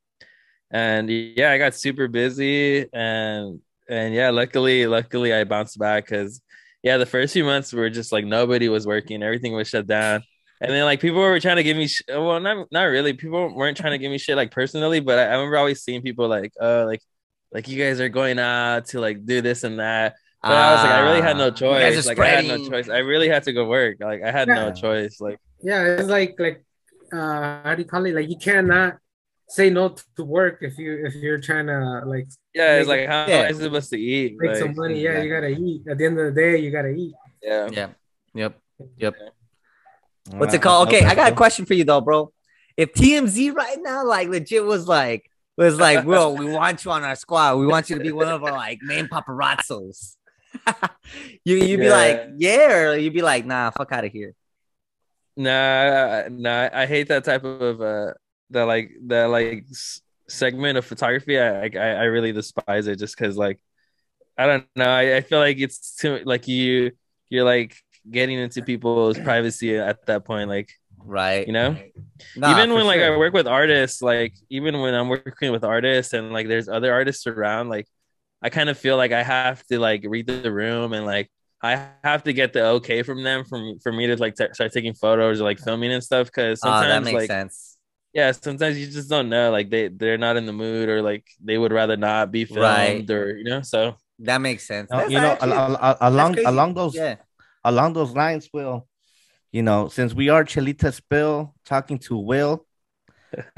[0.71, 6.41] and yeah, I got super busy and and yeah, luckily luckily I bounced back cuz
[6.83, 10.23] yeah, the first few months were just like nobody was working, everything was shut down.
[10.61, 13.13] And then like people were trying to give me sh- well, not not really.
[13.13, 16.03] People weren't trying to give me shit like personally, but I, I remember always seeing
[16.03, 17.01] people like, "Oh, like
[17.53, 20.83] like you guys are going out to like do this and that." But I was
[20.83, 22.07] like, I really had no Ah, you guys choice.
[22.07, 22.89] are Like I had no choice.
[22.89, 23.97] I really had to go work.
[24.01, 25.21] Like I had no choice.
[25.21, 26.65] Like Yeah, it's like like
[27.13, 28.15] uh how do you call it?
[28.15, 28.99] Like you cannot
[29.49, 33.27] say no to work if you if you're trying to like yeah, it's like how
[33.27, 33.35] Yeah.
[33.43, 34.37] am I supposed to eat?
[34.39, 35.01] make Like, some money.
[35.01, 35.83] Yeah, you gotta eat.
[35.91, 37.15] At the end of the day, you gotta eat.
[37.43, 37.69] yeah.
[37.73, 37.89] Yeah.
[38.35, 38.59] Yep.
[38.99, 39.15] Yep.
[39.21, 39.31] Uh,
[40.33, 40.89] What's it called?
[40.89, 42.33] Okay, I got a question for you though, bro.
[42.77, 47.03] If TMZ right now, like legit was like was like, bro, we want you on
[47.03, 47.57] our squad.
[47.57, 50.17] We want you to be one of our like main paparazzos.
[51.45, 51.93] you you'd be Yeah.
[51.93, 54.35] like, yeah, or you'd be like, nah, fuck out of here.
[55.37, 56.69] Nah, nah.
[56.73, 58.13] I hate that type of uh
[58.51, 59.67] that like that like
[60.29, 61.39] segment of photography.
[61.39, 63.59] I I, I really despise it just because like
[64.37, 64.89] I don't know.
[64.89, 66.93] I, I feel like it's too like you
[67.29, 67.77] you're like
[68.11, 70.49] getting into people's privacy at that point.
[70.49, 70.71] Like
[71.05, 71.47] Right.
[71.47, 71.77] you know.
[72.37, 73.15] Nah, even for when like sure.
[73.15, 76.93] I work with artists, like even when I'm working with artists and like there's other
[76.93, 77.87] artists around, like
[78.43, 81.31] I kind of feel like I have to like read the room and like
[81.63, 84.73] I have to get the okay from them from for me to like t- start
[84.73, 87.77] taking photos or like filming and stuff because Ah, that sometimes makes like sense.
[88.13, 91.25] yeah sometimes you just don't know like they they're not in the mood or like
[91.43, 93.11] they would rather not be filmed Right.
[93.11, 94.89] or you know so That makes sense.
[94.91, 97.17] That's you know, actually- al- al- al- along along those yeah.
[97.69, 98.87] Along those lines, Will,
[99.53, 102.67] you know, since we are Chelita Spill talking to Will,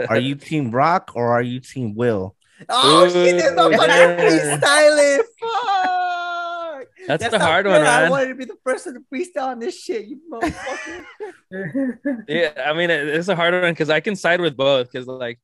[0.09, 2.35] are you Team Rock or are you Team Will?
[2.69, 3.73] Oh, she did the Ooh.
[3.73, 5.19] fucking freestyling.
[5.41, 6.87] Fuck.
[7.07, 7.79] That's the hard fair.
[7.79, 11.05] one, I wanted to be the first to freestyle on this shit, you motherfucker.
[12.29, 15.09] yeah i mean it- it's a hard one because i can side with both because
[15.09, 15.41] like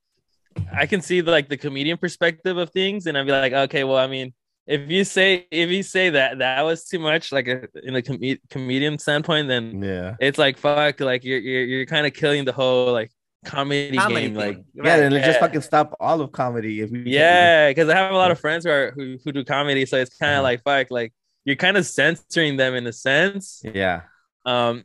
[0.73, 3.97] i can see like the comedian perspective of things and i'd be like okay well
[3.99, 4.33] i mean
[4.67, 8.03] if you say if you say that that was too much like a, in a
[8.03, 10.17] com- comedian standpoint then Yeah.
[10.21, 13.11] it's like fuck like you're you're, you're kind of killing the whole like
[13.45, 14.45] comedy, Comedy game thing.
[14.47, 14.97] like Yeah, Right.
[14.99, 18.17] then let's just fucking stop all of comedy if we yeah because i have a
[18.17, 20.45] lot of friends who are who, who do comedy so it's kind of Mhm.
[20.51, 21.12] like fuck like
[21.45, 24.03] you're kind of censoring them in a sense Yeah.
[24.45, 24.83] Um,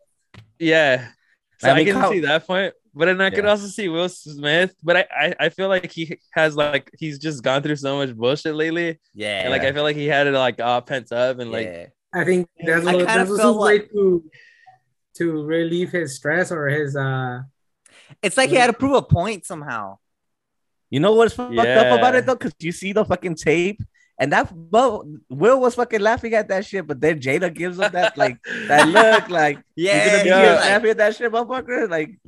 [0.59, 1.07] yeah.
[1.59, 3.87] So I I, mean, can how- see that point, but then I could also see
[3.87, 4.75] Will Smith.
[4.83, 8.15] But I, I, I feel like he has like he's just gone through so much
[8.15, 9.41] bullshit lately, Yeah.
[9.41, 11.85] and like I feel like he had it like all pent up and like yeah.
[12.13, 14.23] I think that's I what kinda that's felt his way to
[15.17, 17.41] to relieve his stress or his uh
[18.21, 19.97] It's like he had to prove a point somehow.
[20.89, 22.35] You know what's fucked up about it though?
[22.35, 23.79] Because you see the fucking tape,
[24.19, 27.89] and that well, Will was fucking laughing at that shit, but then Jada gives him
[27.93, 28.37] that like
[28.67, 31.89] that look, like Yeah, you're gonna be yeah, laughing at that shit, motherfucker.
[31.89, 32.19] Like,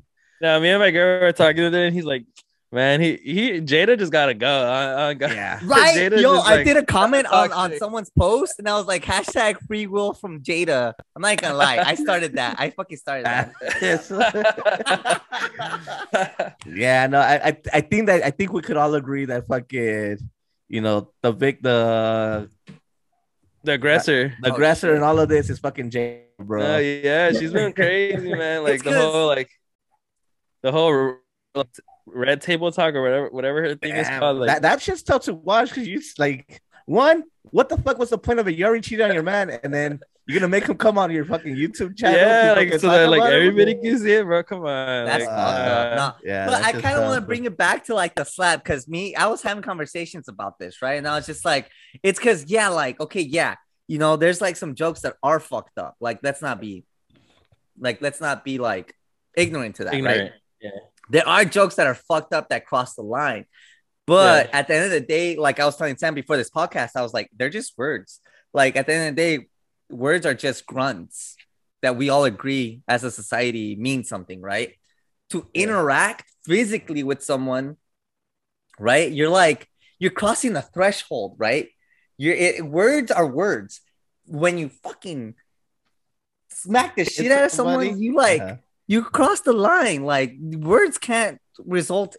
[0.44, 2.26] Now me and my girl were talking today, and he's like,
[2.70, 6.58] "Man, he he Jada just gotta go." I, I got, yeah, Right, Jada yo, I
[6.58, 10.14] like, did a comment on, on someone's post, and I was like, hashtag free will
[10.14, 10.92] from Jada.
[11.16, 12.58] I'm not gonna lie, I started that.
[12.60, 13.54] I fucking started that.
[16.68, 20.18] Yeah, no, I, I, I think that I think we could all agree that fucking,
[20.68, 22.50] you know, the Vic, the
[23.64, 24.34] the aggressor.
[24.42, 24.96] the aggressor shit.
[24.96, 26.62] and all of this is fucking Jada, bro.
[26.62, 28.66] Oh yeah, she's been crazy, man.
[28.66, 29.50] Like the whole like
[30.64, 31.16] the whole
[32.08, 34.38] red table talk or whatever whatever her thing is called.
[34.40, 37.98] Like that, that shit's tough to watch because you s- like one, what the fuck
[37.98, 38.56] was the point of it?
[38.56, 41.26] You already cheated on your man, and then you're gonna make him come on your
[41.26, 42.18] fucking YouTube channel.
[42.18, 43.36] yeah, to like so talk that like about it?
[43.36, 44.42] everybody can see it, bro.
[44.44, 45.98] Come on, That's like, uh, up.
[46.24, 48.24] No, Yeah, but that's I kind of want to bring it back to like the
[48.24, 50.94] slap because me, I was having conversations about this, right?
[50.98, 51.70] And I was just like,
[52.02, 53.56] it's because, yeah, like, okay, yeah,
[53.88, 55.96] you know, there's like some jokes that are fucked up.
[56.00, 56.86] Like, let's not be,
[57.78, 58.96] like, let's not be like
[59.36, 60.32] ignorant to that, right?
[61.10, 63.46] There are jokes that are fucked up that cross the line.
[64.06, 66.92] But at the end of the day, like I was telling Sam before this podcast,
[66.96, 68.20] I was like, they're just words.
[68.54, 69.48] Like at the end of the day,
[69.90, 71.36] words are just grunts
[71.82, 74.74] that we all agree as a society mean something, right?
[75.30, 77.78] To interact physically with someone,
[78.80, 79.12] right?
[79.12, 81.70] You're like, you're crossing the threshold, right?
[82.18, 83.82] You're it, words are words.
[84.26, 85.36] When you fucking
[86.50, 88.56] smack the shit It's out of someone, you like Uh-huh.
[88.88, 90.04] You cross the line.
[90.04, 92.16] Like words can't result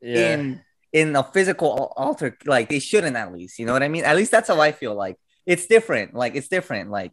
[0.00, 0.34] Yeah.
[0.34, 0.60] in
[0.92, 2.36] in a physical alter.
[2.46, 3.58] Like they shouldn't at least.
[3.58, 4.04] You know what I mean?
[4.04, 4.94] At least that's how I feel.
[4.94, 6.14] Like it's different.
[6.14, 6.90] Like it's different.
[6.90, 7.12] Like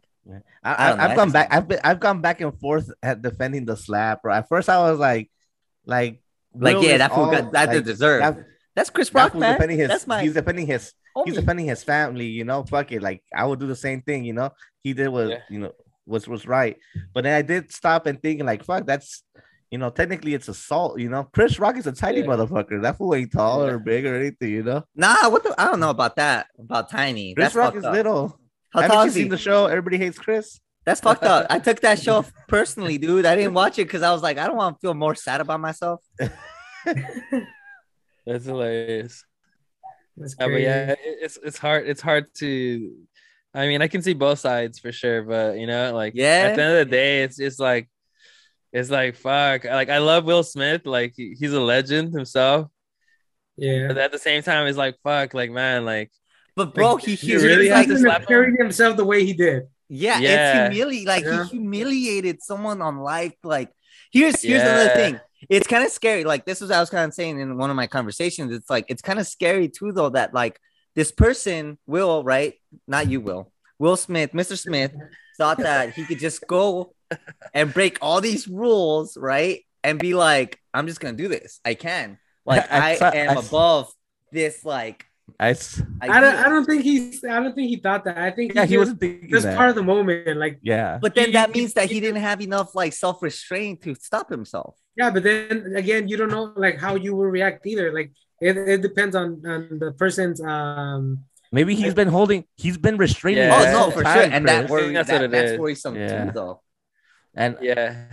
[0.64, 1.48] I, I I've I gone back.
[1.50, 4.34] I've been, I've gone back and forth at defending the slap, bro.
[4.34, 5.30] At first, I was like,
[5.86, 6.20] like,
[6.54, 8.20] like yeah, is that fool all- got that like, deserve.
[8.22, 8.44] that-
[8.76, 9.54] that's Chris that Rock, fool's man.
[9.54, 9.88] defending his.
[9.88, 10.92] That's my he's defending his.
[11.24, 12.26] He's defending his family.
[12.26, 13.02] You know, fuck it.
[13.02, 14.24] Like I would do the same thing.
[14.24, 14.50] You know,
[14.84, 15.38] he did what Yeah.
[15.50, 15.72] you know
[16.08, 16.76] was was right.
[17.14, 19.22] But then I did stop and think like, fuck, that's.
[19.70, 20.98] You know, technically it's assault.
[20.98, 22.24] You know, Chris Rock is a tiny Yeah.
[22.28, 22.80] motherfucker.
[22.80, 23.72] That fool ain't tall Yeah.
[23.72, 24.48] or big or anything.
[24.48, 25.54] You know, Nah, what the?
[25.60, 26.46] I don't know about that.
[26.58, 27.34] About tiny.
[27.34, 27.92] Chris That's Rock is up.
[27.92, 28.40] little.
[28.72, 29.20] How Haven't tall you is he?
[29.24, 29.66] seen the show?
[29.66, 30.58] Everybody hates Chris.
[30.86, 31.48] That's fucked up.
[31.50, 33.26] I took that show personally, dude.
[33.26, 35.42] I didn't watch it because I was like, I don't want to feel more sad
[35.42, 36.02] about myself.
[38.26, 39.24] That's hilarious.
[40.16, 41.86] That's Yeah, but yeah, it's it's hard.
[41.86, 42.92] It's hard to.
[43.58, 46.48] I mean, I can see both sides for sure, but you know, like Yeah.
[46.50, 47.88] at the end of the day, it's just like,
[48.72, 49.64] it's like fuck.
[49.64, 50.82] Like I love Will Smith.
[50.86, 52.68] Like he- he's a legend himself,
[53.56, 53.88] yeah.
[53.88, 55.34] but at the same time, it's like fuck.
[55.34, 56.10] Like man, like
[56.56, 58.56] But bro, Like, he, he you really has to He slap him?
[58.58, 59.64] himself the way he did.
[59.88, 60.66] yeah, Yeah.
[60.66, 61.44] it's humili like Yeah.
[61.44, 63.34] he humiliated someone on life.
[63.42, 63.70] Like
[64.12, 65.20] here's here's another thing.
[65.48, 66.24] It's kind of scary.
[66.24, 68.52] Like this was I was kind of saying in one of my conversations.
[68.52, 70.58] It's like it's kind of scary too, though, that like
[70.96, 72.54] this person will right,
[72.86, 73.52] not you will.
[73.78, 74.58] Will Smith, Mr.
[74.58, 74.92] Smith,
[75.38, 76.94] thought that he could just go
[77.54, 79.60] and break all these rules, right?
[79.84, 81.60] And be like, I'm just gonna do this.
[81.64, 82.18] I can.
[82.44, 83.92] Like I I, saw- am I s- above
[84.32, 84.64] this.
[84.64, 85.04] Like
[85.38, 85.52] I.
[85.52, 86.24] don't.
[86.24, 87.22] I don't think he's.
[87.22, 88.18] I don't think he thought that.
[88.18, 89.56] I think yeah, he just- wasn't just that.
[89.56, 90.36] part of the moment.
[90.38, 93.22] Like yeah, But then He- that means that he he- didn't have enough like self
[93.22, 94.74] restraint to stop himself.
[94.96, 97.92] yeah, but then again, you don't know like how you will react either.
[97.92, 98.10] Like
[98.40, 101.24] it, it depends on on the person's um.
[101.52, 102.44] Maybe he's been holding.
[102.56, 103.44] He's been restraining.
[103.44, 103.74] Yeah.
[103.74, 104.70] Oh no, for sure, and that Chris.
[104.70, 105.58] worry, That's that, what it that's is.
[105.58, 106.24] worrisome Yeah.
[106.26, 106.60] too, though.
[107.34, 108.04] and yeah,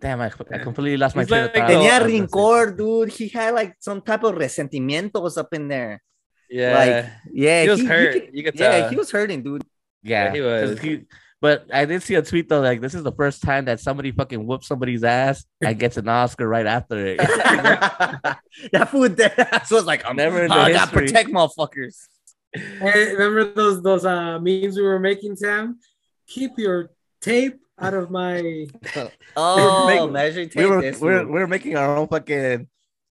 [0.00, 1.68] damn, I, I completely lost my He's train like of thought.
[1.68, 2.36] the- Tenía I was gonna say-
[2.72, 3.08] rincor, dude.
[3.12, 6.02] He had like some type of resentimientos up in there.
[6.50, 6.78] yeah.
[6.78, 8.12] Like, yeah, he was he- hurt.
[8.12, 9.62] could- you could yeah, he was hurting, dude.
[10.02, 10.80] Yeah, Yeah, he 'cause was.
[10.80, 11.04] he-
[11.40, 14.12] but I did see a tweet though, like this is the first time that somebody
[14.12, 17.18] fucking whoops somebody's ass and gets an Oscar right after it.
[18.72, 19.34] that food there.
[19.66, 21.06] So it's like, I'm Never never in the I gotta history.
[21.06, 21.96] protect motherfuckers.
[22.54, 25.78] Hey, remember those those uh memes we were making, Sam?
[26.28, 26.90] Keep your
[27.20, 28.66] tape out of my.
[29.36, 30.62] Oh, Make- measuring tape.
[30.64, 32.68] we were this we we're, we we're making our own fucking.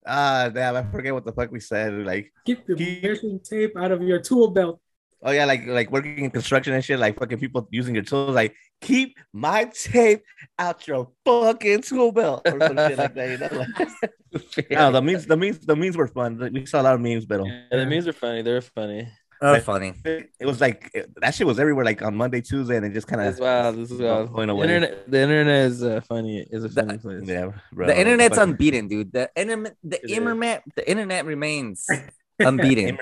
[0.05, 0.75] Ah, damn!
[0.75, 1.93] I forget what the fuck we said.
[2.05, 4.79] Like, Keep your Keep- measuring tape out of your tool belt.
[5.23, 6.97] oh yeah, like like working in construction and shit.
[6.99, 8.33] Like fucking people using your tools.
[8.33, 10.23] Like, keep my tape
[10.57, 13.29] out your fucking tool belt or some shit like that.
[13.29, 16.37] You know, like, no, the memes, the memes, the memes were fun.
[16.53, 18.41] We saw a lot of memes, but Yeah, the memes are funny.
[18.41, 19.07] They're funny.
[19.43, 19.93] Oh, funny.
[20.05, 21.83] it was like it- that shit was everywhere.
[21.83, 23.71] Like on Monday, Tuesday, and it just kind of wow.
[23.71, 24.31] This is wild.
[24.33, 24.63] going The away.
[24.65, 26.45] internet, the internet is uh, funny.
[26.51, 27.23] Is a funny place.
[27.25, 27.87] Yeah, bro.
[27.87, 29.11] the internet's Fucking- unbeaten, dude.
[29.11, 30.17] The internet, the It is.
[30.17, 31.87] internet, the internet remains
[32.39, 32.99] unbeaten.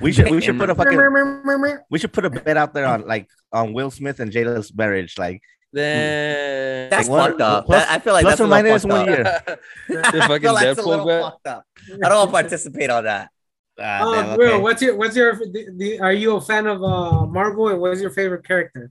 [0.00, 0.98] We should we should put a fucking
[1.90, 5.16] we should put a bet out there on like on Will Smith and Jada's marriage.
[5.18, 7.66] Like Then That's One- fucked up.
[7.66, 9.08] plus- That- I feel like plus that's or a little minus fucked one up.
[9.08, 9.58] year.
[10.02, 11.22] the I fucking feel like it's a little bet.
[11.22, 11.64] fucked up.
[12.04, 13.30] I don't want to participate on that.
[13.80, 14.62] Ah, Oh, damn, Will, okay.
[14.62, 18.00] what's your what's your the, the, are you a fan of uh Marvel and what's
[18.00, 18.90] your favorite character?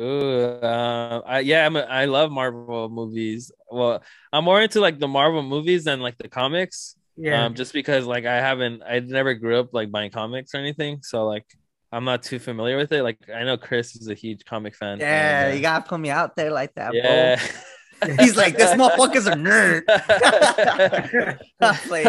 [0.00, 3.52] Ooh, uh, I, yeah, I'm a, I love Marvel movies.
[3.70, 4.02] Well,
[4.32, 6.96] I'm more into like the Marvel movies than like the comics.
[7.16, 7.44] Yeah.
[7.44, 11.00] Um, just because like I haven't, I never grew up like buying comics or anything,
[11.02, 11.44] so like
[11.92, 13.02] I'm not too familiar with it.
[13.02, 14.98] Like I know Chris is a huge comic fan.
[14.98, 17.38] Yeah, and, uh, you gotta put me out there like that, yeah.
[18.06, 18.16] bro.
[18.24, 19.82] He's like, this motherfucker's a nerd.
[21.60, 22.06] I'm like-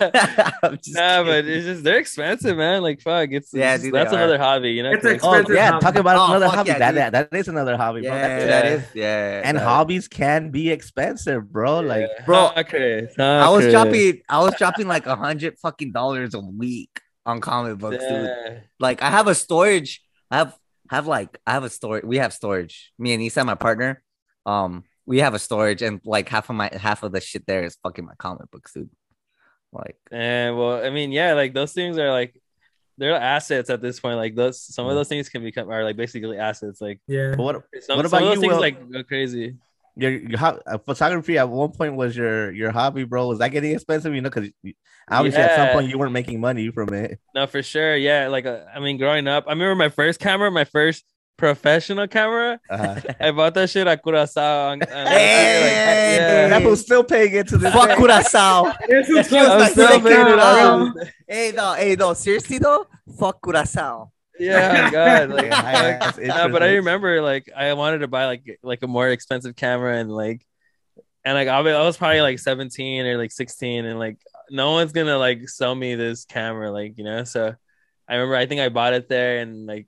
[0.62, 2.82] I'm just nah, but it's just they're expensive, man.
[2.82, 4.16] Like fuck, it's Yeah, it's- dude, they that's are.
[4.16, 4.92] another hobby, you know.
[4.92, 5.20] It's Chris?
[5.22, 5.84] Oh expensive yeah, hobby.
[5.84, 6.68] talk about Oh, another hobby.
[6.70, 8.10] yeah, that, that that is another hobby, bro.
[8.10, 8.74] yeah, That's- Yeah.
[8.74, 9.42] is yeah.
[9.44, 11.80] and that- hobbies can be expensive, bro.
[11.80, 13.72] Like Bro, Huh, Chris, I was Chris.
[13.72, 18.62] dropping, I was dropping like a hundred fucking dollars a week on comic books, dude.
[18.80, 20.02] Like I have a storage.
[20.30, 20.56] I have
[20.90, 22.04] have like I have a storage.
[22.04, 22.92] We have storage.
[22.98, 24.02] Me and Isa, my partner,
[24.44, 27.64] um, we have a storage, and like half of my half of the shit there
[27.64, 28.90] is fucking my comic books, dude.
[29.72, 32.40] Like And well, I mean, yeah, like those things are like
[32.98, 34.16] they're assets at this point.
[34.16, 36.80] Like those, some of those things can become are like basically assets.
[36.80, 37.34] Like yeah.
[37.36, 38.60] but what some, What some about of those you, things Will?
[38.60, 39.56] like go crazy.
[39.96, 43.28] your, your ho- uh, photography at one point was your your hobby, bro.
[43.28, 44.14] Was that getting expensive?
[44.14, 44.50] You know, because
[45.10, 47.20] obviously at some point you weren't making money from it.
[47.34, 47.96] No, for sure.
[47.96, 51.04] Yeah, like uh, I mean, growing up, I remember my first camera, my first
[51.36, 52.58] professional camera.
[52.70, 54.70] Uh, I bought that shit at Curacao.
[54.70, 56.48] on- on- Hey, yeah.
[56.48, 57.96] that was still paying it to this fuck day.
[57.96, 58.72] Curacao.
[58.88, 60.86] This is I'm still like paying it Curacao.
[60.86, 60.94] off.
[61.28, 62.86] hey no, hey no, seriously though,
[63.18, 64.10] fuck Curacao.
[64.38, 68.58] Yeah, God, like, Yeah, high No, but I remember like I wanted to buy like
[68.62, 70.44] like a more expensive camera and like
[71.24, 74.18] and like I was probably like 17 or like 16 and like
[74.50, 77.54] no one's gonna like sell me this camera like you know so
[78.08, 79.86] I remember I think I bought it there and like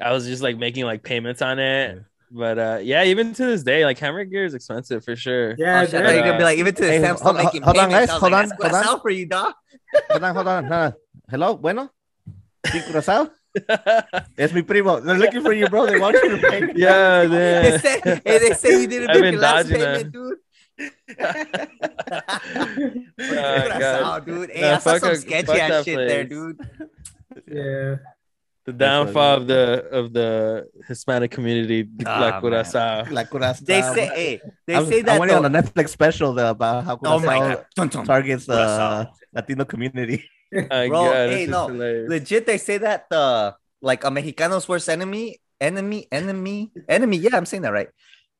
[0.00, 3.62] I was just like making like payments on it but uh yeah even to this
[3.62, 6.38] day like camera gear is expensive for sure Yeah, oh, shit, I you were gonna
[6.38, 8.42] be like, even to the Hey, Sam still hold- making hold on, guys, hold like,
[8.44, 9.00] on, that's hold on.
[9.00, 9.52] For you, dog.
[10.10, 10.68] Hold on, hold on.
[10.68, 10.92] No, no.
[11.30, 11.90] Hello, bueno.
[12.66, 13.30] Sí, Curazao?
[14.36, 14.98] It's mi primo.
[15.00, 15.86] They're looking for you, bro.
[15.86, 16.72] They want you to pay.
[16.76, 20.12] yeah They say, they say you didn't I've make been your last payment, that.
[20.12, 20.38] dude.
[23.20, 24.50] Oh, Curacao, dude.
[24.50, 26.28] Hey, Nah, I saw fuck some sketchy ass that shit there, place.
[26.28, 26.58] dude.
[27.46, 27.96] yeah.
[28.66, 32.40] The downfall of the of the Hispanic community Ah, La man.
[32.40, 33.64] Curacao Like Curazao.
[33.66, 35.20] They say, hey, they I was- say I that.
[35.20, 38.04] went on a Netflix special though, about how Oh my god, Dun, dun.
[38.06, 39.08] targets the Curazao.
[39.34, 40.24] Latino community.
[40.52, 42.08] My Bro, God, hey, no, hilarious.
[42.10, 42.46] legit.
[42.46, 47.16] They say that the like a Mexicano's worst enemy, enemy, enemy, enemy.
[47.18, 47.88] Yeah, I'm saying that right.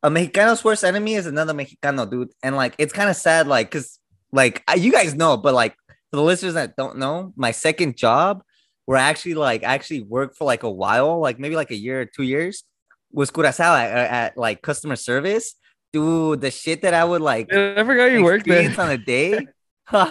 [0.02, 2.30] A Mexicano's worst enemy is another Mexicano, dude.
[2.42, 3.98] And like, it's kind of sad, like, cause
[4.32, 5.74] like you guys know, but like
[6.10, 8.42] for the listeners that don't know, my second job,
[8.86, 12.02] where I actually like actually worked for like a while, like maybe like a year
[12.02, 12.64] or two years,
[13.12, 15.54] was Curacao at, at like customer service.
[15.92, 18.74] Dude, the shit that I would like Dude, I forgot you worked there.
[18.80, 19.46] on a day.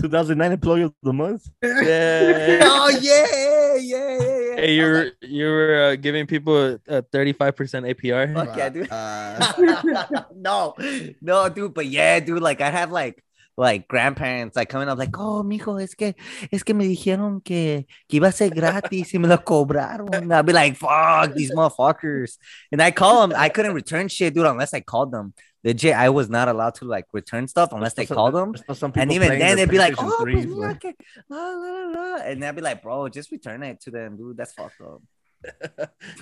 [0.00, 1.48] 2009 employee of the month.
[1.62, 2.60] Yeah.
[2.62, 4.56] oh yeah, yeah, yeah, yeah.
[4.56, 8.34] Hey, you were you were uh, giving people a thirty five percent APR.
[8.34, 8.90] Fuck yeah, dude.
[8.90, 10.74] Uh, no,
[11.22, 11.72] no, dude.
[11.72, 12.42] But yeah, dude.
[12.42, 13.22] Like I have like
[13.56, 16.14] like grandparents like coming up like, oh, mijo, es que
[16.52, 20.32] es que me dijeron que, que iba a ser gratis y me lo cobraron.
[20.32, 22.36] I'll be like, fuck these motherfuckers.
[22.70, 23.36] And I call them.
[23.36, 25.32] I couldn't return shit, dude, unless I called them.
[25.64, 28.54] Legit, I was not allowed to like return stuff unless they called them.
[28.94, 30.94] And even then, they'd be like, "Oh, 3s, pues mira que,
[31.28, 34.36] la, la, la, la." and I'd be like, "Bro, just return it to them, dude.
[34.36, 35.02] That's fucked up.
[35.44, 35.52] Dude,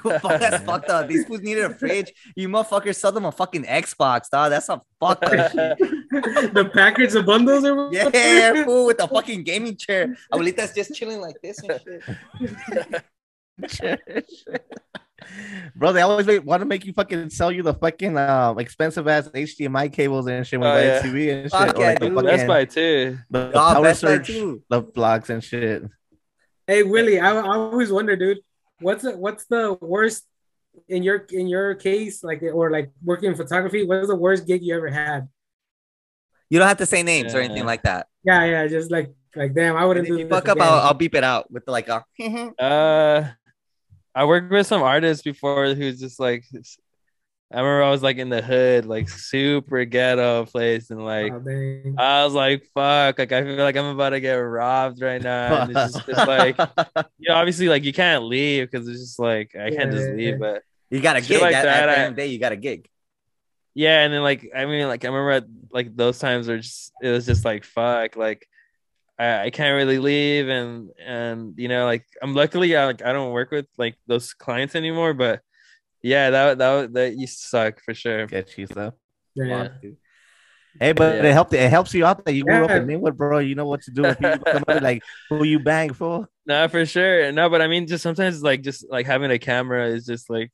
[0.21, 1.09] fuck, that's fucked up.
[1.09, 2.13] These fools needed a fridge.
[2.37, 4.51] You motherfuckers sell them a fucking Xbox, dog.
[4.51, 5.79] That's some fucked up shit.
[6.55, 7.93] the package of bundles or what?
[7.93, 10.17] Yeah, fool, with a fucking gaming chair.
[10.33, 11.81] Abuelita's just chilling like this and
[13.69, 14.05] shit.
[15.75, 19.09] Bro, they always make, want to make you fucking sell you the fucking um, expensive
[19.09, 20.99] ass HDMI cables and shit when Oh, you yeah.
[20.99, 21.51] a TV and shit.
[21.53, 23.19] Fuck or yeah, like the fucking, Best Buy too.
[23.31, 24.63] the, the Oh, power Best Buy surge, too.
[24.69, 25.85] the blocks and shit.
[26.67, 28.39] Hey Willie, I, I always wonder, dude,
[28.81, 30.25] what's the what's the worst
[30.89, 33.85] in your in your case, like or like working in photography?
[33.85, 35.29] What was the worst gig you ever had?
[36.51, 38.07] You don't have to say names or anything like that.
[38.25, 40.69] Yeah, yeah, just like like damn, I wouldn't if do you fuck up, again.
[40.69, 42.05] I'll, I'll beep it out with like a.
[42.59, 43.29] Uh,
[44.15, 46.45] I worked with some artists before who's just like,
[47.55, 51.95] I remember I was like in the hood, like super ghetto place, and like Oh.
[51.99, 55.63] I was like, fuck, like I feel like I'm about to get robbed right now.
[55.63, 56.59] And it's just it's like,
[57.19, 60.15] you know, obviously, like you can't leave because it's just like I can't just Yeah.
[60.15, 61.41] leave, but You got a gig.
[61.41, 62.89] like at, at that, the I- end of the day, you got a gig.
[63.75, 66.93] yeah, and then like I mean, like I remember at, like those times were just
[67.03, 68.47] it was just like fuck, like
[69.19, 73.13] I, I can't really leave, and and you know like I'm luckily I like I
[73.13, 75.41] don't work with like those clients anymore, but
[76.05, 78.27] Yeah, that that that used to suck for sure.
[78.27, 78.93] Get you stuff.
[79.35, 79.69] Yeah.
[80.79, 81.31] Hey, but Yeah.
[81.31, 81.55] it helped.
[81.55, 82.77] It helps you out that you grew up Yeah.
[82.77, 83.39] in Lynwood, bro.
[83.39, 84.03] You know what to do.
[84.03, 86.29] When people come up, like who you bang for.
[86.47, 87.33] No, for sure.
[87.33, 90.53] No, but I mean, just sometimes like just like having a camera is just like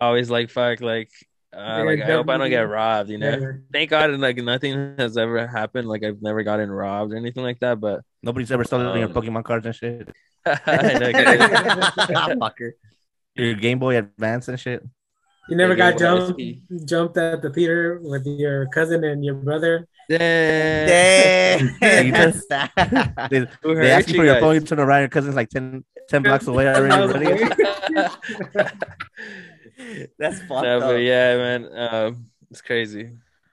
[0.00, 1.08] always like fuck like
[1.54, 3.10] uh, Yeah, like I hope I don't get robbed.
[3.10, 3.30] You know.
[3.38, 3.52] Yeah.
[3.72, 5.86] Thank God, like nothing has ever happened.
[5.86, 7.78] Like I've never gotten robbed or anything like that.
[7.78, 10.10] But Nobody's ever stolen your Um, Pokemon cards and shit.
[10.46, 11.12] I know,
[12.42, 12.72] Fucker.
[13.40, 14.82] Your Game Boy Advance and shit.
[15.48, 16.40] You never Yeah, got jumped
[16.86, 19.86] jumped at the theater with your cousin and your brother.
[20.08, 21.76] Damn.
[21.80, 22.06] Damn.
[22.06, 22.70] You That's sad.
[23.30, 24.40] They, Who they hurt you for your guys?
[24.42, 24.54] phone.
[24.54, 25.00] You turn around.
[25.00, 27.44] Your cousin's like 10, 10 blocks away already.
[30.18, 30.82] That's fucked no, up.
[30.82, 33.10] but yeah, man, um, it's crazy.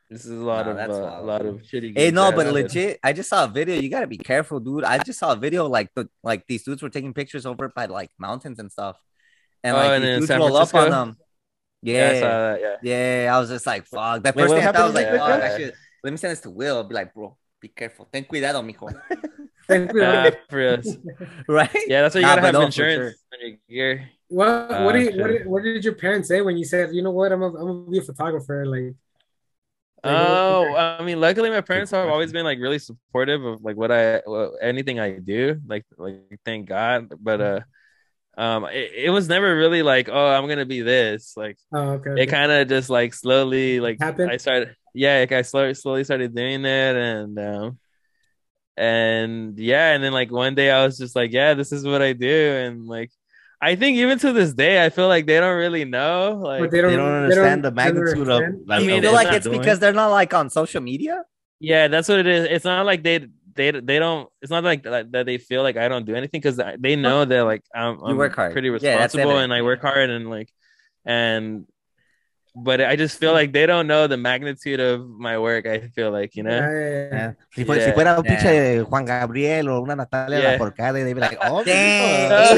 [0.09, 1.97] This is a lot Nah, of uh, a lot of shitty.
[1.97, 2.53] Hey, no, but happen.
[2.63, 3.79] legit, I just saw a video.
[3.79, 4.83] You gotta be careful, dude.
[4.83, 7.85] I just saw a video like the like these dudes were taking pictures over by
[7.88, 8.97] like mountains and stuff,
[9.64, 11.18] and Oh, like and these in San roll up on them.
[11.82, 12.62] Yeah, I Yeah, saw that.
[12.62, 12.78] Yeah.
[12.82, 13.32] yeah.
[13.34, 14.24] I was just like, fuck.
[14.24, 15.22] That Wait, first what thing I thought I was like, in fuck.
[15.22, 16.84] San I should let me send this to Will.
[16.84, 18.08] Be like, bro, be careful.
[18.12, 18.93] Ten cuidado, mijo.
[19.68, 20.01] Thank you.
[20.01, 20.82] Nah, for real.
[21.47, 21.70] right?
[21.86, 24.10] Yeah, that's why you Nah, gotta but have no, for insurance on your gear.
[24.30, 25.18] What Uh, what did sure.
[25.18, 27.47] what did what did your parents say when you said you know what I'm a,
[27.47, 27.53] I'm
[27.86, 28.95] gonna be a photographer like
[30.03, 33.76] Like, Oh, I mean, luckily my parents have always been like really supportive of like
[33.76, 35.60] what I what, anything I do.
[35.68, 37.12] Like, like thank God.
[37.20, 37.60] But uh,
[38.38, 41.33] um, it, it was never really like, oh, I'm gonna be this.
[41.35, 44.31] Like, oh okay, it kind of just like slowly like Happened?
[44.31, 44.75] I started.
[44.93, 47.79] Yeah, like I slowly slowly started doing it, and um,
[48.77, 52.01] and yeah, and then like one day I was just like, yeah, this is what
[52.01, 53.11] I do, and like.
[53.59, 56.39] I think even to this day, I feel like they don't really know.
[56.43, 58.35] Like, But They don't understand the they don't magnitude of.
[58.38, 58.67] understand?
[58.67, 59.59] Like, I mean, mean, of feel what like they're it's doing.
[59.59, 61.23] because they're not like on social media.
[61.59, 62.45] Yeah, that's what it is.
[62.51, 63.27] It's not like they
[63.58, 64.30] they they don't.
[64.41, 67.26] It's not like that, that they feel like I don't do anything because they know
[67.26, 68.53] that like I'm, I'm work hard.
[68.53, 69.53] pretty Yeah, responsible, and.
[69.53, 70.49] I work hard, and like
[71.05, 71.66] and.
[72.60, 75.68] But I just feel like they don't know the magnitude of my work.
[75.68, 76.58] I feel like you know.
[76.58, 77.10] Yeah, yeah, yeah.
[77.14, 77.32] Yeah.
[77.53, 77.93] Si, fuera, si Yeah.
[77.93, 80.58] fuera un pinche Juan Gabriel o una Natalia Yeah.
[80.58, 82.58] Lafourcade, they'd be like, oh, Dang, hey, no, el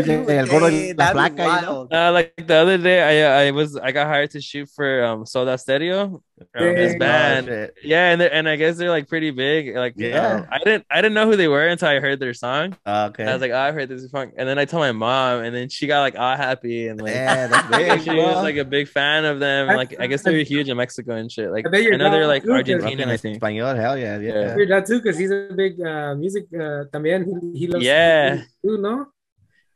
[0.00, 1.88] if you- el gordo la that'd be flaca, you know?
[1.92, 5.26] Uh, like the other day, I I was I got hired to shoot for um
[5.26, 6.22] Soda Stereo,
[6.54, 6.98] his Dang.
[6.98, 7.48] band.
[7.48, 7.74] Oh, shit.
[7.84, 9.76] Yeah, and and I guess they're like pretty big.
[9.76, 10.36] Like Yeah.
[10.42, 12.76] um, I didn't I didn't know who they were until I heard their song.
[12.86, 13.24] Okay.
[13.24, 15.54] I was like, oh, I heard this song, and then I told my mom, and
[15.54, 17.14] then she got like all happy and like.
[17.14, 18.02] yeah, big.
[18.02, 19.70] she was like a big fan of them.
[19.70, 21.50] I- Like I guess they were huge in Mexico and shit.
[21.50, 23.40] Like I bet your I know they're dad like too, 'cause- Argentinian, I think.
[23.40, 24.32] Español, hell yeah, yeah.
[24.34, 24.56] Yeah.
[24.56, 26.44] Your dad too, because he's a big uh, music.
[26.54, 27.24] Uh, también
[27.54, 28.30] he, he loves Yeah.
[28.34, 29.06] music too, no?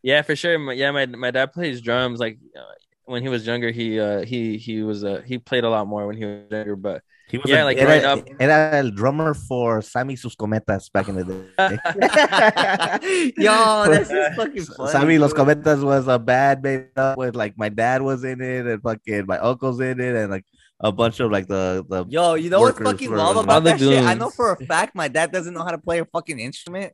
[0.02, 0.58] Yeah, for sure.
[0.58, 2.20] My, yeah, my my dad plays drums.
[2.20, 2.62] Like uh,
[3.08, 6.06] when he was younger, he uh he he was uh he played a lot more
[6.06, 6.76] when he was younger.
[6.76, 10.34] But He was Yeah, a- like era, growing up- era el drummer for Sammy Sus
[10.36, 11.44] Cometas back in the day.
[13.36, 14.90] Yo, that's just fucking funny.
[14.92, 15.32] Sammy Los.
[15.32, 18.82] Cometas was a bad band made up with like my dad was in it and
[18.82, 20.44] fucking my uncle's in it and like
[20.80, 23.44] a bunch of like the the Yo, you know what's workers fucking for- wild All
[23.44, 24.04] about the that shit?
[24.04, 26.92] I know for a fact my dad doesn't know how to play a fucking instrument.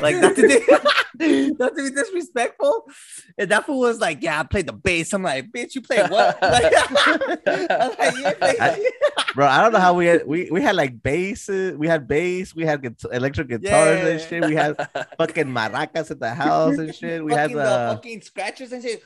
[0.00, 0.42] Like not to,
[1.18, 2.84] be, not to be disrespectful.
[3.36, 5.98] And that fool was like, "Yeah, I played the bass." I'm like, "Bitch, you play
[6.06, 6.72] what?" Like,
[7.46, 8.90] like, "You I-
[9.34, 9.46] bro.
[9.46, 12.64] I don't know how we had we we had like basses, we had bass, we
[12.64, 14.44] had guit- electric guitars and shit.
[14.48, 14.76] We had
[15.18, 17.22] fucking maracas at the house and shit.
[17.24, 19.02] We had fucking the uh, fucking scratchers and shit."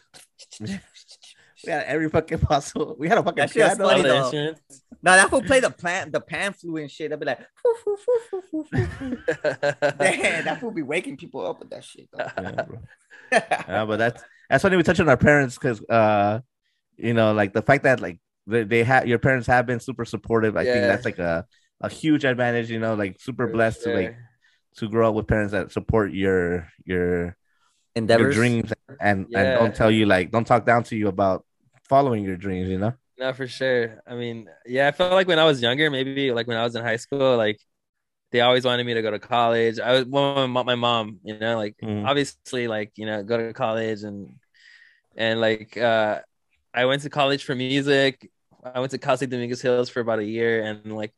[1.64, 2.96] We had every fucking possible.
[2.98, 3.84] We had a fucking That shit piano.
[3.88, 4.22] funny, though.
[4.24, 4.82] instruments.
[5.02, 7.12] No, that fool play the plant, the pan flute and shit.
[7.12, 7.96] I'd be like, "Foo,
[8.30, 9.18] foo, foo,
[9.80, 12.24] that fool be waking people up with that shit." Though.
[12.40, 12.78] Yeah, bro.
[13.32, 16.40] Yeah, but that's that's funny we touch on our parents because uh
[16.98, 20.04] you know like the fact that like they, they have your parents have been super
[20.04, 21.46] supportive i think that's like a,
[21.80, 24.16] a huge advantage you know like super For blessed to like
[24.76, 27.36] to grow up with parents that support your your your
[27.94, 28.34] Endeavors.
[28.34, 29.40] dreams and Yeah.
[29.40, 31.46] and don't tell you like don't talk down to you about
[31.84, 34.02] following your dreams you know No, for sure.
[34.06, 36.74] I mean, yeah, I felt like when I was younger, maybe like when I was
[36.74, 37.58] in high school, like
[38.32, 39.80] they always wanted me to go to college.
[39.80, 42.04] I was well, my, my mom, you know, like Mhm.
[42.06, 44.30] obviously, like you know, go to college and
[45.16, 46.20] and like uh,
[46.74, 48.30] I went to college for music.
[48.64, 51.14] I went to Cal State Dominguez Hills for about a year, and like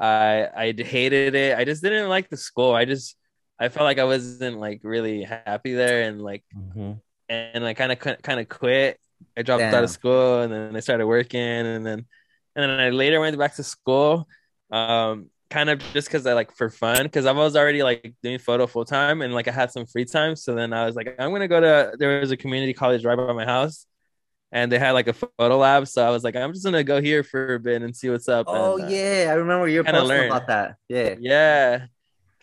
[0.00, 1.58] I I hated it.
[1.58, 2.74] I just didn't like the school.
[2.74, 3.16] I just
[3.60, 6.44] I felt like I wasn't like really happy there, and like
[7.28, 9.00] and I kind of kind of quit.
[9.36, 12.06] I dropped out of school, and then I started working, and then
[12.56, 14.28] and then I later went back to school,
[14.70, 18.38] um, kind of just because I like for fun, because I was already like doing
[18.38, 21.14] photo full time, and like I had some free time, so then I was like,
[21.18, 23.86] I'm gonna go to there was a community college right by my house.
[24.52, 27.00] And they had like a photo lab, so I was like, I'm just gonna go
[27.00, 28.46] here for a bit and see what's up.
[28.48, 30.26] Oh and, uh, yeah, I remember you were posting learn.
[30.26, 30.76] about that.
[30.88, 31.16] Yeah.
[31.18, 31.86] yeah.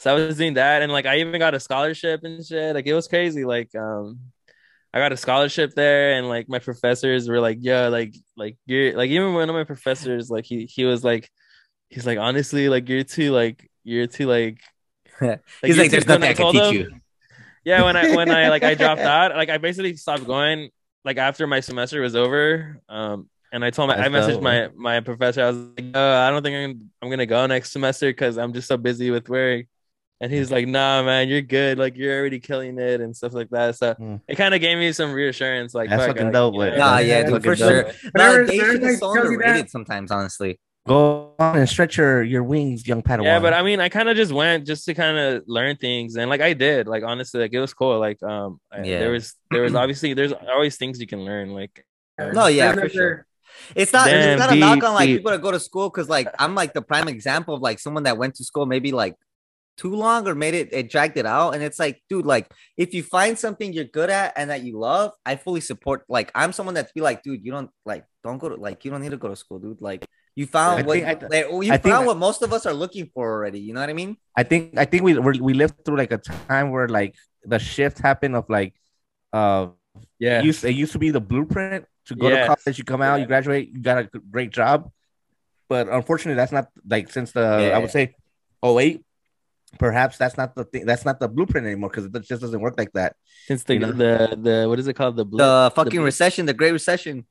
[0.02, 2.74] So I was doing that and like I even got a scholarship and shit.
[2.74, 3.46] Like it was crazy.
[3.46, 4.20] Like um
[4.94, 8.96] I got a scholarship there, and like my professors were like, "Yo, like, like you're
[8.96, 11.30] like even one of my professors, like he he was like,
[11.90, 14.60] he's like, honestly, like you're too like you're too like."
[15.62, 17.02] He's like, there's nothing I can teach him- you.
[17.64, 20.70] Yeah, when I when I like I dropped out, like I basically stopped going.
[21.06, 24.70] Like after my semester was over, um, and I told my I That's messaged my
[24.76, 25.44] my professor.
[25.44, 28.54] I was like, uh, I don't think I'm I'm gonna go next semester because I'm
[28.54, 29.66] just so busy with work.
[30.22, 31.80] And he's like, Nah, man, you're good.
[31.80, 33.76] Like you're already killing it and stuff like that.
[33.76, 34.16] So Hmm.
[34.28, 35.74] it kind of gave me some reassurance.
[35.74, 37.84] Like, That's fuck, fucking like, dope, you know, Nah, Yeah, yeah, dude, for fucking sure.
[37.84, 37.94] dope.
[38.14, 40.60] Whenever- Validation whenever is so they tell you underrated sometimes, honestly.
[40.88, 43.24] Go on and stretch your, your wings, young Padawan.
[43.26, 46.16] Yeah, but I mean, I kind of just went just to kind of learn things,
[46.16, 48.00] and like I did, like honestly, like it was cool.
[48.00, 49.00] Like, um, I- Yeah.
[49.00, 51.50] there was there was obviously there's always things you can learn.
[51.52, 51.86] Like,
[52.20, 53.26] No, yeah, for sure.
[53.76, 54.06] It's not.
[54.08, 55.18] Damn, it's not a knock on like deep.
[55.20, 58.04] people that go to school because like I'm like the prime example of like someone
[58.04, 59.16] that went to school maybe like
[59.78, 62.48] too long or made it it dragged it out and it's like dude like
[62.78, 66.30] if you find something you're good at and that you love i fully support like
[66.36, 69.02] i'm someone that's be like dude you don't like don't go to like you don't
[69.02, 70.06] need to go to school dude like
[70.36, 72.66] you found I what think- I- like, you I found think- what most of us
[72.66, 75.34] are looking for already you know what i mean I think I think we we're,
[75.42, 78.76] we lived through like a time where like the shift happened of like
[79.34, 79.68] uh
[80.20, 82.48] yeah, it used, it used to be the blueprint to go Yes.
[82.48, 83.22] to college, you come out, Yeah.
[83.22, 84.90] you graduate, you got a great job.
[85.68, 88.16] But unfortunately, that's not like since the I would say
[88.64, 89.04] 08,
[89.80, 90.86] perhaps that's not the thing.
[90.86, 93.16] That's not the blueprint anymore because it just doesn't work like that.
[93.48, 93.92] since the you know?
[93.92, 96.06] the the what is it called the blip the fucking blip.
[96.06, 97.26] recession the great recession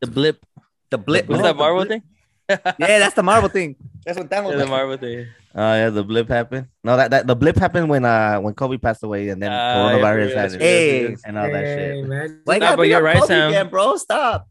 [0.00, 0.44] the blip
[0.90, 2.02] the blip was No, that the Marvel thing?
[2.48, 3.76] yeah that's the marvel thing
[4.06, 4.70] that's what that was Yeah, the like.
[4.70, 5.26] Marvel thing.
[5.54, 6.68] Oh yeah, the blip happened.
[6.84, 9.74] No, that, that the blip happened when uh when Kobe passed away and then yeah,
[9.76, 11.16] coronavirus yeah, happened Hey.
[11.26, 12.08] and all that Hey, shit.
[12.08, 12.40] man.
[12.44, 13.48] Why you Nah, gotta but bring you're right, Kobe Sam.
[13.50, 14.48] again, bro stop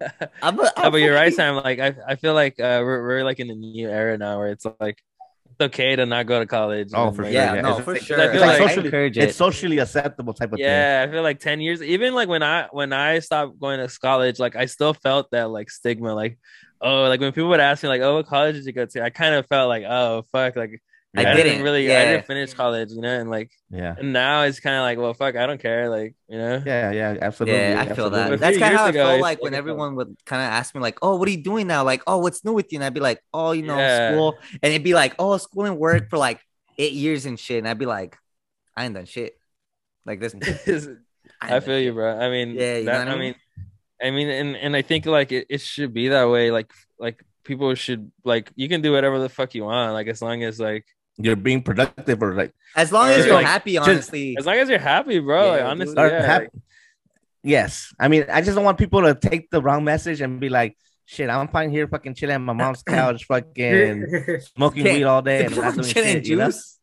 [0.42, 1.56] I'm, a, Oh, but you're right, fucking- Sam.
[1.56, 4.48] Like I, I feel like uh, we're we're like in a new era now where
[4.48, 5.07] it's like it's
[5.60, 6.90] okay to not go to college.
[6.94, 7.40] Oh, for like, sure.
[7.40, 7.60] yeah, yeah.
[7.60, 8.18] no, It's- for it's sure.
[8.18, 9.16] like- Like, like socially- it.
[9.16, 10.66] It's socially acceptable type of thing.
[10.66, 11.82] Yeah, I feel like ten years.
[11.82, 15.50] Even like when I when I stopped going to college, like I still felt that
[15.50, 16.14] like stigma.
[16.14, 16.38] Like
[16.80, 19.02] oh, like when people would ask me like, oh, what college did you go to?
[19.02, 20.80] I kind of felt like oh fuck, like
[21.16, 21.34] I Yeah.
[21.36, 21.62] didn't.
[21.62, 23.94] really, I didn't finish college, you know, and like Yeah.
[23.98, 26.62] and now it's kind of like well fuck, I don't care, like you know.
[26.64, 27.58] Yeah, yeah, absolutely.
[27.70, 28.32] Yeah, I feel that.
[28.32, 30.16] A That's few kind of years how I ago, I felt like when everyone would
[30.26, 32.52] kind of ask me, like, "Oh, what are you doing now?" Like, "Oh, what's new
[32.52, 34.10] with you?" And I'd be like, "Oh, you know, Yeah.
[34.12, 36.40] school." And it'd be like, "Oh, school and work for like
[36.78, 38.16] eight years and shit." And I'd be like,
[38.76, 39.34] "I ain't done shit."
[40.06, 40.34] Like this.
[41.40, 42.18] I ain't feel done you, bro.
[42.18, 43.34] I mean, Yeah, you know that, what I I mean?
[43.34, 43.34] mean,
[44.02, 46.50] I mean, and and I think like it, it should be that way.
[46.50, 50.22] Like like people should like you can do whatever the fuck you want, like as
[50.22, 50.86] long as like
[51.20, 54.36] You're being productive or like As long as you're like, happy, just- honestly.
[54.38, 55.44] as long as you're happy, bro.
[55.44, 56.50] Yeah, like, honestly, yeah, hap- like-
[57.42, 57.92] yes.
[57.98, 60.76] I mean, I just don't want people to take the wrong message and be like,
[61.06, 64.06] shit, I'm fine here fucking chilling on my mom's couch, fucking
[64.56, 66.26] smoking Can't- weed all day and not doing Gin shit.
[66.28, 66.46] You know?
[66.46, 66.78] juice.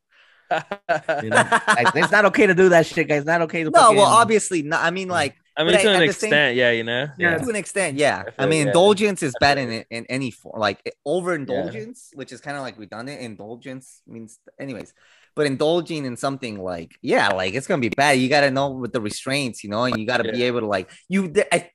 [1.23, 1.47] You know?
[1.67, 3.19] Like, it's not okay to do that shit, guys.
[3.19, 4.83] It's not okay to No, fucking- well, obviously not.
[4.83, 7.07] I mean, like I mean, But to at an the same- extent, yeah, you know.
[7.17, 7.37] Yeah.
[7.37, 8.23] to an extent, yeah.
[8.37, 8.67] I I, mean, yeah.
[8.67, 10.59] indulgence is bad in in any form.
[10.59, 13.21] Like eh, overindulgence, which is kind of like redundant.
[13.21, 14.93] Indulgence means, anyways.
[15.35, 18.13] But indulging in something like, yeah, like it's gonna be bad.
[18.19, 20.89] You gotta know with the restraints, you know, and you gotta be able to like
[21.09, 21.33] you.
[21.51, 21.69] I,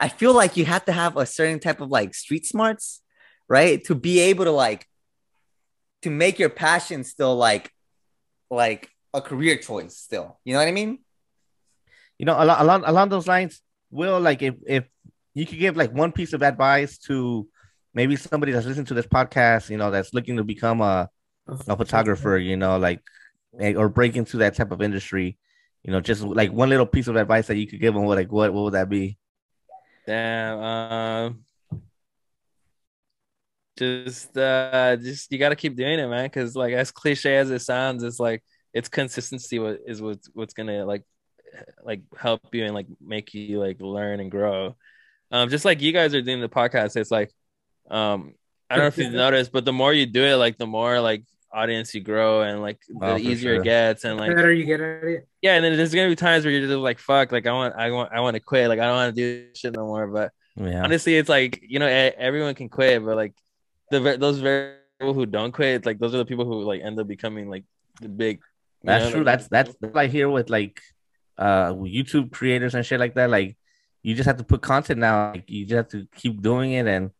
[0.00, 3.00] I feel like you have to have a certain type of like street smarts,
[3.48, 4.88] right, to be able to like
[6.02, 7.70] to make your passion still like
[8.50, 9.96] like a career choice.
[9.96, 10.98] Still, you know what I mean?
[12.18, 14.84] You know, along along along those lines, will like if if
[15.34, 17.48] you could give like one piece of advice to
[17.92, 21.08] maybe somebody that's listening to this podcast, you know, that's looking to become a
[21.68, 23.00] a photographer, you know, like
[23.60, 25.38] eh, or break into that type of industry,
[25.82, 28.18] you know, just like one little piece of advice that you could give them, what
[28.18, 29.18] like what what would that be?
[30.06, 30.58] Damn.
[30.58, 31.44] Um.
[33.76, 36.26] Just, uh, just you got to keep doing it, man.
[36.26, 38.42] Because like as cliche as it sounds, it's like
[38.72, 39.58] it's consistency.
[39.58, 41.02] What is what's what's gonna like,
[41.84, 44.76] like help you and like make you like learn and grow.
[45.30, 47.30] Um, just like you guys are doing the podcast, it's like,
[47.90, 48.34] um,
[48.70, 51.00] I don't know if you've noticed, but the more you do it, like the more
[51.00, 53.60] like audience you grow and like the Oh, for easier sure.
[53.60, 55.28] it gets and The like better you get at it.
[55.42, 57.74] yeah, and then there's gonna be times where you're just like, fuck, like I want,
[57.76, 59.86] I want, I want to quit, like I don't want to do this shit no
[59.86, 60.06] more.
[60.08, 60.82] But Yeah.
[60.84, 63.34] honestly, it's like you know, everyone can quit, but like
[63.90, 66.80] the ve- those very people who don't quit, like those are the people who like
[66.82, 67.64] end up becoming like
[68.00, 68.40] the big.
[68.82, 69.20] That's know, true.
[69.24, 70.80] like- That's that's what I hear with like
[71.38, 73.30] uh YouTube creators and shit like that.
[73.30, 73.56] Like
[74.02, 75.32] you just have to put content now.
[75.32, 76.86] Like you just have to keep doing it.
[76.86, 77.10] And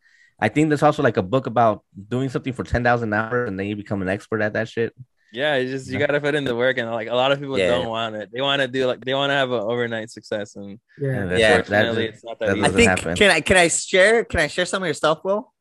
[0.40, 3.58] I think there's also like a book about doing something for ten thousand hours and
[3.58, 4.92] then you become an expert at that shit.
[5.32, 5.54] yeah.
[5.56, 7.70] It's just you gotta put in the work, and like a lot of people Yeah.
[7.70, 8.30] don't want it.
[8.32, 11.10] They want to do like they want to have an overnight success, and Yeah.
[11.10, 11.50] And that's Yeah.
[11.56, 12.66] what- unfortunately, it's not that, that easy.
[12.66, 13.16] I think happen.
[13.16, 15.52] can I can I share can I share some of your stuff, Will?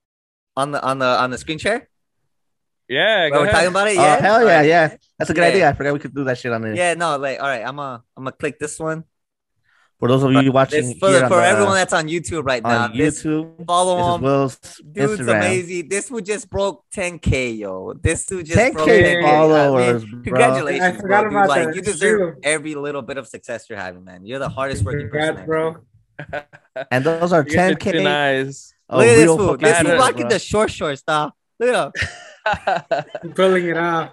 [0.56, 1.90] On the on the on the screen share?
[2.94, 3.54] Yeah, go we're ahead.
[3.56, 4.22] talking about it, Oh yeah.
[4.22, 4.68] hell yeah, Alright.
[4.68, 4.96] yeah.
[5.18, 5.48] That's a good Yeah.
[5.54, 5.70] idea.
[5.70, 6.76] I forgot we could do that shit on there.
[6.76, 9.04] Yeah, no, like all right, I'm gonna I'm gonna click this one.
[10.00, 12.08] For those of you watching This, for here the, on for the- everyone that's on
[12.10, 14.22] YouTube right now, on this YouTube, follow this is him.
[14.22, 14.58] Will's
[14.92, 15.38] Dude's Instagram.
[15.38, 15.88] amazing.
[15.88, 17.94] This dude just broke 10k, yo.
[17.94, 19.22] This dude just 10K broke 10K.
[19.24, 21.00] followers, I mean, congratulations, I bro.
[21.02, 21.32] forgot dude.
[21.32, 22.36] about Like you deserve true.
[22.44, 24.26] every little bit of success you're having, man.
[24.26, 25.36] You're the hardest working person.
[25.38, 25.84] Congrats, ever.
[26.20, 26.86] bro.
[26.92, 27.92] And those are 10k.
[27.94, 28.74] too nice.
[28.92, 29.48] Look at this real fool.
[29.52, 30.30] fucking This fool viewers, rocking bro.
[30.32, 31.32] the short shorts, dog.
[31.62, 32.08] Look at him.
[33.24, 34.12] You're pulling it off.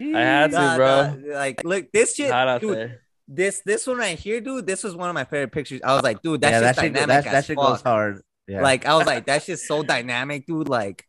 [0.00, 1.14] I had to, Nah, bro.
[1.14, 2.76] nah, Like, look, this shit, Hot out dude.
[2.76, 3.00] there.
[3.28, 4.66] This this one right here, dude.
[4.66, 5.80] This was one of my favorite pictures.
[5.84, 7.66] I was like, dude, that's yeah, just that shit, dynamic that, as that shit fuck.
[7.68, 8.22] goes hard.
[8.48, 8.60] Yeah.
[8.62, 10.68] Like, I was like, that's just so dynamic, dude.
[10.68, 11.06] Like,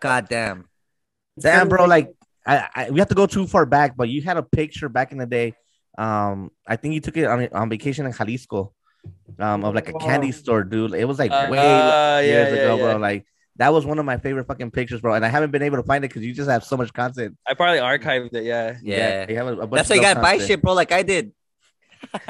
[0.00, 0.68] goddamn.
[1.38, 1.84] Damn, bro.
[1.84, 2.12] Like,
[2.46, 5.12] I, I we have to go too far back, but you had a picture back
[5.12, 5.54] in the day.
[5.98, 8.72] Um, I think you took it on on vacation in Jalisco,
[9.38, 10.94] um, of like a candy store, dude.
[10.94, 12.82] It was like Uh, way yeah, years yeah, ago, yeah.
[12.92, 12.96] bro.
[12.96, 13.26] Like
[13.60, 15.12] that was one of my favorite fucking pictures, bro.
[15.14, 17.36] And I haven't been able to find it because you just have so much content.
[17.46, 18.44] I probably archived it.
[18.44, 18.78] Yeah.
[18.82, 19.26] Yeah.
[19.28, 21.02] you have a, a bunch That's of why you gotta buy shit, bro, like I
[21.02, 21.32] did.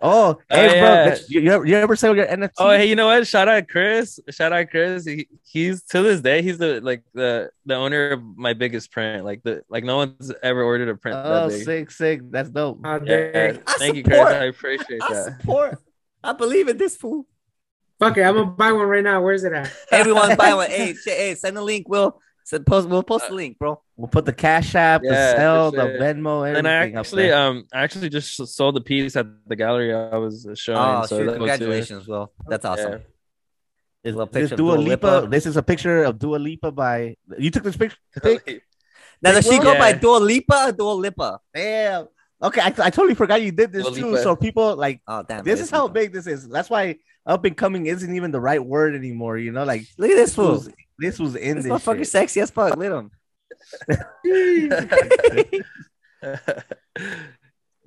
[0.00, 1.10] Oh, oh, hey, bro, yeah.
[1.10, 2.50] bitch, you, you ever, you ever sell your NFT?
[2.58, 3.26] Oh, hey, you know what?
[3.26, 4.18] Shout out Chris.
[4.30, 5.04] Shout out Chris.
[5.04, 9.26] He, he's to this day, he's the like the the owner of my biggest print.
[9.26, 11.64] Like the like no one's ever ordered a print Oh, that big.
[11.64, 12.20] sick, sick.
[12.30, 12.80] That's dope.
[12.82, 13.62] How Yeah, dare.
[13.66, 14.18] I thank you, Chris.
[14.20, 15.38] I appreciate I that.
[15.40, 15.78] support.
[16.24, 17.26] I believe in this fool.
[17.98, 19.20] Fuck it, I'm gonna buy one right now.
[19.22, 19.72] Where's it at?
[19.90, 20.70] Everyone buy one.
[20.70, 21.88] Hey, sh- hey, send the link.
[21.88, 22.88] We'll send, post.
[22.88, 23.82] We'll post the link, bro.
[23.96, 25.78] We'll put the Cash App, Yeah, the for Cell, the.
[25.78, 27.38] Venmo, everything And I up actually there.
[27.38, 30.78] um I actually just sold the piece at the gallery I was showing.
[30.78, 32.32] Oh, so shoot, that was, congratulations, Will.
[32.46, 32.92] That's awesome.
[32.92, 32.98] yeah.
[34.04, 35.06] Is little this picture of Dua Dua Lipa?
[35.06, 35.26] Lipa.
[35.28, 37.16] This is a picture of Dua Lipa by.
[37.36, 37.98] You took this picture.
[38.22, 38.62] pic?
[39.20, 39.78] Now does she go Yeah.
[39.80, 41.40] by Dua Lipa or Dua Lipa?
[41.52, 42.06] Damn.
[42.40, 44.06] Okay, I, I totally forgot you did this Dua too.
[44.12, 44.22] Lipa.
[44.22, 45.42] So people like Oh damn!
[45.42, 46.48] this is how big this is.
[46.48, 46.96] That's why
[47.28, 49.38] up and coming isn't even the right word anymore.
[49.38, 50.50] You know, like Look at this this fool.
[50.52, 51.72] was this was in This this.
[51.72, 52.08] motherfucker shit.
[52.08, 52.76] sexy as fuck.
[52.76, 53.10] Look at him.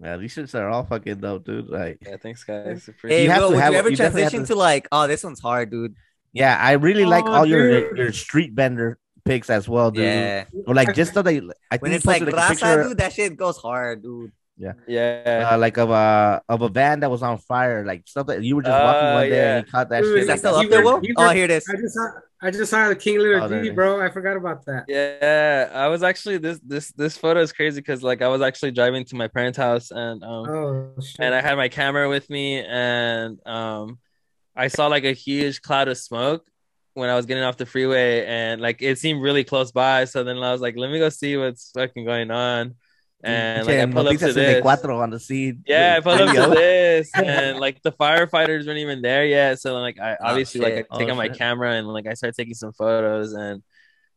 [0.03, 1.69] Yeah, these shits are all fucking dope, dude.
[1.69, 2.85] Like, yeah, thanks guys.
[2.87, 4.53] Hey, Appreciate You have Will, to would have- you ever you definitely have transition to-
[4.55, 5.93] to like, oh, this one's hard, dude?
[6.33, 7.97] yeah, I really like Oh, all your dude.
[7.97, 10.05] your street vendor pics as well, dude.
[10.05, 10.45] Yeah.
[10.65, 11.33] Or like just stuff that
[11.69, 14.31] I think When you it's like posted, grasa, a dude, that shit goes hard, dude.
[14.87, 15.49] Yeah.
[15.51, 18.55] uh, like of a of a van that was on fire, like stuff that you
[18.55, 19.57] were just walking one day yeah.
[19.57, 20.19] and you caught that Dude, shit.
[20.21, 21.07] Is that still up there, worked- Will?
[21.07, 21.65] he Oh, worked- here it is.
[21.69, 22.07] I just saw
[22.43, 24.01] I just saw the King Little Oh, there it G, bro.
[24.01, 24.85] I forgot about that.
[24.87, 28.71] Yeah, I was actually this this this photo is crazy because like I was actually
[28.71, 32.59] driving to my parents' house and um Oh and I had my camera with me
[32.59, 33.99] and um
[34.55, 36.45] I saw like a huge cloud of smoke
[36.93, 40.03] when I was getting off the freeway and like it seemed really close by.
[40.05, 42.75] So then I was like, let me go see what's fucking going on.
[43.23, 44.65] And like I pull up to this.
[44.65, 45.63] on the scene.
[45.67, 49.59] Yeah, I pulled up to this, and like the firefighters weren't even there yet.
[49.59, 50.75] So like, I Oh, obviously shit.
[50.75, 51.37] like I take Oh, out my shit.
[51.37, 53.61] camera and like I started taking some photos, and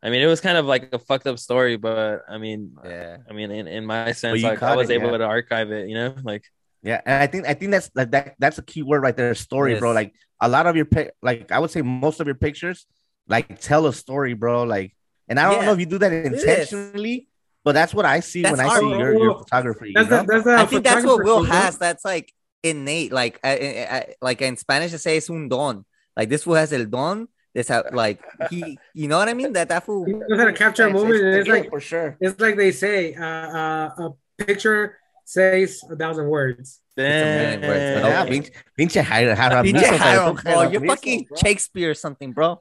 [0.02, 3.18] I mean it was kind of like a fucked up story, but I mean, Yeah.
[3.28, 5.18] I mean in, in my sense, like I was it, able yeah.
[5.18, 6.44] to archive it, you know, like
[6.82, 9.34] Yeah, and I think I think that's like that that's a key word right there,
[9.34, 9.92] story, bro.
[9.92, 12.86] Like a lot of your pic, like I would say most of your pictures,
[13.28, 14.64] like tell a story, bro.
[14.64, 14.94] Like,
[15.28, 15.66] and I don't Yeah.
[15.66, 17.28] know if you do that intentionally,
[17.64, 19.88] but that's what I see That's when I see your, your photography.
[19.88, 20.04] You know?
[20.04, 21.78] the, that's the I think that's what Will has.
[21.78, 23.10] That's like innate.
[23.12, 25.84] Like, uh, uh, uh, like in Spanish, they say es un don.
[26.16, 27.28] Like this fool has el don.
[27.54, 29.52] This how like he, you know what I mean?
[29.54, 30.04] That that fool.
[30.04, 32.16] He knows how to capture a It's- moment, and it's like for sure.
[32.20, 34.10] it's like they say, uh, uh, a
[34.44, 36.80] picture says a thousand words.
[36.98, 38.02] a million words, damn.
[38.02, 38.30] but Yeah, okay.
[38.30, 40.42] pinche, pinche Jairo- Jairo Pinche Amizo, Hiram, bro.
[40.42, 41.36] bro, you're Amizo, fucking bro.
[41.38, 42.58] Shakespeare or something, bro.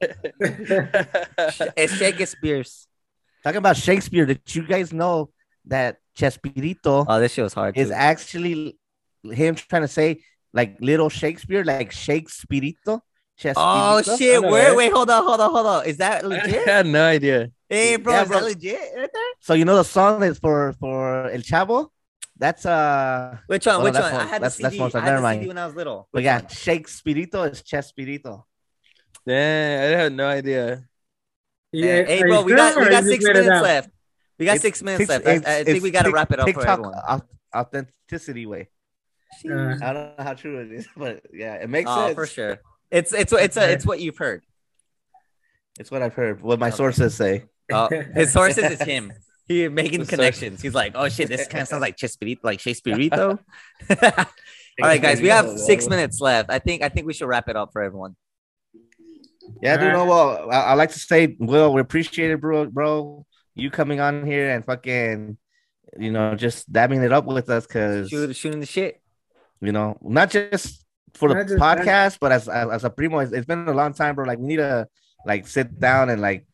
[1.76, 2.86] It's Shakespeare's.
[3.44, 5.30] Talking about Shakespeare, did you guys know
[5.66, 7.76] that Chespirito Oh, this shit was hard.
[7.76, 7.94] is too.
[7.94, 8.78] actually
[9.22, 10.20] him trying to say
[10.52, 13.02] like little Shakespeare, like Shakespearito?
[13.56, 14.18] Oh Chespirito?
[14.18, 14.42] shit!
[14.42, 14.76] know Wait, that.
[14.76, 15.86] wait, hold on, hold on, hold on.
[15.86, 16.66] Is that legit?
[16.68, 17.50] I had no idea.
[17.68, 18.38] hey, bro, Yeah, is bro.
[18.38, 19.22] that legit right there?
[19.40, 21.88] So you know the song is for for El Chavo?
[22.38, 23.76] That's uh Which one?
[23.76, 24.14] Oh, Which that's one?
[24.14, 24.80] I one- had the that's- that's CD.
[24.80, 25.00] one song.
[25.02, 25.40] I had Never the mind.
[25.40, 26.08] CD when I was little.
[26.12, 28.44] but yeah, Shakespearito is Chespirito.
[29.26, 30.84] Damn, I had no idea.
[31.74, 33.90] Yeah, Hey, bro, we got we got six minutes left.
[34.38, 35.26] We got It's- six minutes left.
[35.26, 36.94] I, I think we got to wrap it up for everyone.
[37.54, 38.68] authenticity way.
[39.48, 39.52] Uh,
[39.82, 42.14] I don't know how true it is, but yeah, it makes Oh, sense.
[42.14, 42.58] for sure.
[42.90, 44.42] It's it's it's a, it's what you've heard.
[45.80, 46.40] It's what I've heard.
[46.40, 46.76] What my Okay.
[46.76, 47.46] sources say.
[47.72, 49.12] Oh, his sources is him.
[49.46, 50.62] He making The connections.
[50.62, 53.38] He's like, oh shit, this kind of sounds like Chespirito, like Shakespeareito.
[54.02, 54.26] All
[54.88, 56.48] right, guys, we have six minutes left.
[56.50, 58.16] I think I think we should wrap it up for everyone.
[59.62, 59.92] Yeah, dude.
[59.92, 62.66] No, oh, well, I, I like to say, Will, we appreciate it, bro.
[62.66, 65.36] Bro, you coming on here and fucking,
[65.98, 69.00] you know, just dabbing it up with us, cause Shoot, shooting the shit.
[69.60, 70.84] you know, not just
[71.14, 71.78] for the just that.
[71.78, 74.24] podcast, but as, as as a primo, it's, it's been a long time, bro.
[74.26, 74.88] Like we need to
[75.26, 76.46] like sit down and like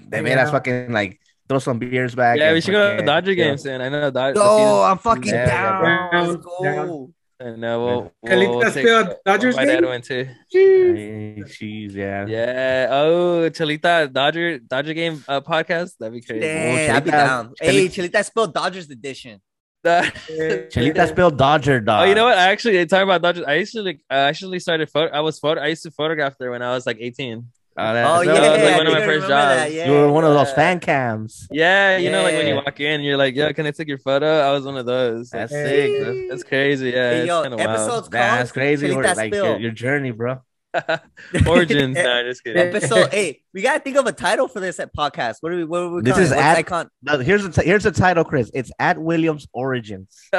[0.00, 2.38] they made us fucking like throw some beers back.
[2.38, 3.44] Yeah, and we should go to fucking- Dodger yeah.
[3.44, 3.80] games soon.
[3.80, 4.40] I know Dodger.
[4.42, 6.10] Oh, I'm fucking Yeah, yeah, down.
[6.10, 6.22] bro.
[6.22, 7.12] Let's go.
[7.38, 7.48] Down.
[7.48, 9.82] And uh, we'll, Chelita we'll Spill Dodgers my game?
[9.82, 10.28] dad went too.
[10.50, 12.26] Hey, jeez, yeah.
[12.26, 12.88] Yeah.
[12.90, 15.92] Oh, Chelita Dodger Dodger game uh, podcast.
[15.98, 16.40] That'd be crazy.
[16.40, 17.54] Damn, I'd be Chelita- down.
[17.60, 19.40] Hey, Cheli- Chelita Spill Dodgers edition.
[19.86, 22.02] Chelita Spill Dodger dog.
[22.02, 22.36] Oh, you know what?
[22.36, 23.44] I actually talking about Dodgers.
[23.46, 25.12] I used to like, I actually started photo.
[25.12, 25.60] I was photo.
[25.60, 27.46] I used to photograph there when I was like 18.
[27.78, 29.74] Oh, that- Oh that yeah, was, was, like, one of my first remember that, jobs.
[29.74, 31.46] Yeah, you were one of those fan cams.
[31.50, 33.98] Yeah, you know, like when you walk in, you're like, "Yo, can I take your
[33.98, 35.30] photo?" I was one of those.
[35.30, 35.64] That's Hey.
[35.64, 35.98] sick.
[35.98, 36.90] That's, that's crazy.
[36.90, 37.70] Yeah, Hey, it's yo, kind of wild.
[37.70, 38.88] episodes That's crazy.
[38.88, 40.40] Chelita Or, like your, your journey, bro.
[41.46, 41.96] Origins.
[41.96, 42.60] no, just kidding.
[42.68, 43.42] Episode eight.
[43.54, 45.36] We gotta think of a title for this at podcast.
[45.40, 45.64] What do we?
[45.64, 46.02] What are we?
[46.02, 46.36] This calling is it?
[46.36, 46.88] What's at- icon?
[47.02, 48.50] No, here's the t- here's the title, Chris.
[48.54, 50.08] It's at Williams Origins,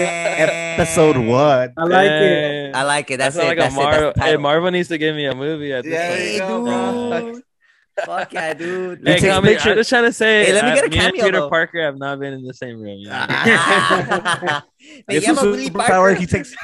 [0.00, 1.72] episode one.
[1.76, 2.74] I like it.
[2.74, 3.16] I like it.
[3.18, 3.48] That's, That's it.
[3.48, 3.82] like That's a it.
[3.82, 4.12] That's Marvel.
[4.16, 4.40] Hey, title.
[4.42, 6.64] Marvel needs to give me a movie at this Yeah, point.
[6.66, 7.40] there Hey,
[8.06, 9.00] Fuck yeah, dude.
[9.06, 10.44] Hey, It takes Kami, picture- I'm just trying to say.
[10.46, 11.48] Hey, let me uh, get a me and cameo, Peter though.
[11.48, 12.98] Parker have not been in the same room.
[12.98, 14.60] You know?
[15.08, 16.16] Me This is Willy superpower.
[16.16, 16.54] He takes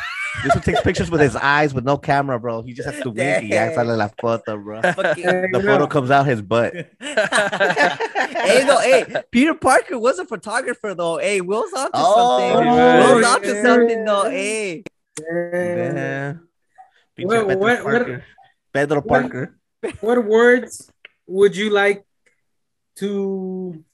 [0.44, 2.60] this one takes pictures with his eyes with no camera, bro.
[2.62, 3.50] He just has to wink.
[3.50, 4.82] y ya sale la foto, bro.
[4.92, 6.74] Fucking- The photo know, comes out his butt.
[7.00, 11.16] hey, no, hey, Peter Parker was a photographer though.
[11.18, 12.66] Hey, Will's onto Oh, something.
[12.66, 13.06] yeah.
[13.12, 13.62] Will's onto Yeah.
[13.62, 14.30] something though.
[14.30, 14.82] Hey,
[15.20, 15.52] yeah.
[15.52, 16.32] Yeah.
[17.18, 18.24] Pinche Pedro what- what- Parker.
[18.74, 19.56] Pedro what- Parker.
[20.00, 20.90] What words
[21.26, 22.04] would you like
[22.96, 23.84] to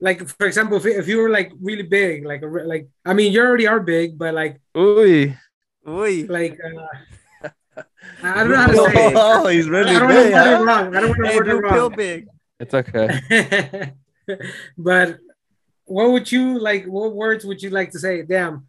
[0.00, 0.26] like?
[0.28, 3.40] For example, if, if you were like really big, like a like I mean, you
[3.40, 5.32] already are big, but like Ooh.
[5.86, 6.28] Uy.
[6.28, 7.48] like uh,
[8.22, 9.06] I don't know how to say.
[9.08, 9.14] It.
[9.16, 10.34] Oh, he's really I don't want to big.
[10.34, 10.64] word it huh?
[10.64, 10.96] wrong.
[10.96, 11.96] I don't want to Hey, word it feel wrong.
[11.96, 12.26] big.
[12.60, 13.92] It's okay.
[14.78, 15.18] but
[15.84, 16.84] what would you like?
[16.84, 18.22] What words would you like to say?
[18.22, 18.66] Damn,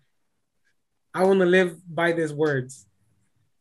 [1.13, 2.85] I want to live by these words.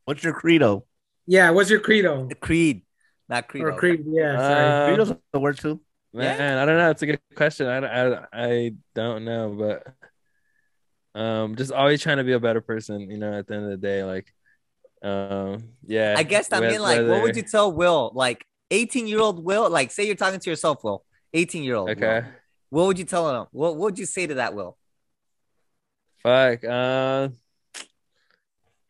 [0.04, 0.84] What's your credo?
[1.28, 2.82] Yeah, what's your credo The Creed,
[3.28, 3.62] not Creed.
[3.62, 4.02] or creed?
[4.06, 4.64] Yeah, sorry.
[4.64, 5.78] Uh, Credo's a word too.
[6.14, 6.90] Man, I don't know.
[6.90, 7.66] It's a good question.
[7.66, 13.10] I, I, I don't know, but um, just always trying to be a better person.
[13.10, 14.32] You know, at the end of the day, like,
[15.02, 16.14] um, yeah.
[16.16, 18.10] I guess I mean, like, what would you tell Will?
[18.14, 21.90] Like, 18 year old Will, like, say you're talking to yourself, Will, 18 year old.
[21.90, 22.24] Okay.
[22.70, 23.46] What would you tell him?
[23.52, 24.78] What, what would you say to that, Will?
[26.22, 26.64] Fuck.
[26.64, 27.28] Uh,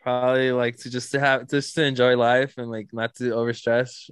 [0.03, 4.11] probably like to just to have just to enjoy life and like not to overstress,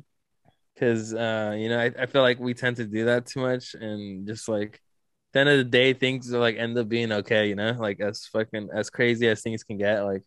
[0.74, 3.74] because uh, you know, I, I feel like we tend to do that too much,
[3.74, 4.80] and just like
[5.32, 7.48] the end of the day, things are like end up being okay.
[7.48, 10.22] You know, like as fucking as crazy as things can get, like.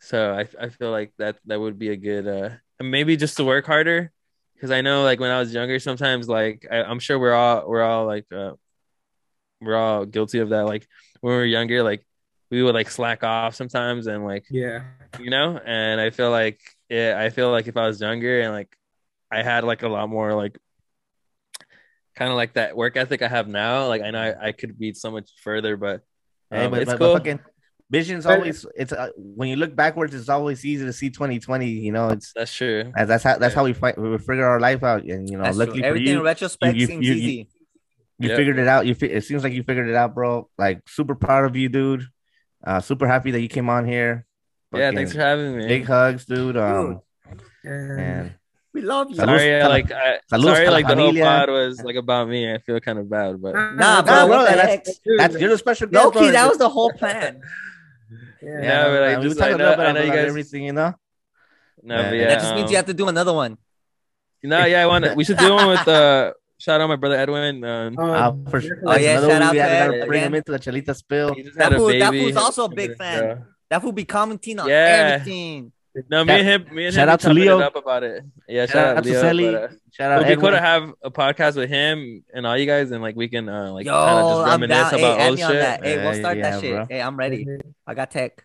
[0.00, 3.36] So I I feel like that that would be a good uh and maybe just
[3.38, 4.12] to work harder
[4.54, 7.68] because I know like when I was younger sometimes like I, I'm sure we're all
[7.68, 8.52] we're all like uh
[9.60, 10.86] we're all guilty of that like
[11.20, 12.06] when we were younger like
[12.50, 14.82] we would like slack off sometimes and like Yeah,
[15.18, 18.52] you know and I feel like it, I feel like if I was younger and
[18.52, 18.74] like
[19.30, 20.58] I had like a lot more like
[22.14, 24.78] kind of like that work ethic I have now like I know I, I could
[24.78, 26.02] be so much further but
[26.50, 27.40] Hey, um, but, it's but, cool but fucking
[27.90, 31.66] vision's always it's uh, when you look backwards, it's always easy to see 2020.
[31.68, 33.98] You know, it's that's true as that's how that's how we fight.
[33.98, 35.82] We figure our life out, and you know, That's luckily true.
[35.82, 37.48] for Everything in retrospect you- you- seems you- easy.
[38.20, 38.36] you Yep.
[38.36, 38.86] figured it out.
[38.86, 40.48] You fi- it seems like you figured it out, bro.
[40.56, 42.04] Like super proud of you, dude.
[42.66, 44.26] Uh, super happy that you came on here.
[44.74, 46.56] yeah Fucking thanks for having me big hugs, dude.
[46.56, 47.00] Um,
[47.64, 48.34] and and
[48.74, 49.16] We love you.
[49.16, 51.24] Sorry a yeah, like I, saludos sorry a la like the whole familia.
[51.24, 54.36] pod was like about me I feel kind of bad but Nah, Nah, bro, bro,
[54.36, 55.16] what the that's- heck?
[55.16, 56.30] that's you're the special guest, Loki, bro.
[56.32, 57.40] that was the whole plan.
[58.42, 58.62] yeah.
[58.62, 60.06] Yeah, but I man, we just- talk I a know- little bit I know you
[60.10, 60.94] about guys- everything, you know.
[61.82, 62.08] no Yeah.
[62.10, 63.56] but yeah that just means um, you have to do another one.
[64.42, 67.16] no yeah I want to we should do one with uh shout out my brother
[67.16, 68.80] Edwin um, Uh, Uh, for sure.
[68.86, 71.34] Oh, yeah, shout out we to gotta Ed bring him into the Chelita spill.
[71.34, 73.22] he That had fool- that baby fool's also a big fan.
[73.22, 73.34] Yeah.
[73.70, 75.18] That will be commenting on Yeah.
[75.20, 75.72] everything.
[76.10, 77.58] No, me and him, me and Shout him out to Leo.
[77.58, 78.22] it up about it.
[78.46, 79.20] Yeah, shout, Shout out, out to Leo.
[79.22, 79.44] Sally.
[79.46, 82.54] but, uh, Shout out It'd be cool to have a podcast with him and all
[82.56, 84.98] you guys, and like we can uh like Yo, kind of just I'm reminisce down.
[85.00, 85.48] Hey, about add old shit.
[85.52, 85.84] that.
[85.84, 86.74] Hey, we'll start yeah, that shit.
[86.74, 86.86] bro.
[86.90, 87.46] Hey, I'm ready.
[87.86, 88.44] I got tech.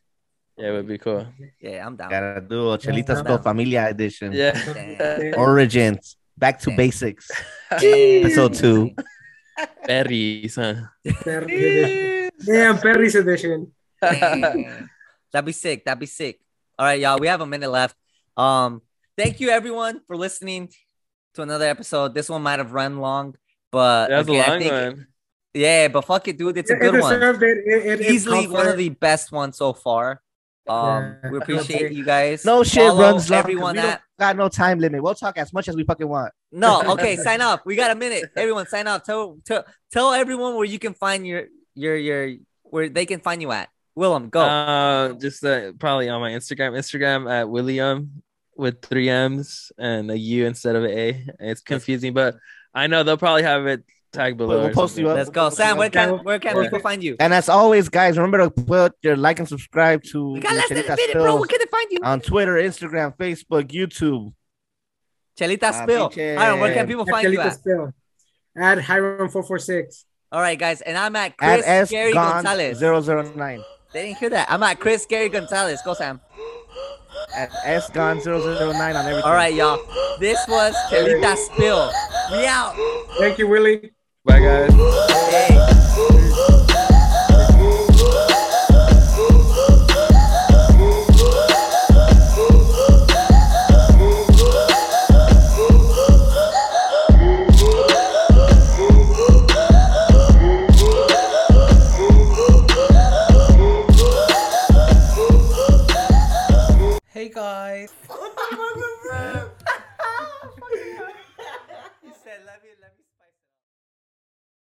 [0.57, 1.27] Yeah, it would be cool.
[1.59, 2.09] Yeah, I'm down.
[2.09, 3.15] Gotta do a Chelita Yeah.
[3.15, 4.31] Spill Familia edition.
[4.31, 5.33] Yeah.
[5.35, 6.15] Origins.
[6.37, 6.77] Back to Damn.
[6.77, 7.29] basics.
[7.71, 8.91] Episode two.
[9.85, 10.55] Berries.
[10.55, 10.75] Huh?
[12.45, 13.71] Damn, Perry's edition.
[14.01, 14.89] Damn.
[15.31, 15.85] That'd be sick.
[15.85, 16.39] That'd be sick.
[16.79, 17.19] All right, y'all.
[17.19, 17.95] We have a minute left.
[18.35, 18.81] Um,
[19.17, 20.69] thank you everyone for listening
[21.35, 22.13] to another episode.
[22.13, 23.35] This one might have run long,
[23.71, 25.07] but That was a long think- one.
[25.53, 26.57] Yeah, but fuck it, dude.
[26.57, 27.13] It's a good one.
[27.13, 27.57] deserved it.
[27.65, 30.21] It- it- it Easily one of the best ones so far.
[30.67, 32.45] Um, we appreciate you guys.
[32.45, 33.37] No shit Follow runs long.
[33.37, 35.01] 'cause Everyone we that don't got no time limit.
[35.01, 36.33] We'll talk as much as we fucking want.
[36.51, 37.65] no, okay, sign up.
[37.65, 38.31] We got a minute.
[38.35, 39.03] Everyone, sign up.
[39.03, 43.41] Tell tell tell everyone where you can find your your your where they can find
[43.41, 43.69] you at.
[43.95, 44.39] Willem, go.
[44.41, 46.71] Uh, just uh, probably on my Instagram.
[46.77, 48.23] Instagram at William
[48.55, 51.27] with three M's and a U instead of a A.
[51.39, 52.35] It's confusing, but
[52.73, 54.59] I know they'll probably have it tag below.
[54.59, 55.11] We'll or post you something.
[55.11, 55.17] up.
[55.17, 55.77] Let's go, Sam.
[55.77, 56.65] Where can where can Okay.
[56.67, 57.15] people find you?
[57.19, 60.69] And as always, guys, remember to put your like and subscribe to We got less
[60.69, 61.35] than a minute, bro.
[61.37, 61.99] Where can they find you?
[62.03, 64.33] on Twitter, Instagram, Facebook, YouTube.
[65.39, 66.09] Chelita Ah, Spill.
[66.09, 67.53] pinche- Hiram, where can people find you Chelita at?
[67.53, 67.93] Spill.
[68.57, 70.05] Add Hiram four four six.
[70.31, 72.79] All right, guys, and I'm at At Chris S Gary Gonzalez.
[72.81, 73.63] 009.
[73.93, 74.47] They didn't hear that.
[74.49, 75.81] I'm at Chris Gary Gonzalez.
[75.83, 76.21] Go, Sam.
[77.35, 79.23] At S Gone 009 on everything.
[79.23, 79.77] All right, y'all.
[80.19, 81.91] This was Chelita Spill.
[82.31, 82.73] We out.
[83.19, 83.91] Thank you, Willie.
[84.23, 84.71] Bye, guys.